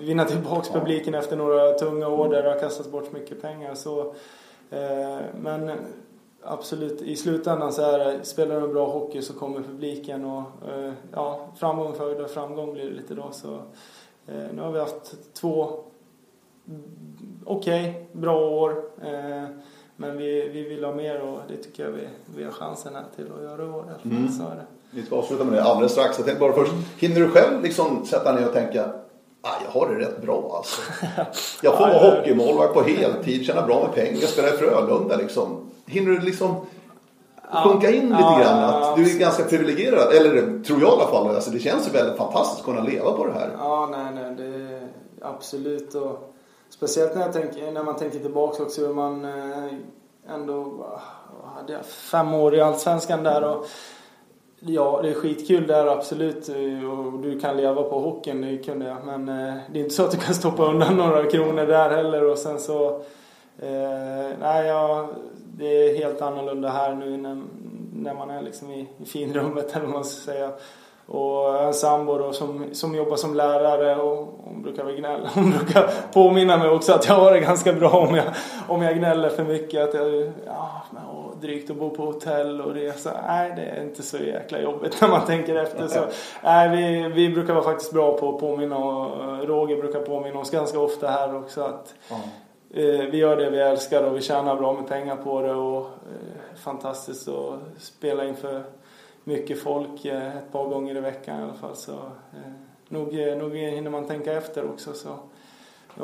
vinna 0.00 0.24
tillbaks 0.24 0.68
publiken 0.68 1.14
efter 1.14 1.36
några 1.36 1.72
tunga 1.72 2.08
år 2.08 2.28
där 2.28 2.42
det 2.42 2.48
har 2.48 2.58
kastats 2.58 2.90
bort 2.90 3.12
mycket 3.12 3.42
pengar. 3.42 3.74
Så, 3.74 4.14
men 5.40 5.70
absolut, 6.46 7.02
i 7.02 7.16
slutändan 7.16 7.72
så 7.72 7.82
är 7.82 7.98
det, 7.98 8.24
spelar 8.24 8.60
de 8.60 8.72
bra 8.72 8.92
hockey 8.92 9.22
så 9.22 9.32
kommer 9.32 9.60
publiken 9.60 10.24
och 10.24 10.42
eh, 10.68 10.92
ja, 11.12 11.48
framgång 11.56 11.94
föder 11.94 12.26
framgång 12.26 12.72
blir 12.72 12.84
det 12.84 12.96
lite 12.96 13.14
då. 13.14 13.30
Så, 13.32 13.54
eh, 14.26 14.44
nu 14.54 14.62
har 14.62 14.72
vi 14.72 14.78
haft 14.78 15.34
två 15.34 15.84
okej, 17.44 17.90
okay, 17.90 18.20
bra 18.20 18.50
år. 18.50 18.84
Eh, 19.02 19.44
men 19.96 20.16
vi, 20.16 20.48
vi 20.48 20.62
vill 20.62 20.84
ha 20.84 20.94
mer 20.94 21.20
och 21.20 21.38
det 21.48 21.56
tycker 21.56 21.84
jag 21.84 21.90
vi, 21.90 22.08
vi 22.36 22.44
har 22.44 22.52
chansen 22.52 22.94
här 22.94 23.04
till 23.16 23.32
att 23.36 23.42
göra 23.42 23.62
i 23.62 23.68
år 23.68 23.84
i 23.86 23.88
alla 23.88 23.98
fall. 23.98 24.10
Mm. 24.10 24.28
Så 24.28 24.42
är 24.42 24.56
det. 24.56 24.66
Vi 24.90 25.02
ska 25.02 25.16
avsluta 25.16 25.44
med 25.44 25.52
det 25.52 25.62
alldeles 25.62 25.92
strax. 25.92 26.18
Jag 26.18 26.26
tänkte 26.26 26.40
bara 26.40 26.52
först, 26.52 26.72
hinner 26.98 27.20
du 27.20 27.28
själv 27.28 27.62
liksom 27.62 28.06
sätta 28.06 28.34
ner 28.34 28.46
och 28.46 28.52
tänka 28.52 28.92
Ah, 29.48 29.62
jag 29.64 29.80
har 29.80 29.94
det 29.94 30.04
rätt 30.04 30.22
bra 30.22 30.54
alltså. 30.56 30.80
Jag 31.62 31.78
får 31.78 31.86
vara 31.86 32.10
hockeymålvakt 32.10 32.74
på 32.74 32.82
heltid, 32.82 33.46
tjäna 33.46 33.66
bra 33.66 33.82
med 33.82 33.94
pengar, 33.94 34.26
spela 34.26 34.48
i 34.48 34.52
Frölunda 34.52 35.16
liksom. 35.16 35.70
Hinner 35.86 36.10
du 36.10 36.20
liksom 36.20 36.66
sjunka 37.64 37.90
in 37.90 38.02
lite 38.02 38.20
ja, 38.20 38.38
grann? 38.38 38.64
Att 38.64 38.96
du 38.96 39.14
är 39.14 39.18
ganska 39.18 39.44
privilegierad, 39.44 40.12
eller 40.12 40.64
tror 40.64 40.80
jag 40.80 40.88
i 40.88 40.92
alla 40.92 41.06
fall. 41.06 41.34
Alltså, 41.34 41.50
det 41.50 41.58
känns 41.58 41.88
ju 41.88 41.92
väldigt 41.92 42.16
fantastiskt 42.16 42.60
att 42.60 42.64
kunna 42.64 42.82
leva 42.82 43.12
på 43.12 43.26
det 43.26 43.32
här. 43.32 43.50
Ja, 43.58 43.88
nej, 43.92 44.14
nej, 44.14 44.34
det 44.36 44.80
absolut. 45.22 45.94
Och 45.94 46.34
speciellt 46.68 47.14
när, 47.14 47.22
jag 47.22 47.32
tänker, 47.32 47.72
när 47.72 47.82
man 47.82 47.96
tänker 47.96 48.18
tillbaka 48.18 48.62
också 48.62 48.86
hur 48.86 48.94
man 48.94 49.24
eh, 49.24 49.72
ändå 50.28 50.86
hade 51.56 51.82
fem 51.82 52.34
år 52.34 52.54
i 52.54 52.60
Allsvenskan 52.60 53.22
där. 53.22 53.44
Och, 53.44 53.66
Ja, 54.68 55.00
det 55.02 55.08
är 55.08 55.14
skitkul 55.14 55.66
där 55.66 55.86
absolut. 55.86 56.48
Eh, 56.48 56.90
och 56.90 57.20
du 57.20 57.40
kan 57.40 57.56
leva 57.56 57.82
på 57.82 58.00
hockeyn, 58.00 58.40
det 58.40 58.58
kunde 58.58 58.86
jag. 58.86 58.96
Men 59.06 59.28
eh, 59.28 59.54
det 59.72 59.78
är 59.78 59.82
inte 59.82 59.94
så 59.94 60.04
att 60.04 60.10
du 60.10 60.16
kan 60.16 60.34
stoppa 60.34 60.66
undan 60.66 60.96
några 60.96 61.24
kronor 61.24 61.66
där 61.66 61.90
heller. 61.90 62.24
Och 62.24 62.38
sen 62.38 62.58
så... 62.58 62.86
Eh, 63.58 64.28
nej, 64.40 64.66
ja, 64.66 65.08
det 65.58 65.66
är 65.66 65.96
helt 65.96 66.22
annorlunda 66.22 66.68
här 66.68 66.94
nu 66.94 67.16
när, 67.16 67.42
när 67.92 68.14
man 68.14 68.30
är 68.30 68.42
liksom 68.42 68.70
i, 68.70 68.88
i 69.02 69.04
finrummet 69.04 69.76
eller 69.76 69.84
vad 69.84 69.94
man 69.94 70.04
ska 70.04 70.32
säga. 70.32 70.50
Och 71.06 71.62
en 71.62 71.74
sambo 71.74 72.18
då 72.18 72.32
som, 72.32 72.64
som 72.72 72.94
jobbar 72.94 73.16
som 73.16 73.34
lärare 73.34 73.96
och 73.96 74.34
hon 74.44 74.62
brukar 74.62 74.84
väl 74.84 74.96
gnälla. 74.96 75.30
Hon 75.34 75.50
brukar 75.50 75.90
påminna 76.12 76.56
mig 76.56 76.68
också 76.68 76.92
att 76.92 77.08
jag 77.08 77.14
har 77.14 77.32
det 77.32 77.40
ganska 77.40 77.72
bra 77.72 77.90
om 77.90 78.14
jag, 78.14 78.24
om 78.68 78.82
jag 78.82 78.96
gnäller 78.96 79.28
för 79.28 79.44
mycket. 79.44 79.88
Att 79.88 79.94
jag, 79.94 80.32
ja, 80.46 80.82
drygt 81.40 81.70
att 81.70 81.76
bo 81.76 81.90
på 81.90 82.04
hotell 82.04 82.60
och 82.60 82.74
resa. 82.74 83.20
Nej, 83.26 83.52
det 83.56 83.62
är 83.62 83.82
inte 83.82 84.02
så 84.02 84.16
jäkla 84.16 84.60
jobbigt 84.60 84.96
när 85.00 85.08
man 85.08 85.26
tänker 85.26 85.54
efter. 85.54 85.86
Så, 85.86 86.00
nej, 86.42 86.68
vi, 86.68 87.08
vi 87.08 87.34
brukar 87.34 87.54
vara 87.54 87.64
faktiskt 87.64 87.92
bra 87.92 88.18
på 88.18 88.34
att 88.34 88.40
påminna 88.40 88.76
och 88.76 89.48
Roger 89.48 89.76
brukar 89.76 90.00
påminna 90.00 90.38
oss 90.38 90.50
ganska 90.50 90.80
ofta 90.80 91.08
här 91.08 91.36
också 91.36 91.60
att 91.62 91.94
mm. 92.10 93.00
eh, 93.00 93.06
vi 93.06 93.18
gör 93.18 93.36
det 93.36 93.50
vi 93.50 93.58
älskar 93.58 94.02
och 94.02 94.16
vi 94.16 94.20
tjänar 94.20 94.56
bra 94.56 94.72
med 94.72 94.88
pengar 94.88 95.16
på 95.16 95.40
det 95.40 95.54
och 95.54 95.80
eh, 95.80 96.56
fantastiskt 96.56 97.28
att 97.28 97.58
spela 97.78 98.24
inför 98.24 98.62
mycket 99.26 99.62
folk 99.62 100.04
eh, 100.04 100.36
ett 100.36 100.52
par 100.52 100.64
gånger 100.64 100.96
i 100.96 101.00
veckan 101.00 101.40
i 101.40 101.42
alla 101.42 101.54
fall. 101.54 101.76
Så, 101.76 101.92
eh, 101.92 102.52
nog, 102.88 103.20
eh, 103.20 103.36
nog 103.36 103.56
hinner 103.56 103.90
man 103.90 104.06
tänka 104.06 104.32
efter 104.32 104.64
också. 104.64 104.92
Så. 104.92 105.08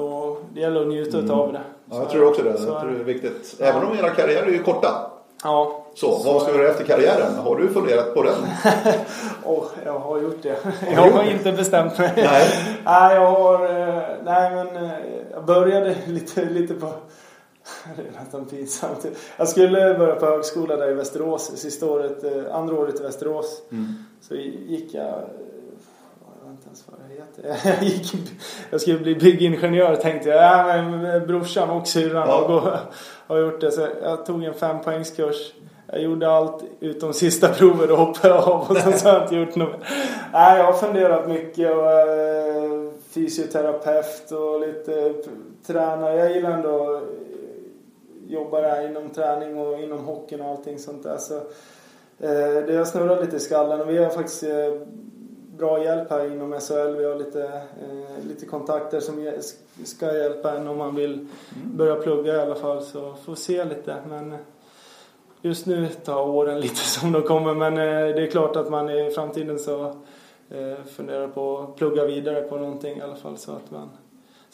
Och 0.00 0.40
det 0.54 0.60
gäller 0.60 0.80
att 0.80 0.88
njuta 0.88 1.18
mm. 1.18 1.30
av 1.30 1.52
det. 1.52 1.60
Ja, 1.90 1.96
jag 1.96 2.10
tror 2.10 2.28
också 2.28 2.42
det. 2.42 2.58
Så 2.58 2.68
jag 2.68 2.80
tror 2.80 2.90
det 2.90 3.00
är 3.00 3.04
viktigt. 3.04 3.56
Även 3.60 3.84
om 3.84 3.98
era 3.98 4.10
karriärer 4.10 4.46
är 4.46 4.50
ju 4.50 4.62
korta. 4.62 5.10
Ja. 5.42 5.84
Så, 5.94 6.18
så, 6.18 6.32
vad 6.32 6.42
ska 6.42 6.52
du 6.52 6.58
göra 6.58 6.70
efter 6.70 6.84
karriären? 6.84 7.34
Har 7.36 7.56
du 7.56 7.68
funderat 7.68 8.14
på 8.14 8.22
den? 8.22 8.34
oh, 9.44 9.64
jag 9.84 9.98
har 9.98 10.18
gjort 10.20 10.42
det. 10.42 10.58
Har 10.64 10.92
jag 11.06 11.12
har 11.12 11.30
inte 11.30 11.52
bestämt 11.52 11.98
mig. 11.98 12.12
Nej. 12.16 12.48
nej, 12.84 13.14
jag 13.14 13.26
har... 13.26 13.58
Nej, 14.24 14.50
men 14.54 14.90
jag 15.32 15.44
började 15.44 15.96
lite, 16.06 16.44
lite 16.44 16.74
på... 16.74 16.92
Det 17.96 18.02
är 18.02 18.22
nästan 18.24 18.44
pinsamt. 18.44 19.06
Jag 19.36 19.48
skulle 19.48 19.94
börja 19.94 20.14
på 20.14 20.26
högskola 20.26 20.76
där 20.76 20.90
i 20.90 20.94
Västerås. 20.94 21.52
Sista 21.56 21.86
året, 21.86 22.24
eh, 22.24 22.54
andra 22.54 22.74
året 22.74 23.00
i 23.00 23.02
Västerås. 23.02 23.62
Mm. 23.70 23.94
Så 24.20 24.34
gick 24.34 24.94
jag 24.94 25.24
inte 26.52 26.66
ens 26.66 26.84
vad 26.86 27.00
det 27.08 27.14
heter. 27.14 27.70
Jag, 27.80 27.82
gick, 27.82 28.14
jag 28.70 28.80
skulle 28.80 28.98
bli 28.98 29.14
byggingenjör 29.14 29.96
tänkte 29.96 30.28
jag. 30.28 30.42
Ja, 30.42 30.82
men 30.82 31.26
brorsan 31.26 31.70
och 31.70 31.88
syrran 31.88 32.28
ja. 32.28 32.78
har, 33.26 33.38
gjort 33.38 33.60
det. 33.60 33.72
Så 33.72 33.86
jag 34.02 34.26
tog 34.26 34.44
en 34.44 34.54
fempoängskurs. 34.54 35.52
Jag 35.86 36.02
gjorde 36.02 36.30
allt 36.30 36.64
utom 36.80 37.12
sista 37.12 37.48
provet 37.48 37.90
och 37.90 37.98
hoppade 37.98 38.34
av 38.34 38.70
och 38.70 38.76
sen 38.76 38.98
så 38.98 39.08
har 39.08 39.14
jag 39.14 39.22
inte 39.22 39.36
gjort 39.36 39.56
något 39.56 39.80
Nej, 40.32 40.58
jag 40.58 40.64
har 40.64 40.72
funderat 40.72 41.28
mycket 41.28 41.76
och 41.76 41.90
äh, 41.90 42.92
fysioterapeut 43.10 44.32
och 44.32 44.60
lite 44.60 45.14
tränare. 45.66 46.16
Jag 46.16 46.32
gillar 46.32 46.50
ändå 46.50 47.00
att 48.24 48.30
jobba 48.30 48.60
där 48.60 48.88
inom 48.88 49.10
träning 49.10 49.58
och 49.58 49.80
inom 49.80 49.98
hockeyn 49.98 50.40
och 50.40 50.48
allting 50.48 50.78
sånt 50.78 51.02
där. 51.02 51.18
Så, 51.18 51.36
äh, 51.36 52.66
det 52.66 52.76
har 52.76 52.84
snurrat 52.84 53.24
lite 53.24 53.36
i 53.36 53.40
skallen 53.40 53.80
och 53.80 53.90
vi 53.90 53.98
har 53.98 54.10
faktiskt 54.10 54.42
äh, 54.42 54.72
bra 55.62 55.84
hjälp 55.84 56.10
här 56.10 56.26
inom 56.26 56.60
SHL. 56.60 56.96
Vi 56.96 57.04
har 57.04 57.14
lite, 57.14 57.44
eh, 57.44 58.26
lite 58.28 58.46
kontakter 58.46 59.00
som 59.00 59.32
ska 59.84 60.18
hjälpa 60.18 60.56
en 60.56 60.68
om 60.68 60.78
man 60.78 60.94
vill 60.94 61.12
mm. 61.12 61.28
börja 61.76 61.94
plugga 61.94 62.36
i 62.36 62.40
alla 62.40 62.54
fall. 62.54 62.82
Så 62.82 63.14
får 63.24 63.34
se 63.34 63.64
lite. 63.64 63.96
Men 64.08 64.34
just 65.42 65.66
nu 65.66 65.88
tar 65.88 66.28
åren 66.28 66.60
lite 66.66 66.76
som 66.76 67.12
de 67.12 67.22
kommer. 67.22 67.54
Men 67.54 67.72
eh, 67.72 68.14
det 68.14 68.22
är 68.22 68.30
klart 68.30 68.56
att 68.56 68.70
man 68.70 68.90
i 68.90 69.10
framtiden 69.10 69.58
så 69.58 69.84
eh, 70.50 70.84
funderar 70.96 71.28
på 71.28 71.58
att 71.58 71.76
plugga 71.76 72.04
vidare 72.04 72.42
på 72.42 72.56
någonting 72.56 72.98
i 72.98 73.00
alla 73.00 73.16
fall. 73.16 73.38
Så 73.38 73.52
att 73.52 73.70
man, 73.70 73.90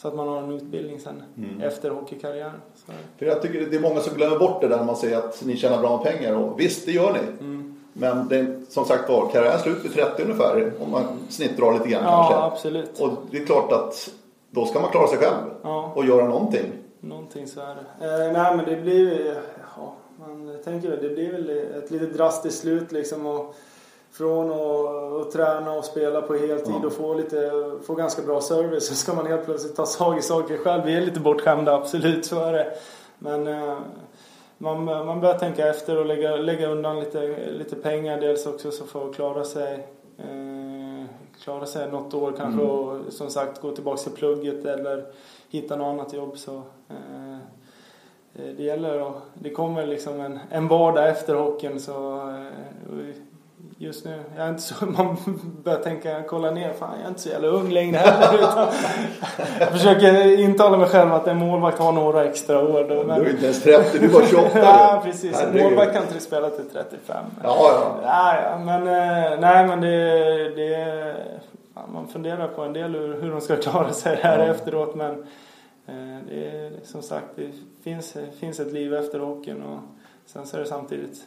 så 0.01 0.07
att 0.07 0.15
man 0.15 0.27
har 0.27 0.37
en 0.37 0.51
utbildning 0.51 0.99
sen 0.99 1.23
mm. 1.37 1.61
efter 1.61 1.89
hockeykarriären. 1.89 2.61
Så. 2.75 2.91
För 3.17 3.25
jag 3.25 3.41
tycker 3.41 3.65
det 3.71 3.77
är 3.77 3.81
många 3.81 3.99
som 3.99 4.17
glömmer 4.17 4.39
bort 4.39 4.61
det 4.61 4.67
där 4.67 4.77
när 4.77 4.85
man 4.85 4.95
säger 4.95 5.17
att 5.17 5.45
ni 5.45 5.57
tjänar 5.57 5.81
bra 5.81 5.97
med 5.97 6.13
pengar. 6.13 6.33
Och 6.33 6.59
visst, 6.59 6.85
det 6.85 6.91
gör 6.91 7.13
ni. 7.13 7.19
Mm. 7.19 7.75
Men 7.93 8.27
det 8.27 8.37
är, 8.37 8.61
som 8.69 8.85
sagt 8.85 9.09
var, 9.09 9.29
karriären 9.29 9.59
slut 9.59 9.85
vid 9.85 9.93
30 9.93 10.23
ungefär. 10.23 10.71
Om 10.79 10.91
man 10.91 11.03
snittdrar 11.29 11.73
lite 11.73 11.89
grann 11.89 12.03
ja, 12.03 12.27
kanske. 12.29 12.55
absolut. 12.55 12.99
Och 12.99 13.09
det 13.31 13.37
är 13.37 13.45
klart 13.45 13.71
att 13.71 14.11
då 14.51 14.65
ska 14.65 14.79
man 14.79 14.91
klara 14.91 15.07
sig 15.07 15.17
själv. 15.17 15.37
Ja. 15.63 15.91
Och 15.95 16.05
göra 16.05 16.27
någonting. 16.27 16.71
Någonting 16.99 17.47
så 17.47 17.59
är 17.59 17.75
det. 17.75 18.05
Eh, 18.05 18.33
nej 18.33 18.57
men 18.57 18.65
det 18.65 18.81
blir 18.81 19.35
ja, 19.77 19.93
man 20.19 20.57
tänker 20.63 20.89
det 20.89 21.09
blir 21.09 21.31
väl 21.31 21.49
ett 21.49 21.91
lite 21.91 22.05
drastiskt 22.05 22.59
slut 22.59 22.91
liksom. 22.91 23.25
Och 23.25 23.55
från 24.11 24.51
att 25.21 25.31
träna 25.31 25.71
och 25.71 25.85
spela 25.85 26.21
på 26.21 26.33
heltid 26.33 26.73
ja. 26.81 26.87
och 26.87 26.93
få, 26.93 27.13
lite, 27.13 27.51
få 27.83 27.95
ganska 27.95 28.21
bra 28.21 28.41
service 28.41 28.87
så 28.87 28.95
ska 28.95 29.13
man 29.13 29.27
helt 29.27 29.45
plötsligt 29.45 29.75
ta 29.75 29.85
tag 29.85 30.17
i 30.17 30.21
saker 30.21 30.57
själv. 30.57 30.83
Vi 30.85 30.95
är 30.95 31.01
lite 31.01 31.19
bortskämda, 31.19 31.75
absolut 31.75 32.25
så 32.25 32.43
är 32.43 32.53
det. 32.53 32.73
Men 33.19 33.47
eh, 33.47 33.77
man, 34.57 34.85
man 34.85 35.21
börjar 35.21 35.37
tänka 35.37 35.67
efter 35.67 35.97
och 35.97 36.05
lägga, 36.05 36.35
lägga 36.35 36.67
undan 36.67 36.99
lite, 36.99 37.49
lite 37.51 37.75
pengar 37.75 38.21
dels 38.21 38.45
också 38.45 38.71
så 38.71 38.85
för 38.85 39.09
att 39.09 39.15
klara 39.15 39.43
sig 39.43 39.87
eh, 40.17 41.05
klara 41.43 41.65
sig 41.65 41.91
något 41.91 42.13
år 42.13 42.33
kanske 42.37 42.61
mm. 42.61 42.75
och 42.75 43.13
som 43.13 43.29
sagt 43.29 43.61
gå 43.61 43.71
tillbaka 43.71 43.97
till 43.97 44.11
plugget 44.11 44.65
eller 44.65 45.05
hitta 45.49 45.75
något 45.75 45.85
annat 45.85 46.13
jobb 46.13 46.37
så 46.37 46.61
eh, 46.89 47.33
eh 47.33 48.55
det 48.57 48.63
gäller 48.63 49.09
att 49.09 49.15
det 49.33 49.49
kommer 49.49 49.85
liksom 49.85 50.19
en, 50.19 50.39
en 50.49 50.67
vardag 50.67 51.09
efter 51.09 51.35
hockeyn 51.35 51.79
så 51.79 52.29
eh, 52.29 53.15
just 53.81 54.05
nu. 54.05 54.23
Jag 54.35 54.45
är 54.45 54.49
inte 54.49 54.61
så, 54.61 54.85
man 54.85 55.17
börjar 55.63 55.79
tänka, 55.79 56.23
kolla 56.27 56.51
ner, 56.51 56.73
fan 56.73 56.95
jag 56.97 57.05
är 57.05 57.09
inte 57.09 57.21
så 57.21 57.29
jävla 57.29 57.47
ung 57.47 57.69
längre 57.69 57.97
heller. 57.97 58.39
Jag 59.59 59.69
försöker 59.69 60.39
intala 60.39 60.77
mig 60.77 60.89
själv 60.89 61.13
att 61.13 61.27
en 61.27 61.37
målvakt 61.37 61.79
har 61.79 61.91
några 61.91 62.25
extra 62.25 62.59
år. 62.59 62.83
Då, 62.89 63.03
men... 63.03 63.19
Du 63.19 63.25
är 63.25 63.29
inte 63.29 63.43
ens 63.43 63.63
30, 63.63 63.99
du 63.99 64.05
är 64.05 64.13
bara 64.13 64.25
28 64.25 64.49
Ja 64.59 65.01
precis, 65.05 65.41
en 65.41 65.63
målvakt 65.63 65.93
kan 65.93 66.03
inte 66.03 66.19
spela 66.19 66.49
till 66.49 66.69
35. 66.69 67.25
Ja, 67.43 67.57
ja. 67.57 67.99
ja, 68.03 68.41
ja 68.41 68.57
men 68.57 68.87
eh, 68.87 69.39
nej 69.39 69.67
men 69.67 69.81
det, 69.81 70.55
det 70.55 71.15
man 71.93 72.07
funderar 72.07 72.47
på 72.47 72.61
en 72.61 72.73
del 72.73 72.95
hur, 72.95 73.21
hur 73.21 73.31
de 73.31 73.41
ska 73.41 73.55
klara 73.55 73.93
sig 73.93 74.15
här 74.21 74.39
ja. 74.39 74.45
efteråt 74.45 74.95
men 74.95 75.11
eh, 75.87 76.17
det 76.29 76.49
är 76.49 76.71
som 76.83 77.01
sagt 77.01 77.27
det 77.35 77.51
finns, 77.83 78.17
finns 78.39 78.59
ett 78.59 78.73
liv 78.73 78.93
efter 78.93 79.19
hockeyn 79.19 79.63
och 79.63 79.79
sen 80.25 80.45
så 80.45 80.57
är 80.57 80.61
det 80.61 80.67
samtidigt 80.67 81.25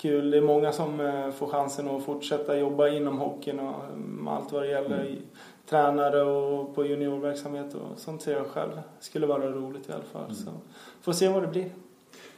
kul. 0.00 0.30
Det 0.30 0.36
är 0.36 0.42
många 0.42 0.72
som 0.72 1.00
eh, 1.00 1.30
får 1.38 1.46
chansen 1.46 1.88
att 1.88 2.04
fortsätta 2.04 2.58
jobba 2.58 2.88
inom 2.88 3.18
hockeyn 3.18 3.60
och 3.60 3.74
med 3.96 4.34
allt 4.34 4.52
vad 4.52 4.62
det 4.62 4.68
gäller. 4.68 5.00
Mm. 5.00 5.16
Tränare 5.68 6.22
och 6.22 6.74
på 6.74 6.86
juniorverksamhet 6.86 7.74
och 7.74 7.98
sånt 7.98 8.22
ser 8.22 8.32
jag 8.32 8.46
själv. 8.46 8.80
skulle 9.00 9.26
vara 9.26 9.46
roligt 9.46 9.88
i 9.88 9.92
alla 9.92 10.02
fall. 10.12 10.24
Mm. 10.24 10.34
Så 10.34 10.50
får 11.02 11.12
se 11.12 11.28
vad 11.28 11.42
det 11.42 11.48
blir. 11.48 11.70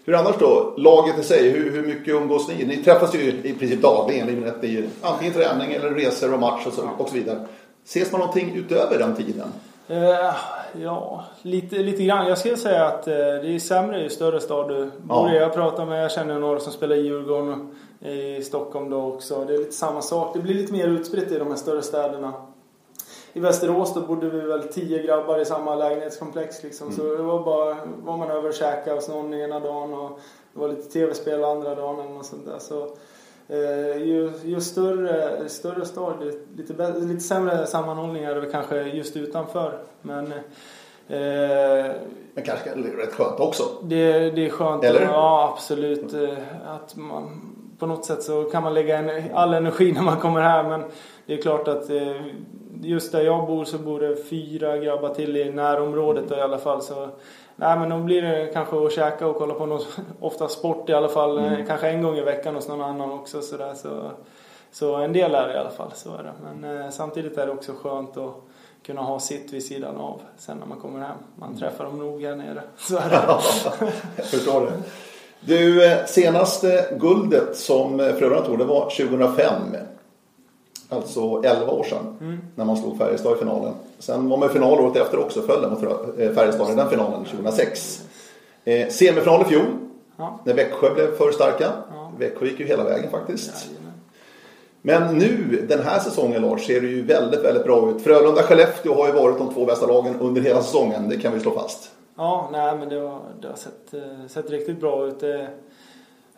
Hur 0.05 0.15
annars 0.15 0.37
då? 0.39 0.75
Laget 0.77 1.19
i 1.19 1.23
sig, 1.23 1.51
hur, 1.51 1.71
hur 1.71 1.87
mycket 1.87 2.15
umgås 2.15 2.49
ni? 2.49 2.65
Ni 2.65 2.77
träffas 2.77 3.15
ju 3.15 3.19
i 3.19 3.55
princip 3.55 3.83
dagligen 3.83 4.29
i, 4.29 4.67
i 4.67 4.89
antingen 5.03 5.35
träning 5.35 5.73
eller 5.73 5.91
resor 5.91 6.35
och 6.35 6.41
match 6.41 6.67
och 6.67 6.73
så, 6.73 6.89
och 6.99 7.09
så 7.09 7.15
vidare. 7.15 7.47
Ses 7.85 8.13
man 8.13 8.21
någonting 8.21 8.55
utöver 8.55 8.99
den 8.99 9.17
tiden? 9.17 9.49
Uh, 9.91 10.35
ja, 10.81 11.25
lite, 11.43 11.77
lite 11.77 12.03
grann. 12.03 12.27
Jag 12.27 12.39
skulle 12.39 12.57
säga 12.57 12.85
att 12.85 13.09
uh, 13.09 13.15
det 13.15 13.55
är 13.55 13.59
sämre 13.59 14.03
ju 14.03 14.11
större 14.11 14.41
stad 14.41 14.69
du 14.69 14.91
bor 15.03 15.31
i. 15.31 15.37
Jag 15.37 15.55
pratar 15.55 15.87
med, 15.87 16.05
jag 16.05 16.13
känner 16.13 16.39
några 16.39 16.61
som 16.61 16.73
spelar 16.73 16.97
i 16.97 17.01
Djurgården 17.01 17.75
i 18.01 18.43
Stockholm 18.43 18.91
då 18.91 19.03
också. 19.03 19.45
Det 19.45 19.55
är 19.55 19.59
lite 19.59 19.73
samma 19.73 20.03
sak. 20.03 20.35
Det 20.35 20.41
blir 20.41 20.55
lite 20.55 20.73
mer 20.73 20.89
utspritt 20.89 21.33
i 21.33 21.39
de 21.39 21.49
här 21.49 21.57
större 21.57 21.83
städerna. 21.83 22.33
I 23.33 23.41
Västerås 23.41 23.95
då 23.95 24.01
bodde 24.01 24.31
vi 24.31 24.41
väl 24.41 24.63
tio 24.63 25.03
grabbar 25.03 25.39
i 25.39 25.45
samma 25.45 25.75
lägenhetskomplex 25.75 26.63
liksom. 26.63 26.87
Mm. 26.87 26.99
Så 26.99 27.17
det 27.17 27.23
var 27.23 27.45
bara, 27.45 27.77
var 28.05 28.17
man 28.17 28.31
över 28.31 28.49
och 28.49 28.55
käkade 28.55 28.97
hos 28.97 29.09
någon 29.09 29.35
ena 29.35 29.61
dagen 29.61 29.95
och 29.95 30.21
det 30.53 30.61
var 30.61 30.69
lite 30.69 30.89
tv-spel 30.89 31.45
andra 31.45 31.75
dagen 31.75 32.15
något 32.15 32.27
sånt 32.27 32.47
där. 32.47 32.59
Så, 32.59 32.83
eh, 32.83 32.89
ju, 33.99 34.33
ju 34.45 34.61
större, 34.61 35.49
större 35.49 35.85
stad, 35.85 36.33
lite, 36.57 37.01
lite 37.01 37.21
sämre 37.21 37.67
sammanhållning 37.67 38.25
är 38.25 38.35
det 38.35 38.47
kanske 38.47 38.83
just 38.83 39.17
utanför. 39.17 39.79
Men 40.03 40.33
Eh, 41.09 41.93
men 42.35 42.45
kanske 42.45 42.71
rätt 42.71 43.15
skönt 43.15 43.41
också? 43.41 43.65
Det, 43.83 44.31
det 44.31 44.47
är 44.47 44.51
skönt. 44.51 44.85
Eller? 44.85 45.03
Ja, 45.03 45.53
absolut. 45.55 46.15
Eh, 46.15 46.39
att 46.67 46.97
man, 46.97 47.41
på 47.79 47.87
något 47.87 48.05
sätt 48.05 48.23
så 48.23 48.43
kan 48.43 48.63
man 48.63 48.75
lägga 48.75 48.99
en, 48.99 49.35
all 49.35 49.55
energi 49.55 49.93
när 49.93 50.03
man 50.03 50.17
kommer 50.17 50.41
här. 50.41 50.69
Men 50.69 50.83
det 51.27 51.35
är 51.35 51.43
klart 51.43 51.69
att 51.69 51.91
eh, 51.91 52.17
just 52.83 53.13
där 53.13 53.21
jag 53.21 53.47
bor 53.47 53.65
så 53.65 53.79
bor 53.79 54.01
det 54.01 54.17
fyra 54.17 54.79
grabbar 54.79 55.15
till 55.15 55.37
i 55.37 55.51
närområdet 55.51 56.25
då, 56.29 56.37
i 56.37 56.41
alla 56.41 56.59
fall. 56.59 56.83
Så, 56.83 57.09
nej, 57.57 57.79
men 57.79 57.89
då 57.89 57.99
blir 57.99 58.23
det 58.23 58.51
kanske 58.53 58.87
att 58.87 58.93
käka 58.93 59.27
och 59.27 59.37
kolla 59.37 59.55
på 59.55 59.67
något, 59.67 59.87
ofta 60.21 60.49
sport 60.49 60.91
i 60.91 60.93
alla 60.93 61.09
fall. 61.09 61.39
Mm. 61.39 61.67
Kanske 61.67 61.89
en 61.89 62.03
gång 62.03 62.17
i 62.17 62.23
veckan 62.23 62.55
hos 62.55 62.69
någon 62.69 62.83
annan 62.83 63.13
också. 63.13 63.43
Så, 63.43 63.57
där, 63.57 63.75
så, 63.75 64.11
så 64.71 64.97
en 64.97 65.13
del 65.13 65.35
är 65.35 65.49
det 65.49 65.55
i 65.55 65.57
alla 65.57 65.71
fall. 65.71 65.91
Så 65.95 66.15
är 66.15 66.23
det. 66.23 66.33
Men 66.45 66.81
eh, 66.81 66.91
samtidigt 66.91 67.39
är 67.39 67.47
det 67.47 67.53
också 67.53 67.73
skönt 67.83 68.17
att 68.17 68.35
kunna 68.87 69.01
ha 69.01 69.21
sitt 69.21 69.53
vid 69.53 69.65
sidan 69.65 69.97
av 69.97 70.21
sen 70.37 70.57
när 70.57 70.67
man 70.67 70.81
kommer 70.81 71.01
hem. 71.01 71.17
Man 71.37 71.49
mm. 71.49 71.61
träffar 71.61 71.85
dem 71.85 71.99
nog 71.99 72.23
här 72.23 72.37
nere. 72.37 72.63
Så 72.77 72.97
är 72.97 73.11
det. 73.11 73.23
Jag 74.17 74.27
förstår 74.27 74.61
det. 74.61 74.73
Du, 75.41 75.87
eh, 75.87 76.05
senaste 76.05 76.97
guldet 77.01 77.57
som 77.57 78.01
eh, 78.01 78.15
Frölunda 78.15 78.45
tog 78.45 78.59
det 78.59 78.65
var 78.65 78.91
2005. 78.91 79.77
Alltså 80.93 81.43
11 81.45 81.73
år 81.73 81.85
sedan 81.85 82.17
mm. 82.21 82.39
när 82.55 82.65
man 82.65 82.77
slog 82.77 82.99
Färjestad 82.99 83.37
i 83.37 83.39
finalen. 83.39 83.73
Sen 83.99 84.29
var 84.29 84.37
man 84.37 84.51
i 84.51 84.53
final 84.53 84.81
året 84.81 84.97
efter 84.97 85.19
också, 85.19 85.43
föll 85.43 85.71
mot 85.71 85.83
eh, 85.83 86.33
Färjestad 86.33 86.71
i 86.73 86.75
den 86.75 86.91
finalen 86.91 87.25
2006. 87.25 88.03
Eh, 88.65 88.89
semifinal 88.89 89.43
i 89.43 89.45
fjol 89.45 89.65
ja. 90.17 90.41
när 90.45 90.55
Växjö 90.55 90.95
blev 90.95 91.17
för 91.17 91.33
starka. 91.33 91.73
Ja. 91.91 92.13
Växjö 92.19 92.47
gick 92.47 92.61
ju 92.61 92.67
hela 92.67 92.85
vägen 92.85 93.11
faktiskt. 93.11 93.51
Ja, 93.55 93.83
men 94.85 95.19
nu, 95.19 95.67
den 95.69 95.83
här 95.83 95.99
säsongen 95.99 96.43
Lars, 96.43 96.67
ser 96.67 96.81
det 96.81 96.87
ju 96.87 97.03
väldigt, 97.03 97.45
väldigt 97.45 97.65
bra 97.65 97.91
ut. 97.91 98.03
Frölunda-Skellefteå 98.03 98.95
har 98.95 99.07
ju 99.07 99.13
varit 99.13 99.39
de 99.39 99.55
två 99.55 99.65
bästa 99.67 99.87
lagen 99.87 100.21
under 100.21 100.41
hela 100.41 100.63
säsongen, 100.63 101.09
det 101.09 101.17
kan 101.17 101.33
vi 101.33 101.41
slå 101.41 101.51
fast. 101.51 101.91
Ja, 102.17 102.49
nej 102.53 102.79
men 102.79 102.89
det 102.89 103.01
har, 103.01 103.21
det 103.41 103.49
har 103.49 103.57
sett, 103.57 103.95
eh, 103.95 104.27
sett 104.29 104.51
riktigt 104.51 104.81
bra 104.81 105.07
ut. 105.07 105.21
Det, 105.21 105.49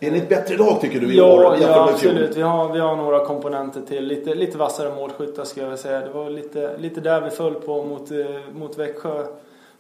är 0.07 0.11
ni 0.11 0.19
ett 0.19 0.29
bättre 0.29 0.57
lag 0.57 0.81
tycker 0.81 1.01
du 1.01 1.15
i 1.15 1.17
ja, 1.17 1.35
år 1.35 1.57
ja, 1.61 1.91
absolut. 1.93 2.37
Vi 2.37 2.43
har, 2.43 2.73
vi 2.73 2.79
har 2.79 2.97
några 2.97 3.25
komponenter 3.25 3.81
till. 3.81 4.05
Lite, 4.05 4.35
lite 4.35 4.59
vassare 4.59 4.95
målskyttar 4.95 5.45
ska 5.45 5.61
jag 5.61 5.79
säga. 5.79 6.01
Det 6.01 6.11
var 6.11 6.31
lite, 6.31 6.79
lite 6.79 7.01
där 7.01 7.21
vi 7.21 7.31
föll 7.31 7.55
på 7.55 7.85
mot, 7.85 8.11
eh, 8.11 8.27
mot 8.55 8.79
Växjö 8.79 9.27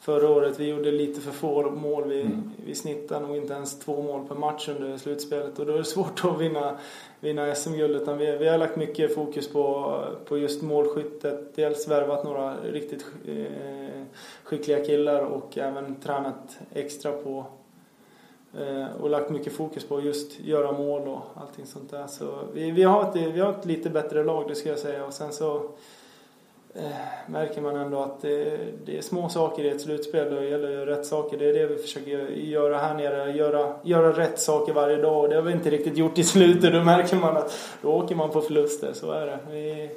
förra 0.00 0.30
året. 0.30 0.60
Vi 0.60 0.68
gjorde 0.68 0.90
lite 0.90 1.20
för 1.20 1.30
få 1.30 1.70
mål. 1.70 2.08
Vi, 2.08 2.20
mm. 2.20 2.50
vi 2.66 2.74
snittade 2.74 3.26
nog 3.26 3.36
inte 3.36 3.54
ens 3.54 3.78
två 3.78 4.02
mål 4.02 4.28
per 4.28 4.34
match 4.34 4.68
under 4.68 4.96
slutspelet. 4.96 5.58
Och 5.58 5.66
då 5.66 5.72
är 5.72 5.78
det 5.78 5.84
svårt 5.84 6.24
att 6.24 6.40
vinna, 6.40 6.78
vinna 7.20 7.54
SM-guld. 7.54 7.96
Utan 7.96 8.18
vi, 8.18 8.36
vi 8.36 8.48
har 8.48 8.58
lagt 8.58 8.76
mycket 8.76 9.14
fokus 9.14 9.52
på, 9.52 9.98
på 10.24 10.38
just 10.38 10.62
målskyttet. 10.62 11.56
Dels 11.56 11.88
värvat 11.88 12.24
några 12.24 12.54
riktigt 12.72 13.06
eh, 13.28 14.02
skickliga 14.44 14.84
killar 14.84 15.20
och 15.20 15.58
även 15.58 16.00
tränat 16.00 16.58
extra 16.74 17.12
på 17.12 17.46
Eh, 18.60 19.02
och 19.02 19.10
lagt 19.10 19.30
mycket 19.30 19.52
fokus 19.52 19.84
på 19.84 20.00
just 20.00 20.40
göra 20.40 20.72
mål 20.72 21.08
och 21.08 21.22
allting 21.34 21.66
sånt 21.66 21.90
där. 21.90 22.06
Så 22.06 22.38
vi, 22.52 22.70
vi, 22.70 22.82
har, 22.82 23.02
ett, 23.02 23.16
vi 23.34 23.40
har 23.40 23.50
ett 23.50 23.64
lite 23.64 23.90
bättre 23.90 24.24
lag, 24.24 24.48
det 24.48 24.54
ska 24.54 24.68
jag 24.68 24.78
säga. 24.78 25.04
Och 25.04 25.12
sen 25.12 25.32
så 25.32 25.54
eh, 26.74 26.86
märker 27.26 27.60
man 27.60 27.76
ändå 27.76 27.98
att 27.98 28.22
det, 28.22 28.58
det, 28.84 28.98
är 28.98 29.02
små 29.02 29.28
saker 29.28 29.64
i 29.64 29.68
ett 29.68 29.80
slutspel 29.80 30.32
och 30.32 30.40
det 30.40 30.48
gäller 30.48 30.86
rätt 30.86 31.06
saker. 31.06 31.38
Det 31.38 31.48
är 31.48 31.52
det 31.52 31.66
vi 31.66 31.76
försöker 31.76 32.28
göra 32.28 32.78
här 32.78 32.94
nere. 32.94 33.32
Göra, 33.32 33.74
göra 33.82 34.12
rätt 34.12 34.38
saker 34.38 34.72
varje 34.72 34.96
dag 34.96 35.22
och 35.22 35.28
det 35.28 35.34
har 35.34 35.42
vi 35.42 35.52
inte 35.52 35.70
riktigt 35.70 35.96
gjort 35.96 36.18
i 36.18 36.24
slutet. 36.24 36.72
Då 36.72 36.84
märker 36.84 37.16
man 37.16 37.36
att 37.36 37.58
då 37.82 37.92
åker 37.92 38.14
man 38.14 38.30
på 38.30 38.40
förluster, 38.40 38.92
så 38.92 39.10
är 39.10 39.26
det. 39.26 39.38
Vi, 39.50 39.90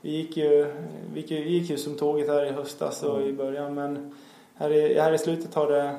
vi, 0.00 0.10
gick, 0.10 0.36
ju, 0.36 0.66
vi 1.14 1.20
gick 1.20 1.70
ju 1.70 1.76
som 1.76 1.94
tåget 1.94 2.28
här 2.28 2.44
i 2.46 2.50
höstas 2.50 3.02
och 3.02 3.22
i 3.22 3.32
början 3.32 3.74
men 3.74 4.14
här 4.54 4.70
i, 4.70 4.98
här 5.00 5.12
i 5.12 5.18
slutet 5.18 5.54
har 5.54 5.70
det 5.70 5.96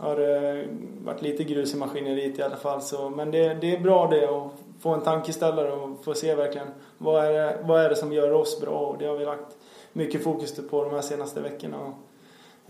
har 0.00 0.16
det 0.16 0.64
varit 1.04 1.22
lite 1.22 1.44
grus 1.44 1.74
i 1.74 1.76
maskineriet 1.76 2.38
i 2.38 2.42
alla 2.42 2.56
fall. 2.56 2.82
Så, 2.82 3.10
men 3.10 3.30
det, 3.30 3.54
det 3.60 3.76
är 3.76 3.80
bra 3.80 4.06
det 4.06 4.24
att 4.24 4.52
få 4.80 4.90
en 4.90 5.00
tankeställare 5.00 5.72
och 5.72 6.04
få 6.04 6.14
se 6.14 6.34
verkligen 6.34 6.68
vad 6.98 7.24
är, 7.24 7.32
det, 7.32 7.58
vad 7.64 7.80
är 7.80 7.88
det 7.88 7.96
som 7.96 8.12
gör 8.12 8.32
oss 8.32 8.60
bra. 8.60 8.78
Och 8.78 8.98
det 8.98 9.06
har 9.06 9.16
vi 9.16 9.24
lagt 9.24 9.56
mycket 9.92 10.24
fokus 10.24 10.68
på 10.70 10.84
de 10.84 10.94
här 10.94 11.02
senaste 11.02 11.40
veckorna. 11.40 11.76
Och, 11.78 11.94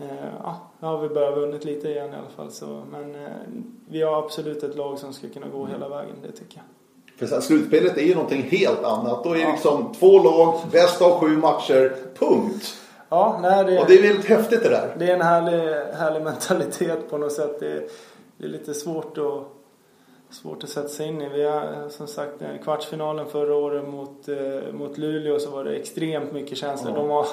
eh, 0.05 0.33
ja, 0.43 0.59
nu 0.79 0.87
har 0.87 0.97
vi 0.97 1.09
börjat 1.09 1.37
vunnit 1.37 1.65
lite 1.65 1.89
igen 1.89 2.13
i 2.13 2.15
alla 2.15 2.29
fall. 2.35 2.51
Så, 2.51 2.83
men 2.91 3.15
eh, 3.15 3.31
vi 3.89 4.01
har 4.01 4.23
absolut 4.23 4.63
ett 4.63 4.75
lag 4.75 4.99
som 4.99 5.13
ska 5.13 5.29
kunna 5.29 5.47
gå 5.47 5.65
hela 5.65 5.89
vägen, 5.89 6.15
det 6.21 6.31
tycker 6.31 6.55
jag. 6.55 6.65
För 7.19 7.27
sen, 7.27 7.41
slutspelet 7.41 7.97
är 7.97 8.01
ju 8.01 8.13
någonting 8.13 8.41
helt 8.41 8.83
annat. 8.83 9.23
Då 9.23 9.29
är 9.29 9.33
det 9.33 9.41
ja. 9.41 9.51
liksom 9.51 9.93
två 9.99 10.23
lag, 10.23 10.59
bäst 10.71 11.01
av 11.01 11.19
sju 11.19 11.37
matcher, 11.37 11.95
punkt. 12.19 12.80
Ja, 13.13 13.39
nej, 13.41 13.65
det, 13.65 13.79
och 13.79 13.87
det 13.87 13.93
är 13.93 14.01
väldigt 14.01 14.25
häftigt 14.25 14.63
det 14.63 14.69
där. 14.69 14.95
Det 14.97 15.09
är 15.09 15.13
en 15.13 15.21
härlig, 15.21 15.73
härlig 15.97 16.21
mentalitet 16.21 17.09
på 17.09 17.17
något 17.17 17.31
sätt. 17.31 17.59
Det, 17.59 17.89
det 18.37 18.45
är 18.45 18.49
lite 18.49 18.73
svårt 18.73 19.17
att, 19.17 20.35
svårt 20.35 20.63
att 20.63 20.69
sätta 20.69 20.87
sig 20.87 21.07
in 21.07 21.21
i. 21.21 21.29
Vi 21.29 21.43
har 21.43 21.89
som 21.89 22.07
sagt 22.07 22.33
kvartsfinalen 22.63 23.25
förra 23.25 23.55
året 23.55 23.87
mot, 23.87 24.27
eh, 24.27 24.73
mot 24.73 24.97
Luleå 24.97 25.39
så 25.39 25.49
var 25.49 25.63
det 25.63 25.75
extremt 25.75 26.33
mycket 26.33 26.57
känslor. 26.57 26.93
Ja. 26.95 26.99
De, 26.99 27.07
var, 27.07 27.27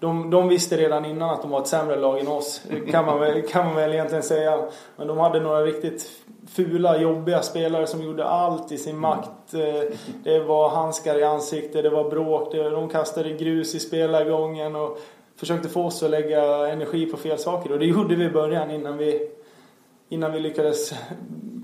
de, 0.00 0.30
de 0.30 0.48
visste 0.48 0.76
redan 0.76 1.04
innan 1.04 1.30
att 1.30 1.42
de 1.42 1.50
var 1.50 1.60
ett 1.60 1.66
sämre 1.66 1.96
lag 1.96 2.20
än 2.20 2.28
oss. 2.28 2.62
Kan 2.90 3.06
man, 3.06 3.42
kan 3.42 3.66
man 3.66 3.74
väl 3.74 3.92
egentligen 3.92 4.22
säga. 4.22 4.68
Men 4.96 5.06
de 5.06 5.18
hade 5.18 5.40
några 5.40 5.62
riktigt 5.62 6.10
fula, 6.48 7.00
jobbiga 7.00 7.42
spelare 7.42 7.86
som 7.86 8.02
gjorde 8.02 8.24
allt 8.24 8.72
i 8.72 8.78
sin 8.78 8.98
makt. 8.98 9.54
Eh, 9.54 9.90
det 10.24 10.40
var 10.40 10.68
handskar 10.68 11.18
i 11.18 11.24
ansiktet, 11.24 11.82
det 11.82 11.90
var 11.90 12.10
bråk, 12.10 12.52
de 12.52 12.88
kastade 12.88 13.32
grus 13.32 13.74
i 13.74 13.80
spelargången 13.80 14.76
och 14.76 14.98
försökte 15.38 15.68
få 15.68 15.84
oss 15.84 16.02
att 16.02 16.10
lägga 16.10 16.68
energi 16.68 17.06
på 17.06 17.16
fel 17.16 17.38
saker. 17.38 17.72
Och 17.72 17.78
det 17.78 17.86
gjorde 17.86 18.14
vi 18.14 18.24
i 18.24 18.30
början 18.30 18.70
innan 18.70 18.98
vi, 18.98 19.30
innan 20.08 20.32
vi 20.32 20.40
lyckades 20.40 20.94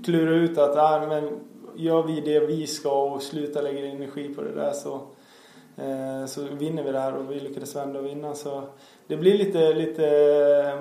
klura 0.03 0.35
ut 0.35 0.57
att 0.57 0.77
ah, 0.77 1.07
men 1.07 1.39
gör 1.75 2.03
vi 2.03 2.21
det 2.21 2.39
vi 2.39 2.67
ska 2.67 3.03
och 3.03 3.21
slutar 3.21 3.63
lägga 3.63 3.85
energi 3.85 4.33
på 4.33 4.41
det 4.41 4.51
där 4.51 4.71
så, 4.71 5.01
så 6.27 6.41
vinner 6.41 6.83
vi 6.83 6.91
det 6.91 6.99
här 6.99 7.15
och 7.15 7.31
vi 7.31 7.39
lyckades 7.39 7.75
vända 7.75 7.99
och 7.99 8.05
vinna. 8.05 8.35
Så 8.35 8.63
det 9.07 9.17
blir 9.17 9.37
lite, 9.37 9.73
lite 9.73 10.03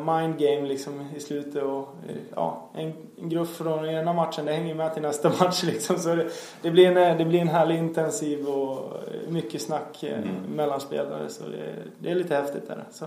mind 0.07 0.39
game 0.39 0.69
liksom 0.69 1.09
i 1.17 1.21
slutet 1.21 1.63
och 1.63 1.89
ja, 2.35 2.71
en, 2.75 2.93
en 3.23 3.29
grupp 3.29 3.49
från 3.49 3.89
ena 3.89 4.13
matchen 4.13 4.45
det 4.45 4.53
hänger 4.53 4.75
med 4.75 4.93
till 4.93 5.03
nästa 5.03 5.29
match 5.41 5.63
liksom. 5.63 5.99
Så 5.99 6.15
det, 6.15 6.27
det, 6.63 6.71
blir, 6.71 6.97
en, 6.97 7.19
det 7.19 7.25
blir 7.25 7.41
en 7.41 7.49
härlig 7.49 7.79
intensiv 7.79 8.49
och 8.49 8.93
mycket 9.29 9.63
snack 9.63 10.03
eh, 10.03 10.19
mm. 10.19 10.29
mellan 10.57 10.81
spelare 10.81 11.29
så 11.29 11.43
det, 11.43 11.73
det, 11.99 12.11
är 12.11 12.15
lite 12.15 12.35
häftigt 12.35 12.69
där. 12.69 12.85
Så. 12.93 13.05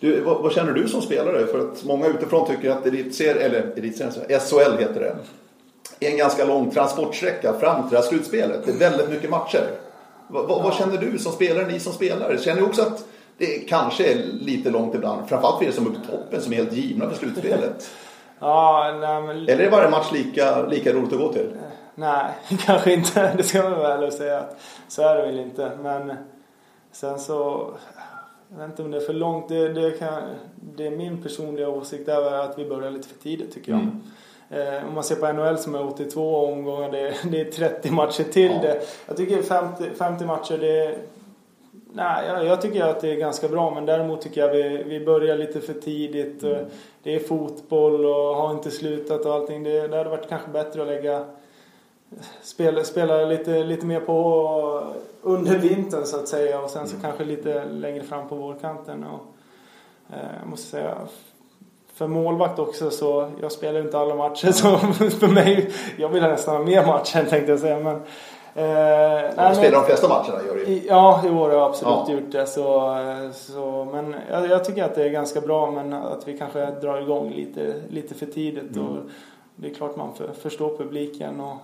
Du, 0.00 0.20
vad, 0.20 0.42
vad, 0.42 0.52
känner 0.52 0.72
du 0.72 0.88
som 0.88 1.02
spelare? 1.02 1.46
För 1.46 1.58
att 1.58 1.84
många 1.84 2.06
utifrån 2.06 2.46
tycker 2.46 2.70
att 2.70 2.86
elitserien, 2.86 3.38
eller 3.38 3.72
elitserien, 3.76 4.40
SHL 4.40 4.78
heter 4.78 5.00
det, 5.00 5.16
är 6.06 6.10
en 6.10 6.18
ganska 6.18 6.44
lång 6.44 6.70
transportsträcka 6.70 7.52
fram 7.52 7.82
till 7.82 7.90
det 7.90 7.96
här 7.96 8.08
slutspelet. 8.08 8.66
Det 8.66 8.72
är 8.72 8.90
väldigt 8.90 9.10
mycket 9.10 9.30
matcher. 9.30 9.70
Vad, 10.32 10.44
ja. 10.50 10.62
vad 10.62 10.74
känner 10.74 10.98
du 10.98 11.18
som 11.18 11.32
spelare, 11.32 11.66
ni 11.66 11.80
som 11.80 11.92
spelare? 11.92 12.38
Känner 12.38 12.60
du 12.60 12.66
också 12.66 12.82
att 12.82 13.04
det 13.38 13.68
kanske 13.68 14.12
är 14.12 14.16
lite 14.40 14.70
långt 14.70 14.94
ibland. 14.94 15.28
Framförallt 15.28 15.58
för 15.58 15.64
er 15.64 15.70
som 15.70 15.86
är 15.86 15.90
på 15.90 16.06
toppen 16.06 16.42
som 16.42 16.52
är 16.52 16.56
helt 16.56 16.72
givna 16.72 17.08
för 17.10 17.16
slutspelet. 17.16 17.90
ja, 18.38 18.96
nej, 19.00 19.22
men... 19.22 19.36
Eller 19.36 19.64
är 19.64 19.70
varje 19.70 19.90
match 19.90 20.12
lika, 20.12 20.66
lika 20.66 20.92
roligt 20.92 21.12
att 21.12 21.18
gå 21.18 21.32
till? 21.32 21.50
Nej, 21.94 22.24
kanske 22.66 22.92
inte. 22.94 23.34
Det 23.36 23.42
ska 23.42 23.62
man 23.62 23.78
väl 23.78 24.12
säga 24.12 24.38
att 24.38 24.60
så 24.88 25.02
är 25.02 25.16
det 25.16 25.22
väl 25.22 25.38
inte. 25.38 25.72
Men 25.82 26.12
sen 26.92 27.18
så, 27.18 27.70
jag 28.50 28.58
vet 28.58 28.70
inte 28.70 28.82
om 28.82 28.90
det 28.90 28.96
är 28.96 29.00
för 29.06 29.12
långt. 29.12 29.48
Det, 29.48 29.68
det, 29.68 29.90
kan, 29.90 30.22
det 30.76 30.86
är 30.86 30.90
min 30.90 31.22
personliga 31.22 31.68
åsikt 31.68 32.08
är 32.08 32.32
att 32.32 32.58
vi 32.58 32.68
börjar 32.68 32.90
lite 32.90 33.08
för 33.08 33.18
tidigt 33.18 33.54
tycker 33.54 33.72
jag. 33.72 33.80
Mm. 33.80 34.00
Eh, 34.52 34.88
om 34.88 34.94
man 34.94 35.04
ser 35.04 35.16
på 35.16 35.32
NHL 35.32 35.58
som 35.58 35.74
är 35.74 35.86
82 35.86 36.46
omgångar, 36.46 36.90
det, 36.90 37.14
det 37.30 37.40
är 37.40 37.44
30 37.44 37.90
matcher 37.90 38.24
till 38.24 38.52
ja. 38.52 38.62
det. 38.62 38.80
Jag 39.06 39.16
tycker 39.16 39.42
50, 39.42 39.84
50 39.98 40.24
matcher, 40.24 40.58
det 40.58 40.98
Nej, 41.94 42.26
jag, 42.26 42.44
jag, 42.44 42.62
tycker 42.62 42.84
att 42.84 43.00
det 43.00 43.12
är 43.12 43.16
ganska 43.16 43.48
bra 43.48 43.70
men 43.70 43.86
däremot 43.86 44.20
tycker 44.20 44.40
jag 44.40 44.52
vi, 44.52 44.82
vi 44.82 45.04
börjar 45.04 45.36
lite 45.36 45.60
för 45.60 45.72
tidigt. 45.72 46.42
Mm. 46.42 46.66
Det 47.02 47.14
är 47.14 47.18
fotboll 47.18 48.06
och 48.06 48.36
har 48.36 48.50
inte 48.50 48.70
slutat 48.70 49.26
och 49.26 49.34
allting. 49.34 49.62
Det, 49.62 49.88
det 49.88 49.96
hade 49.96 50.10
varit 50.10 50.28
kanske 50.28 50.50
bättre 50.50 50.82
att 50.82 50.88
lägga 50.88 51.26
spela, 52.42 52.84
spela 52.84 53.24
lite, 53.24 53.64
lite 53.64 53.86
mer 53.86 54.00
på 54.00 54.94
under 55.22 55.58
vintern 55.58 56.06
så 56.06 56.16
att 56.16 56.28
säga 56.28 56.60
och 56.60 56.70
sen 56.70 56.86
så 56.88 56.96
mm. 56.96 57.02
kanske 57.02 57.24
lite 57.24 57.64
längre 57.64 58.02
fram 58.02 58.28
på 58.28 58.34
vårkanten. 58.34 59.04
Och, 59.04 59.20
eh, 60.14 60.30
jag 60.40 60.48
måste 60.48 60.66
säga 60.66 60.96
för 62.02 62.08
målvakt 62.08 62.58
också 62.58 62.90
så 62.90 63.30
jag 63.40 63.52
spelar 63.52 63.80
inte 63.80 63.98
alla 63.98 64.14
matcher 64.14 64.52
så 64.52 64.78
för 65.10 65.28
mig, 65.28 65.70
jag 65.96 66.08
vill 66.08 66.22
nästan 66.22 66.56
ha 66.56 66.64
mer 66.64 66.86
matcher 66.86 67.24
tänkte 67.30 67.52
jag 67.52 67.60
säga 67.60 67.78
men 67.78 68.00
Eh, 68.54 69.48
du 69.48 69.54
spelar 69.54 69.70
de 69.70 69.84
flesta 69.84 70.08
matcherna 70.08 70.46
gör 70.46 70.54
du 70.54 70.82
Ja, 70.88 71.22
i 71.26 71.30
år 71.30 71.48
har 71.48 71.50
jag 71.50 71.62
absolut 71.62 71.98
ja. 72.08 72.12
gjort 72.12 72.32
det. 72.32 72.46
Så, 72.46 72.96
så, 73.32 73.88
men 73.92 74.14
jag, 74.30 74.50
jag, 74.50 74.64
tycker 74.64 74.84
att 74.84 74.94
det 74.94 75.04
är 75.04 75.08
ganska 75.08 75.40
bra 75.40 75.70
men 75.70 75.92
att 75.92 76.28
vi 76.28 76.38
kanske 76.38 76.66
drar 76.66 77.00
igång 77.00 77.30
lite, 77.30 77.74
lite 77.88 78.14
för 78.14 78.26
tidigt. 78.26 78.76
Mm. 78.76 78.88
Och 78.88 78.96
det 79.56 79.70
är 79.70 79.74
klart 79.74 79.96
man 79.96 80.14
för, 80.14 80.32
förstår 80.32 80.76
publiken 80.76 81.40
och 81.40 81.56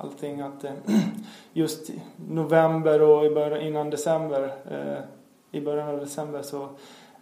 allting 0.00 0.40
att 0.40 0.64
eh, 0.64 0.70
just 1.52 1.90
november 2.16 3.02
och 3.02 3.24
i 3.24 3.30
början, 3.30 3.60
innan 3.60 3.90
december 3.90 4.52
eh, 4.70 4.98
i 5.50 5.60
början 5.60 5.88
av 5.88 6.00
december 6.00 6.42
så 6.42 6.68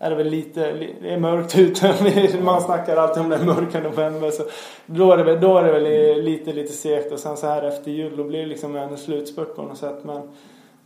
är 0.03 0.11
det 0.11 0.17
väl 0.17 0.29
lite, 0.29 0.73
det 1.03 1.15
är 1.15 1.19
mörkt 1.19 1.59
ute. 1.59 2.39
Man 2.43 2.61
snackar 2.61 2.97
alltid 2.97 3.23
om 3.23 3.29
den 3.29 3.47
mörka 3.47 3.81
november. 3.81 4.31
Så 4.31 4.43
då 4.87 5.13
är 5.13 5.17
det 5.17 5.25
väl, 5.25 5.41
då 5.41 5.59
är 5.59 5.65
det 5.65 5.73
väl 5.73 6.23
lite, 6.25 6.53
lite 6.53 6.73
segt 6.73 7.13
och 7.13 7.19
sen 7.19 7.37
så 7.37 7.47
här 7.47 7.63
efter 7.63 7.91
jul 7.91 8.17
då 8.17 8.25
blir 8.25 8.39
det 8.39 8.47
liksom 8.47 8.77
en 8.77 8.99
slutspurt 8.99 9.57
på 9.57 9.63
något 9.63 9.79
sätt. 9.79 10.05
Men 10.05 10.23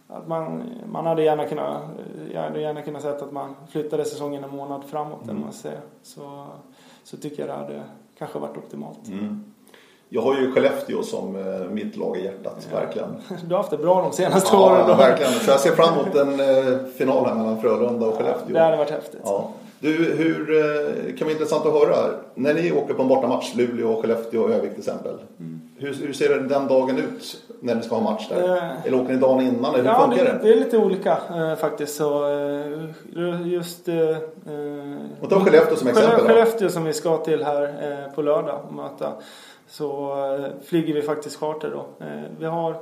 att 0.08 0.28
man, 0.28 0.62
man 0.92 1.06
hade 1.06 1.22
gärna 1.22 1.44
kunnat, 1.44 1.82
jag 2.32 2.42
hade 2.42 2.60
gärna 2.60 2.82
kunnat 2.82 3.02
sett 3.02 3.22
att 3.22 3.32
man 3.32 3.54
flyttade 3.70 4.04
säsongen 4.04 4.44
en 4.44 4.50
månad 4.50 4.84
framåt 4.84 5.24
mm. 5.24 5.40
man 5.40 5.52
säger. 5.52 5.80
Så, 6.02 6.46
så 7.04 7.16
tycker 7.16 7.38
jag 7.38 7.48
det 7.48 7.62
hade 7.64 7.82
kanske 8.18 8.38
varit 8.38 8.56
optimalt. 8.56 9.08
Mm. 9.08 9.44
Jag 10.08 10.22
har 10.22 10.36
ju 10.36 10.52
Skellefteå 10.52 11.02
som 11.02 11.36
eh, 11.36 11.70
mitt 11.70 11.96
lag 11.96 12.16
i 12.16 12.24
hjärtat, 12.24 12.68
ja. 12.72 12.80
verkligen. 12.80 13.16
Du 13.44 13.54
har 13.54 13.56
haft 13.56 13.70
det 13.70 13.78
bra 13.78 14.02
de 14.02 14.12
senaste 14.12 14.50
ja, 14.52 14.66
åren. 14.66 14.84
Ja, 14.88 14.94
verkligen. 14.94 15.32
Så 15.32 15.50
jag 15.50 15.60
ser 15.60 15.72
fram 15.72 15.94
emot 15.94 16.14
en 16.14 16.40
eh, 16.40 16.78
final 16.96 17.26
här 17.26 17.34
mellan 17.34 17.60
Frölunda 17.60 18.06
och 18.06 18.14
Skellefteå. 18.14 18.54
Det 18.54 18.60
hade 18.60 18.76
varit 18.76 18.90
häftigt. 18.90 19.20
Ja. 19.24 19.50
Du, 19.78 20.14
hur, 20.14 20.58
eh, 20.58 21.16
kan 21.16 21.26
vara 21.26 21.32
intressant 21.32 21.66
att 21.66 21.72
höra. 21.72 21.96
När 22.34 22.54
ni 22.54 22.72
åker 22.72 22.94
på 22.94 23.02
en 23.02 23.08
bortamatch, 23.08 23.54
Luleå, 23.54 24.02
Skellefteå 24.02 24.42
och 24.42 24.50
Övik 24.50 24.70
till 24.70 24.78
exempel. 24.78 25.14
Mm. 25.40 25.60
Hur, 25.78 25.94
hur, 25.94 26.12
ser 26.12 26.38
den 26.38 26.68
dagen 26.68 26.98
ut 26.98 27.42
när 27.60 27.74
ni 27.74 27.82
ska 27.82 27.94
ha 27.94 28.02
match 28.02 28.28
där? 28.28 28.44
Uh, 28.44 28.86
eller 28.86 29.00
åker 29.00 29.12
ni 29.12 29.18
dagen 29.18 29.40
innan? 29.40 29.74
Eller 29.74 29.84
hur 29.84 29.90
ja, 29.90 30.08
funkar 30.08 30.24
det? 30.24 30.38
Det 30.42 30.52
är 30.52 30.56
lite 30.56 30.78
olika 30.78 31.18
uh, 31.36 31.54
faktiskt. 31.54 31.96
Så, 31.96 32.28
just... 33.44 33.88
Uh, 33.88 34.16
och 35.20 35.30
ta 35.30 35.40
Skellefteå 35.40 35.76
som 35.76 35.88
exempel 35.88 36.18
då. 36.18 36.28
Skellefteå 36.28 36.68
som 36.68 36.84
vi 36.84 36.92
ska 36.92 37.16
till 37.16 37.44
här 37.44 38.10
på 38.14 38.22
lördag 38.22 38.60
och 38.68 38.74
möta 38.74 39.12
så 39.66 40.16
eh, 40.34 40.64
flyger 40.64 40.94
vi 40.94 41.02
faktiskt 41.02 41.36
charter 41.36 41.70
då. 41.70 42.06
Eh, 42.06 42.22
vi 42.38 42.46
har 42.46 42.76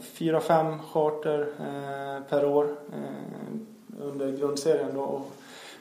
fyra, 0.00 0.40
fem 0.40 0.78
charter 0.78 1.40
eh, 1.60 2.28
per 2.28 2.44
år 2.44 2.68
under 4.00 4.36
grundserien 4.36 4.94
då. 4.94 5.00
Och 5.00 5.32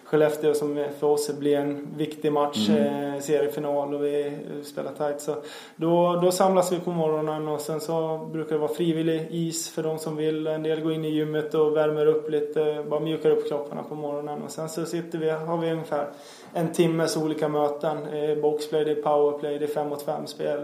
Skellefteå 0.05 0.53
som 0.53 0.85
för 0.99 1.07
oss 1.07 1.31
blir 1.39 1.57
en 1.57 1.87
viktig 1.97 2.31
match, 2.31 2.69
mm. 2.69 3.21
seriefinal 3.21 3.93
och 3.93 4.03
vi 4.03 4.37
spelar 4.63 4.91
tight. 4.91 5.21
Så 5.21 5.35
då, 5.75 6.19
då 6.21 6.31
samlas 6.31 6.71
vi 6.71 6.79
på 6.79 6.91
morgonen 6.91 7.47
och 7.47 7.61
sen 7.61 7.81
så 7.81 8.17
brukar 8.31 8.51
det 8.55 8.57
vara 8.57 8.73
frivillig 8.73 9.27
is 9.31 9.69
för 9.69 9.83
de 9.83 9.99
som 9.99 10.15
vill. 10.15 10.47
En 10.47 10.63
del 10.63 10.81
går 10.81 10.93
in 10.93 11.05
i 11.05 11.09
gymmet 11.09 11.53
och 11.53 11.75
värmer 11.75 12.05
upp 12.05 12.29
lite, 12.29 12.85
bara 12.89 12.99
mjukar 12.99 13.29
upp 13.29 13.49
kropparna 13.49 13.83
på 13.83 13.95
morgonen. 13.95 14.41
Och 14.41 14.51
sen 14.51 14.69
så 14.69 14.85
sitter 14.85 15.19
vi, 15.19 15.29
har 15.29 15.57
vi 15.57 15.71
ungefär 15.71 16.07
en 16.53 16.73
timmes 16.73 17.17
olika 17.17 17.47
möten. 17.47 18.07
Eh, 18.07 18.37
boxplay, 18.37 18.85
det 18.85 18.91
är 18.91 19.01
powerplay, 19.01 19.59
det 19.59 19.65
är 19.65 19.69
fem 19.69 19.89
mot 19.89 20.01
fem 20.01 20.27
spel. 20.27 20.59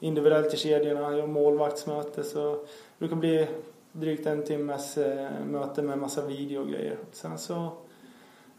Individuellt 0.00 0.54
i 0.54 0.56
kedjorna, 0.56 1.16
jag 1.16 1.28
målvaktsmöte. 1.28 2.24
Så 2.24 2.50
det 2.50 2.58
brukar 2.98 3.16
bli 3.16 3.46
drygt 3.92 4.26
en 4.26 4.42
timmes 4.44 4.98
eh, 4.98 5.30
möte 5.46 5.82
med 5.82 5.98
massa 5.98 6.26
video 6.26 6.60
och 6.60 6.68
grejer. 6.68 6.96
Sen 7.12 7.38
så, 7.38 7.68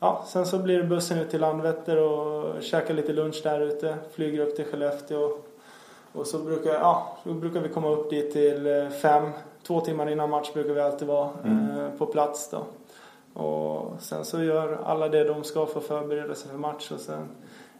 ja, 0.03 0.23
sen 0.27 0.45
så 0.45 0.57
blir 0.59 0.77
det 0.77 0.83
bussen 0.83 1.19
ut 1.19 1.29
till 1.29 1.41
Landvetter 1.41 1.97
och 2.01 2.63
käka 2.63 2.93
lite 2.93 3.13
lunch 3.13 3.41
där 3.43 3.59
ute. 3.59 3.97
Flyger 4.11 4.39
upp 4.39 4.55
till 4.55 4.65
Skellefteå. 4.65 5.31
Och 6.13 6.27
så 6.27 6.39
brukar, 6.39 6.73
ja, 6.73 7.17
så 7.23 7.33
brukar 7.33 7.59
vi 7.59 7.69
komma 7.69 7.89
upp 7.89 8.09
dit 8.09 8.31
till 8.33 8.67
eh, 8.67 8.89
fem. 8.89 9.29
Två 9.67 9.81
timmar 9.81 10.09
innan 10.09 10.29
match 10.29 10.53
brukar 10.53 10.73
vi 10.73 10.81
alltid 10.81 11.07
vara 11.07 11.29
mm. 11.43 11.79
eh, 11.79 11.91
på 11.97 12.05
plats 12.05 12.49
då. 12.49 12.65
Och 13.41 13.91
sen 13.99 14.25
så 14.25 14.43
gör 14.43 14.79
alla 14.85 15.09
det 15.09 15.23
de 15.23 15.43
ska 15.43 15.65
för 15.65 15.79
att 15.79 15.85
förbereda 15.85 16.35
sig 16.35 16.51
för 16.51 16.57
match 16.57 16.91
och 16.91 16.99
sen 16.99 17.27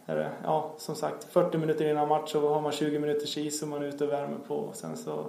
är 0.06 0.16
det, 0.16 0.30
ja 0.44 0.70
som 0.78 0.94
sagt 0.94 1.24
40 1.24 1.58
minuter 1.58 1.90
innan 1.90 2.08
match 2.08 2.32
så 2.32 2.48
har 2.48 2.60
man 2.60 2.72
20 2.72 2.98
minuters 2.98 3.38
is 3.38 3.62
och 3.62 3.68
man 3.68 3.82
är 3.82 3.86
ute 3.86 4.04
och 4.04 4.12
värmer 4.12 4.38
på 4.48 4.56
och 4.56 4.74
sen 4.74 4.96
så 4.96 5.24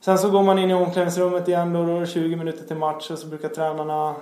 Sen 0.00 0.18
så 0.18 0.30
går 0.30 0.42
man 0.42 0.58
in 0.58 0.70
i 0.70 0.74
omklädningsrummet 0.74 1.48
igen 1.48 1.72
då, 1.72 1.86
då 1.86 1.96
är 1.96 2.00
det 2.00 2.06
20 2.06 2.36
minuter 2.36 2.64
till 2.64 2.76
match 2.76 3.10
och 3.10 3.18
så 3.18 3.26
brukar 3.26 3.48
tränarna 3.48 4.14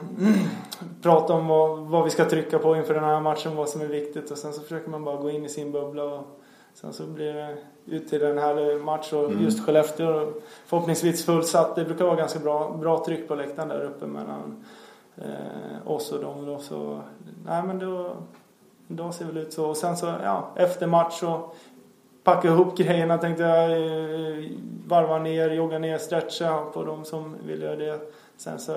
prata 1.03 1.33
om 1.33 1.47
vad, 1.47 1.79
vad 1.79 2.05
vi 2.05 2.11
ska 2.11 2.25
trycka 2.25 2.59
på 2.59 2.77
inför 2.77 2.95
den 2.95 3.05
här 3.05 3.21
matchen, 3.21 3.57
vad 3.57 3.69
som 3.69 3.81
är 3.81 3.87
viktigt 3.87 4.31
och 4.31 4.39
sen 4.39 4.53
så 4.53 4.61
försöker 4.61 4.91
man 4.91 5.05
bara 5.05 5.17
gå 5.17 5.31
in 5.31 5.45
i 5.45 5.49
sin 5.49 5.73
bubbla 5.73 6.05
och 6.05 6.41
sen 6.75 6.93
så 6.93 7.07
blir 7.07 7.35
det 7.35 7.57
ut 7.87 8.09
till 8.09 8.23
en 8.23 8.39
härlig 8.39 8.85
match 8.85 9.13
och 9.13 9.25
mm. 9.25 9.45
just 9.45 9.65
Skellefteå 9.65 10.33
förhoppningsvis 10.67 11.25
fullsatt. 11.25 11.77
Det 11.77 11.85
brukar 11.85 12.05
vara 12.05 12.17
ganska 12.17 12.39
bra, 12.39 12.77
bra 12.81 13.05
tryck 13.05 13.29
på 13.29 13.35
läktaren 13.35 13.69
där 13.69 13.85
uppe 13.85 14.07
mellan 14.07 14.65
eh, 15.17 15.91
oss 15.91 16.13
och 16.13 16.21
dem. 16.21 16.47
Då, 16.47 16.59
så, 16.59 17.01
nej 17.47 17.63
men 17.63 17.79
då, 17.79 18.17
då 18.89 19.13
ser 19.13 19.25
väl 19.25 19.37
ut 19.37 19.53
så. 19.53 19.67
Och 19.67 19.77
sen 19.77 19.97
så, 19.97 20.07
ja, 20.07 20.51
efter 20.57 20.87
match 20.87 21.21
så 21.21 21.51
packa 22.27 22.49
ihop 22.49 22.77
grejerna 22.77 23.19
tänkte 23.19 23.43
jag. 23.43 23.71
Eh, 23.73 24.45
varva 24.87 25.19
ner, 25.19 25.51
jogga 25.51 25.79
ner, 25.79 25.99
stretcha 25.99 26.65
på 26.65 26.85
de 26.85 27.05
som 27.05 27.37
vill 27.47 27.63
göra 27.63 27.77
det. 27.77 28.01
Sen 28.37 28.59
så 28.59 28.73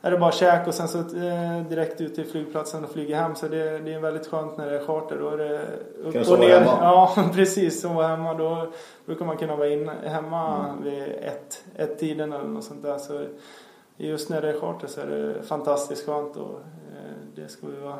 är 0.00 0.10
det 0.10 0.18
bara 0.18 0.32
käk 0.32 0.66
och 0.66 0.74
sen 0.74 0.88
så 0.88 0.98
eh, 0.98 1.62
direkt 1.68 2.00
ut 2.00 2.14
till 2.14 2.26
flygplatsen 2.26 2.84
och 2.84 2.90
flyga 2.90 3.20
hem. 3.20 3.34
Så 3.34 3.48
det, 3.48 3.78
det 3.78 3.94
är 3.94 4.00
väldigt 4.00 4.26
skönt 4.26 4.56
när 4.56 4.70
det 4.70 4.76
är 4.76 4.86
charter. 4.86 5.18
Då 5.18 5.28
är 5.28 5.38
det 5.38 5.60
upp 6.04 6.12
kan 6.12 6.32
och 6.32 6.38
ner. 6.38 6.60
Hemma? 6.60 6.78
Ja, 6.80 7.30
precis. 7.34 7.80
Som 7.80 7.94
var 7.94 8.08
hemma. 8.08 8.34
Då 8.34 8.72
brukar 9.06 9.24
man 9.24 9.36
kunna 9.36 9.56
vara 9.56 9.68
in, 9.68 9.88
hemma 9.88 10.68
mm. 10.68 10.84
vid 10.84 11.02
ett, 11.02 11.64
ett 11.76 11.98
tiden 11.98 12.32
eller 12.32 12.48
något 12.48 12.64
sånt 12.64 12.82
där. 12.82 12.98
Så 12.98 13.26
just 13.96 14.30
när 14.30 14.42
det 14.42 14.48
är 14.48 14.60
charter 14.60 14.86
så 14.86 15.00
är 15.00 15.06
det 15.06 15.42
fantastiskt 15.42 16.06
skönt 16.06 16.36
och 16.36 16.60
eh, 16.92 17.16
det 17.34 17.48
ska 17.48 17.66
vi 17.66 17.76
vara. 17.76 17.98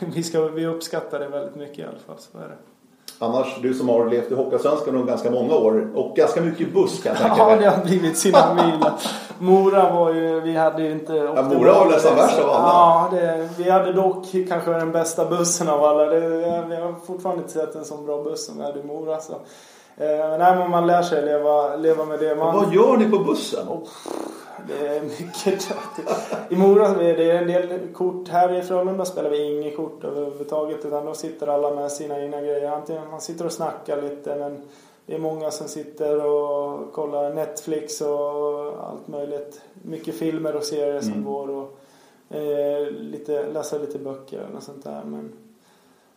Vi, 0.14 0.22
ska, 0.22 0.48
vi 0.48 0.66
uppskattar 0.66 1.18
det 1.18 1.28
väldigt 1.28 1.54
mycket 1.54 1.78
i 1.78 1.82
alla 1.82 1.98
fall. 1.98 2.18
Så 2.18 2.38
är 2.38 2.48
det. 2.48 2.71
Annars, 3.18 3.56
du 3.62 3.74
som 3.74 3.88
har 3.88 4.06
levt 4.06 4.30
i 4.30 4.34
Hockeyallsvenskan 4.34 4.94
under 4.94 5.06
ganska 5.06 5.30
många 5.30 5.54
år 5.54 5.90
och 5.94 6.16
ganska 6.16 6.40
mycket 6.40 6.74
buss 6.74 7.02
kan 7.02 7.12
jag 7.12 7.22
tänka 7.22 7.44
mig. 7.46 7.54
Ja, 7.54 7.60
det 7.60 7.76
har 7.76 7.84
blivit 7.84 8.24
mil. 8.56 8.90
Mora 9.38 9.92
var 9.92 10.14
ju, 10.14 10.40
vi 10.40 10.56
hade 10.56 10.82
ju 10.82 10.92
inte... 10.92 11.12
Ja, 11.14 11.42
Mora 11.42 11.72
var 11.72 11.86
nästan 11.86 12.16
värst 12.16 12.38
av 12.38 12.50
alla. 12.50 12.68
Ja, 12.68 13.08
det, 13.12 13.48
vi 13.58 13.70
hade 13.70 13.92
dock 13.92 14.26
kanske 14.48 14.70
den 14.70 14.92
bästa 14.92 15.24
bussen 15.24 15.68
av 15.68 15.84
alla. 15.84 16.04
Det, 16.04 16.20
vi 16.68 16.76
har 16.76 16.94
fortfarande 17.06 17.42
inte 17.42 17.54
sett 17.54 17.74
en 17.74 17.84
sån 17.84 18.06
bra 18.06 18.22
buss 18.22 18.46
som 18.46 18.58
vi 18.58 18.64
hade 18.64 18.80
i 18.80 18.84
Mora. 18.84 19.20
Så. 19.20 19.34
Eh, 19.96 20.38
nej, 20.38 20.56
men 20.56 20.70
man 20.70 20.86
lär 20.86 21.02
sig 21.02 21.24
leva, 21.24 21.76
leva 21.76 22.04
med 22.04 22.18
det. 22.18 22.34
Man... 22.34 22.56
Vad 22.56 22.74
gör 22.74 22.96
ni 22.96 23.10
på 23.10 23.18
bussen? 23.18 23.68
Oh, 23.68 23.88
det 24.68 24.88
är 24.88 25.02
mycket 25.02 25.74
I 26.48 26.56
Mora 26.56 26.86
är 26.86 27.16
det 27.16 27.30
en 27.30 27.46
del 27.46 27.92
kort. 27.94 28.28
Här 28.28 28.58
i 28.58 28.62
Frölunda 28.62 29.04
spelar 29.04 29.30
vi 29.30 29.58
inget 29.58 29.76
kort 29.76 30.04
överhuvudtaget. 30.04 30.84
Utan 30.84 31.06
då 31.06 31.14
sitter 31.14 31.46
alla 31.46 31.74
med 31.74 31.92
sina 31.92 32.20
egna 32.20 32.40
grejer. 32.40 32.72
Antingen 32.72 33.10
man 33.10 33.20
sitter 33.20 33.46
och 33.46 33.52
snackar 33.52 34.02
lite 34.02 34.36
men 34.36 34.62
det 35.06 35.14
är 35.14 35.18
många 35.18 35.50
som 35.50 35.68
sitter 35.68 36.26
och 36.26 36.92
kollar 36.92 37.34
Netflix 37.34 38.00
och 38.00 38.88
allt 38.88 39.08
möjligt. 39.08 39.60
Mycket 39.72 40.14
filmer 40.14 40.56
och 40.56 40.62
serier 40.62 41.00
som 41.00 41.12
mm. 41.12 41.24
går 41.24 41.50
och 41.50 41.76
eh, 42.36 42.86
lite, 42.90 43.46
läsa 43.46 43.78
lite 43.78 43.98
böcker 43.98 44.46
och 44.56 44.62
sånt 44.62 44.84
där. 44.84 45.02
Men, 45.04 45.32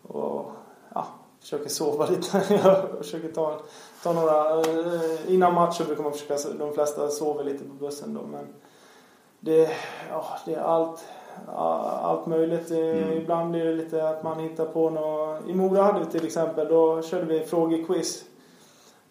och 0.01 0.51
ja, 0.93 1.07
försöker 1.45 1.69
sova 1.69 2.05
lite. 2.05 2.43
jag 2.63 2.97
försöker 2.97 3.27
ta, 3.27 3.59
ta 4.03 4.13
några... 4.13 4.61
Eh, 4.61 5.33
innan 5.33 5.53
match 5.53 5.77
så 5.77 5.83
brukar 5.83 6.03
man 6.03 6.13
försöka... 6.13 6.37
De 6.57 6.73
flesta 6.73 7.09
sover 7.09 7.43
lite 7.43 7.63
på 7.63 7.73
bussen 7.73 8.13
då 8.13 8.21
men 8.21 8.47
det, 9.39 9.69
ja, 10.09 10.25
det 10.45 10.53
är 10.53 10.61
allt, 10.61 11.05
allt 12.01 12.25
möjligt. 12.25 12.71
Mm. 12.71 13.13
Ibland 13.13 13.55
är 13.55 13.65
det 13.65 13.73
lite 13.73 14.09
att 14.09 14.23
man 14.23 14.39
hittar 14.39 14.65
på 14.65 14.89
något. 14.89 15.47
I 15.47 15.53
Mora 15.53 15.83
hade 15.83 15.99
vi 15.99 16.05
till 16.05 16.25
exempel, 16.25 16.67
då 16.67 17.01
körde 17.01 17.25
vi 17.25 17.39
frågequiz 17.39 18.25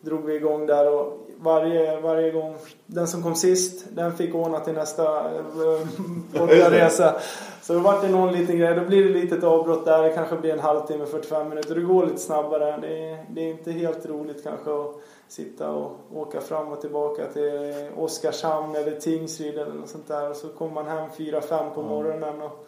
drog 0.05 0.25
vi 0.25 0.35
igång 0.35 0.67
där 0.67 0.93
och 0.95 1.27
varje, 1.45 2.01
varje 2.01 2.31
gång 2.31 2.57
den 2.87 3.07
som 3.07 3.23
kom 3.23 3.35
sist 3.35 3.87
den 3.91 4.17
fick 4.17 4.35
ordna 4.35 4.61
till 4.61 4.75
nästa 4.75 5.31
eh, 5.35 5.87
bortaresa. 6.33 7.15
Så 7.63 7.73
då 7.73 7.79
vart 7.79 8.03
det 8.03 8.09
någon 8.09 8.33
liten 8.33 8.59
grej. 8.59 8.75
Då 8.75 8.85
blir 8.85 9.05
det 9.05 9.21
lite 9.21 9.37
ett 9.37 9.45
avbrott 9.45 9.85
där. 9.85 10.03
Det 10.03 10.11
kanske 10.11 10.37
blir 10.37 10.53
en 10.53 10.61
halvtimme, 10.61 11.07
45 11.07 11.49
minuter. 11.49 11.75
Det 11.75 11.81
går 11.81 12.07
lite 12.07 12.21
snabbare. 12.21 12.79
Det 12.81 13.11
är, 13.11 13.27
det 13.31 13.41
är 13.41 13.51
inte 13.51 13.73
helt 13.73 14.07
roligt 14.07 14.43
kanske 14.43 14.71
att 14.71 14.95
sitta 15.29 15.71
och 15.71 15.97
åka 16.15 16.41
fram 16.41 16.69
och 16.69 16.81
tillbaka 16.81 17.27
till 17.27 17.89
Oskarshamn 17.97 18.77
eller 18.77 19.01
Tingsryd 19.01 19.59
eller 19.59 19.75
något 19.75 19.89
sånt 19.89 20.09
där. 20.09 20.31
Och 20.31 20.37
så 20.37 20.49
kommer 20.49 20.73
man 20.73 20.87
hem 20.87 21.11
4-5 21.17 21.71
på 21.75 21.83
morgonen 21.83 22.43
och 22.43 22.67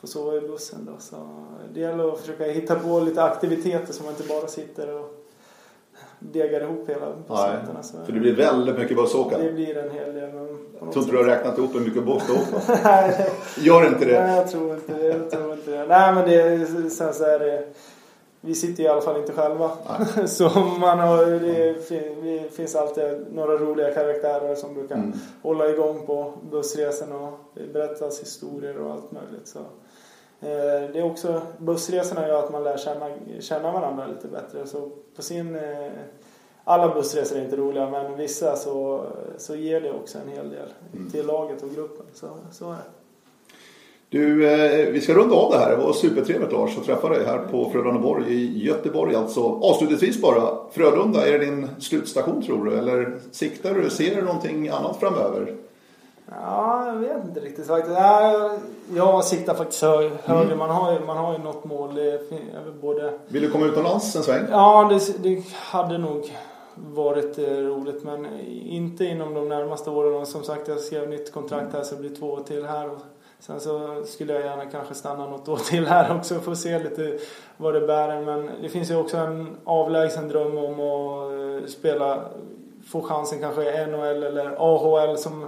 får 0.00 0.08
sova 0.08 0.36
i 0.36 0.40
bussen 0.40 0.88
då. 0.92 0.92
Så 0.98 1.16
det 1.74 1.80
gäller 1.80 2.12
att 2.12 2.20
försöka 2.20 2.44
hitta 2.44 2.74
på 2.74 3.00
lite 3.00 3.22
aktiviteter 3.22 3.92
så 3.92 4.02
man 4.02 4.12
inte 4.12 4.28
bara 4.28 4.46
sitter 4.46 4.94
och 4.94 5.17
degar 6.18 6.60
ihop 6.60 6.88
hela 6.88 7.12
patienterna. 7.26 7.82
Så 7.82 7.96
för 8.06 8.12
det 8.12 8.20
blir 8.20 8.36
väldigt 8.36 8.78
mycket 8.78 8.96
bussåkande. 8.96 9.46
Det 9.46 9.52
blir 9.52 9.78
en 9.78 9.90
hel 9.90 10.14
del. 10.14 10.30
Jag 10.80 10.92
tror 10.92 11.04
inte 11.04 11.16
du 11.16 11.16
har 11.16 11.24
räknat 11.24 11.58
ihop 11.58 11.74
hur 11.74 11.80
mycket 11.80 12.04
buss 12.04 12.22
du 12.26 12.32
åkt 12.32 12.68
Nej. 12.84 13.30
Gör 13.58 13.86
inte 13.86 14.04
det? 14.04 14.24
Nej, 14.24 14.36
jag 14.36 14.50
tror 14.50 14.74
inte 14.74 14.92
det. 14.92 15.06
Jag 15.06 15.30
tror 15.30 15.52
inte 15.52 15.70
det. 15.70 15.86
Nej, 15.86 16.14
men 16.14 16.28
det, 16.28 16.90
sen 16.90 17.14
så 17.14 17.24
är 17.24 17.38
det 17.38 17.64
vi 18.40 18.54
sitter 18.54 18.82
i 18.82 18.88
alla 18.88 19.00
fall 19.00 19.20
inte 19.20 19.32
själva. 19.32 19.70
så 20.26 20.48
man 20.80 20.98
har, 20.98 21.26
det, 21.26 21.88
det 22.22 22.54
finns 22.54 22.76
alltid 22.76 23.04
några 23.32 23.52
roliga 23.52 23.94
karaktärer 23.94 24.54
som 24.54 24.74
brukar 24.74 24.94
mm. 24.94 25.12
hålla 25.42 25.68
igång 25.68 26.06
på 26.06 26.32
bussresan 26.50 27.12
och 27.12 27.38
berättas 27.72 28.20
historier 28.20 28.78
och 28.78 28.92
allt 28.92 29.12
möjligt. 29.12 29.48
Så, 29.48 29.58
det 30.40 30.98
är 30.98 31.02
också, 31.02 31.42
bussresorna 31.58 32.28
gör 32.28 32.44
att 32.44 32.52
man 32.52 32.64
lär 32.64 32.76
känna, 32.76 33.10
känna 33.40 33.72
varandra 33.72 34.06
lite 34.06 34.28
bättre. 34.28 34.66
Så 34.66 34.90
på 35.16 35.22
sin, 35.22 35.56
eh, 35.56 35.88
alla 36.64 36.94
bussresor 36.94 37.38
är 37.38 37.44
inte 37.44 37.56
roliga 37.56 37.90
men 37.90 38.16
vissa 38.16 38.56
så, 38.56 39.06
så 39.36 39.56
ger 39.56 39.80
det 39.80 39.92
också 39.92 40.18
en 40.18 40.28
hel 40.28 40.50
del 40.50 40.68
mm. 40.94 41.10
till 41.10 41.26
laget 41.26 41.62
och 41.62 41.70
gruppen. 41.74 42.06
Så, 42.12 42.26
så 42.52 42.64
är 42.64 42.76
det. 42.76 42.98
Du, 44.10 44.50
eh, 44.50 44.92
vi 44.92 45.00
ska 45.00 45.14
runda 45.14 45.34
av 45.34 45.52
det 45.52 45.58
här. 45.58 45.70
Det 45.70 45.76
var 45.76 45.92
supertrevligt 45.92 46.52
Lars 46.52 46.78
att 46.78 46.84
träffa 46.84 47.08
dig 47.08 47.24
här 47.26 47.38
på 47.38 47.70
Frölundaborg 47.70 48.34
i 48.34 48.64
Göteborg 48.64 49.14
alltså. 49.14 49.40
Avslutningsvis 49.40 50.22
bara, 50.22 50.70
Frölunda, 50.72 51.28
är 51.28 51.32
det 51.32 51.44
din 51.44 51.68
slutstation 51.78 52.42
tror 52.42 52.64
du? 52.64 52.78
Eller 52.78 53.18
siktar 53.30 53.74
du, 53.74 53.90
ser 53.90 54.16
du 54.16 54.22
någonting 54.22 54.68
annat 54.68 55.00
framöver? 55.00 55.54
Ja, 56.30 56.86
jag 56.86 56.94
vet 56.94 57.24
inte 57.24 57.40
riktigt 57.40 57.66
faktiskt. 57.66 57.96
Ja, 57.98 58.50
jag 58.94 59.24
siktar 59.24 59.54
faktiskt 59.54 59.82
högre. 59.82 60.44
Mm. 60.44 60.58
Man, 60.58 60.70
har 60.70 60.92
ju, 60.92 61.00
man 61.00 61.16
har 61.16 61.32
ju 61.32 61.38
något 61.38 61.64
mål. 61.64 62.00
Både... 62.80 63.12
Vill 63.28 63.42
du 63.42 63.50
komma 63.50 63.66
utomlands 63.66 64.16
en 64.16 64.22
sväng? 64.22 64.46
Ja, 64.50 64.90
det, 64.90 65.22
det 65.22 65.44
hade 65.54 65.98
nog 65.98 66.36
varit 66.74 67.38
eh, 67.38 67.44
roligt 67.44 68.04
men 68.04 68.26
inte 68.50 69.04
inom 69.04 69.34
de 69.34 69.48
närmaste 69.48 69.90
åren. 69.90 70.14
Och 70.14 70.28
som 70.28 70.42
sagt, 70.42 70.68
jag 70.68 70.80
skrev 70.80 71.08
nytt 71.08 71.32
kontrakt 71.32 71.72
här 71.72 71.82
så 71.82 71.94
det 71.94 72.00
blir 72.00 72.16
två 72.16 72.36
till 72.36 72.66
här. 72.66 72.90
Sen 73.40 73.60
så 73.60 74.02
skulle 74.04 74.32
jag 74.32 74.42
gärna 74.42 74.66
kanske 74.66 74.94
stanna 74.94 75.26
något 75.26 75.48
år 75.48 75.56
till 75.56 75.86
här 75.86 76.16
också 76.16 76.34
för 76.34 76.52
att 76.52 76.58
se 76.58 76.78
lite 76.78 77.18
vad 77.56 77.74
det 77.74 77.80
bär. 77.80 78.20
Men 78.20 78.50
det 78.62 78.68
finns 78.68 78.90
ju 78.90 78.96
också 78.96 79.16
en 79.16 79.56
avlägsen 79.64 80.28
dröm 80.28 80.58
om 80.58 80.80
att 80.80 81.62
eh, 81.62 81.68
spela, 81.68 82.20
få 82.86 83.02
chansen 83.02 83.40
kanske 83.40 83.82
i 83.82 83.86
NHL 83.86 84.22
eller 84.22 84.56
AHL 84.58 85.18
som 85.18 85.46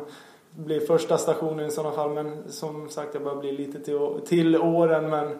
blir 0.64 0.80
första 0.80 1.18
stationen 1.18 1.66
i 1.66 1.70
sådana 1.70 1.94
fall. 1.94 2.10
Men 2.10 2.42
som 2.48 2.88
sagt, 2.88 3.14
jag 3.14 3.22
börjar 3.22 3.38
bli 3.38 3.52
lite 3.52 3.80
till, 3.80 3.98
till 4.28 4.56
åren. 4.56 5.10
Men 5.10 5.38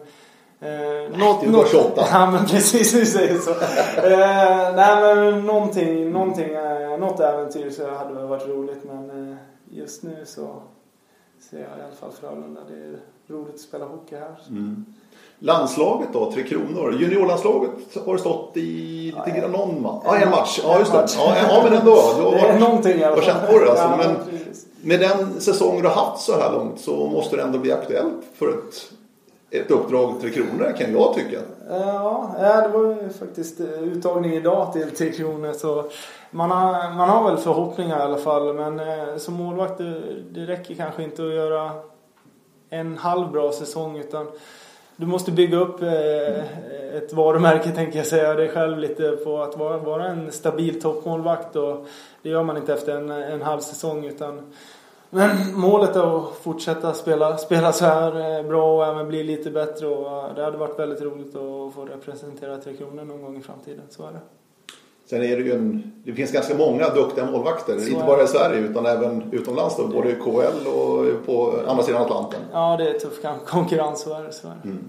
Eh, 0.63 1.17
något, 1.17 1.41
du 1.41 1.51
bara 1.51 1.67
28. 1.67 2.05
Ja 2.11 2.31
men 2.31 2.45
precis, 2.45 2.91
du 2.91 3.05
säger 3.05 3.37
så. 3.37 3.51
eh, 3.51 4.75
nej 4.75 5.01
men 5.15 5.45
någonting, 5.45 6.11
någonting, 6.11 6.53
eh, 6.53 6.97
något 6.99 7.19
äventyr 7.19 7.69
så 7.69 7.89
hade 7.91 8.13
väl 8.13 8.27
varit 8.27 8.47
roligt 8.47 8.83
men 8.83 9.31
eh, 9.31 9.37
just 9.69 10.03
nu 10.03 10.15
så 10.25 10.47
ser 11.49 11.57
jag 11.57 11.67
i 11.67 11.81
alla 11.83 11.95
fall 11.99 12.11
Frölunda. 12.11 12.61
Det 12.69 12.73
är 12.73 12.99
roligt 13.27 13.53
att 13.55 13.59
spela 13.59 13.85
hockey 13.85 14.15
här. 14.15 14.35
Mm. 14.49 14.85
Landslaget 15.39 16.09
då, 16.13 16.31
Tre 16.31 16.43
Kronor. 16.43 16.93
Juniorlandslaget 16.99 17.71
har 18.05 18.17
stått 18.17 18.57
i 18.57 18.61
lite 19.25 19.39
grann 19.39 19.51
någon 19.51 19.81
match. 19.81 20.03
Ja, 20.05 20.17
en 20.17 20.29
match. 20.29 20.59
Ja, 20.63 20.79
just 20.79 20.91
det. 20.91 21.05
Ja, 21.17 21.35
ja 21.49 21.63
men 21.63 21.73
ändå. 21.79 21.91
Du 22.17 22.23
har 22.23 22.31
det 22.31 22.39
är 22.39 22.59
någonting 22.59 22.99
i 22.99 23.03
alla 23.03 23.15
fall. 23.15 23.25
känt 23.25 23.47
på 23.51 23.59
det 23.59 23.71
alltså. 23.71 23.89
men 23.97 24.30
med 24.83 24.99
den 24.99 25.41
säsong 25.41 25.81
du 25.81 25.87
har 25.87 26.05
haft 26.05 26.21
så 26.21 26.39
här 26.39 26.51
långt 26.51 26.79
så 26.79 27.07
måste 27.07 27.35
det 27.35 27.41
ändå 27.41 27.59
bli 27.59 27.71
aktuellt 27.71 28.23
för 28.33 28.49
ett, 28.49 28.91
ett 29.49 29.71
uppdrag 29.71 30.21
Tre 30.21 30.29
Kronor 30.29 30.73
kan 30.77 30.93
jag 30.93 31.13
tycka. 31.13 31.37
Eh, 31.69 31.87
ja, 31.87 32.35
eh, 32.39 32.61
det 32.61 32.67
var 32.67 32.87
ju 32.87 33.09
faktiskt 33.19 33.59
eh, 33.59 33.83
uttagning 33.83 34.33
idag 34.33 34.73
till 34.73 34.91
Tre 34.91 35.11
Kronor 35.11 35.53
så 35.53 35.89
man 36.31 36.51
har, 36.51 36.93
man 36.93 37.09
har 37.09 37.31
väl 37.31 37.37
förhoppningar 37.37 37.99
i 37.99 38.01
alla 38.01 38.17
fall 38.17 38.53
men 38.53 38.79
som 39.19 39.33
målvakt 39.33 39.77
det, 39.77 40.01
det 40.31 40.45
räcker 40.45 40.75
kanske 40.75 41.03
inte 41.03 41.23
att 41.23 41.33
göra 41.33 41.71
en 42.69 42.97
halv 42.97 43.31
bra 43.31 43.51
säsong 43.51 43.97
utan 43.97 44.27
du 44.95 45.05
måste 45.05 45.31
bygga 45.31 45.57
upp 45.57 45.81
eh, 45.81 46.95
ett 46.97 47.13
varumärke 47.13 47.71
tänker 47.71 47.97
jag 47.97 48.07
säga 48.07 48.33
dig 48.33 48.49
själv 48.49 48.79
lite 48.79 49.11
på 49.11 49.41
att 49.41 49.57
vara, 49.57 49.77
vara 49.77 50.07
en 50.07 50.31
stabil 50.31 50.81
toppmålvakt 50.81 51.55
och 51.55 51.87
det 52.21 52.29
gör 52.29 52.43
man 52.43 52.57
inte 52.57 52.73
efter 52.73 52.95
en, 52.95 53.09
en 53.09 53.41
halv 53.41 53.59
säsong 53.59 54.05
utan 54.05 54.53
men 55.13 55.59
målet 55.59 55.95
är 55.95 56.17
att 56.17 56.35
fortsätta 56.35 56.93
spela, 56.93 57.37
spela 57.37 57.71
så 57.71 57.85
här 57.85 58.37
eh, 58.39 58.47
bra 58.47 58.77
och 58.77 58.85
även 58.85 59.07
bli 59.07 59.23
lite 59.23 59.51
bättre 59.51 59.87
och 59.87 60.35
det 60.35 60.43
hade 60.43 60.57
varit 60.57 60.79
väldigt 60.79 61.01
roligt 61.01 61.35
att 61.35 61.73
få 61.73 61.87
representera 61.91 62.57
Tre 62.57 62.73
Kronor 62.73 63.03
någon 63.03 63.21
gång 63.21 63.37
i 63.37 63.41
framtiden, 63.41 63.83
så 63.89 64.03
är 64.07 64.11
det. 64.11 64.19
Sen 65.11 65.23
är 65.23 65.37
det 65.37 65.43
ju 65.43 65.53
en, 65.53 65.91
det 66.03 66.13
finns 66.13 66.31
ganska 66.31 66.55
många 66.55 66.89
duktiga 66.89 67.25
målvakter, 67.25 67.79
så 67.79 67.89
inte 67.89 68.03
bara 68.05 68.23
i 68.23 68.27
Sverige 68.27 68.59
utan 68.59 68.85
även 68.85 69.23
utomlands 69.31 69.77
då, 69.77 69.87
både 69.87 70.09
i 70.09 70.15
KL 70.15 70.67
och 70.67 71.25
på 71.25 71.59
andra 71.67 71.83
sidan 71.83 72.01
Atlanten. 72.01 72.39
Ja, 72.51 72.77
det 72.77 72.89
är 72.89 72.99
tuff 72.99 73.19
konkurrens, 73.45 74.01
så 74.01 74.13
är 74.13 74.23
det. 74.23 74.33
Så 74.33 74.47
är 74.47 74.53
det. 74.63 74.69
Mm. 74.69 74.83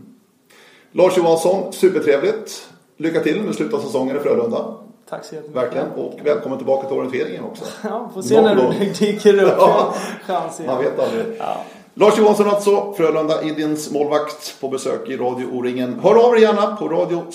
Lars 0.92 1.16
Johansson, 1.16 1.72
supertrevligt. 1.72 2.68
Lycka 2.96 3.20
till 3.20 3.42
med 3.42 3.54
slutet 3.54 3.74
av 3.74 3.78
säsongen 3.78 4.16
i 4.16 4.18
Frölunda. 4.18 4.74
Tack 5.08 5.24
så 5.24 5.34
jättemycket. 5.34 5.62
Verkligen. 5.62 5.90
Och 5.90 6.20
välkommen 6.24 6.58
tillbaka 6.58 6.88
till 6.88 6.96
orienteringen 6.96 7.44
också. 7.44 7.64
Ja, 7.84 8.10
får 8.14 8.22
se 8.22 8.40
Någon 8.40 8.44
när 8.44 8.74
du 8.80 8.92
dyker 8.92 9.42
upp. 9.42 9.54
ja, 9.58 9.94
chans 10.26 10.60
igen. 10.60 10.72
Man 10.74 10.84
vet 10.84 10.98
aldrig. 10.98 11.26
Ja. 11.38 11.56
Lars 11.95 12.18
Johansson 12.18 12.49
alltså, 12.49 12.93
Frölunda 12.93 13.43
Indiens 13.43 13.90
målvakt 13.90 14.61
på 14.61 14.68
besök 14.68 15.09
i 15.09 15.16
Radio 15.16 15.47
O-ringen. 15.47 16.01
Hör 16.03 16.28
av 16.28 16.36
er 16.36 16.40
gärna 16.40 16.76
på 16.76 16.88
radio 16.88 17.30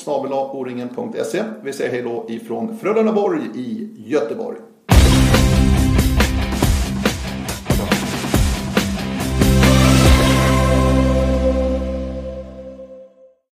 Vi 1.63 1.73
säger 1.73 1.91
hej 1.91 2.01
då 2.01 2.25
ifrån 2.27 2.77
Frölundaborg 2.77 3.41
i 3.55 3.89
Göteborg. 3.95 4.57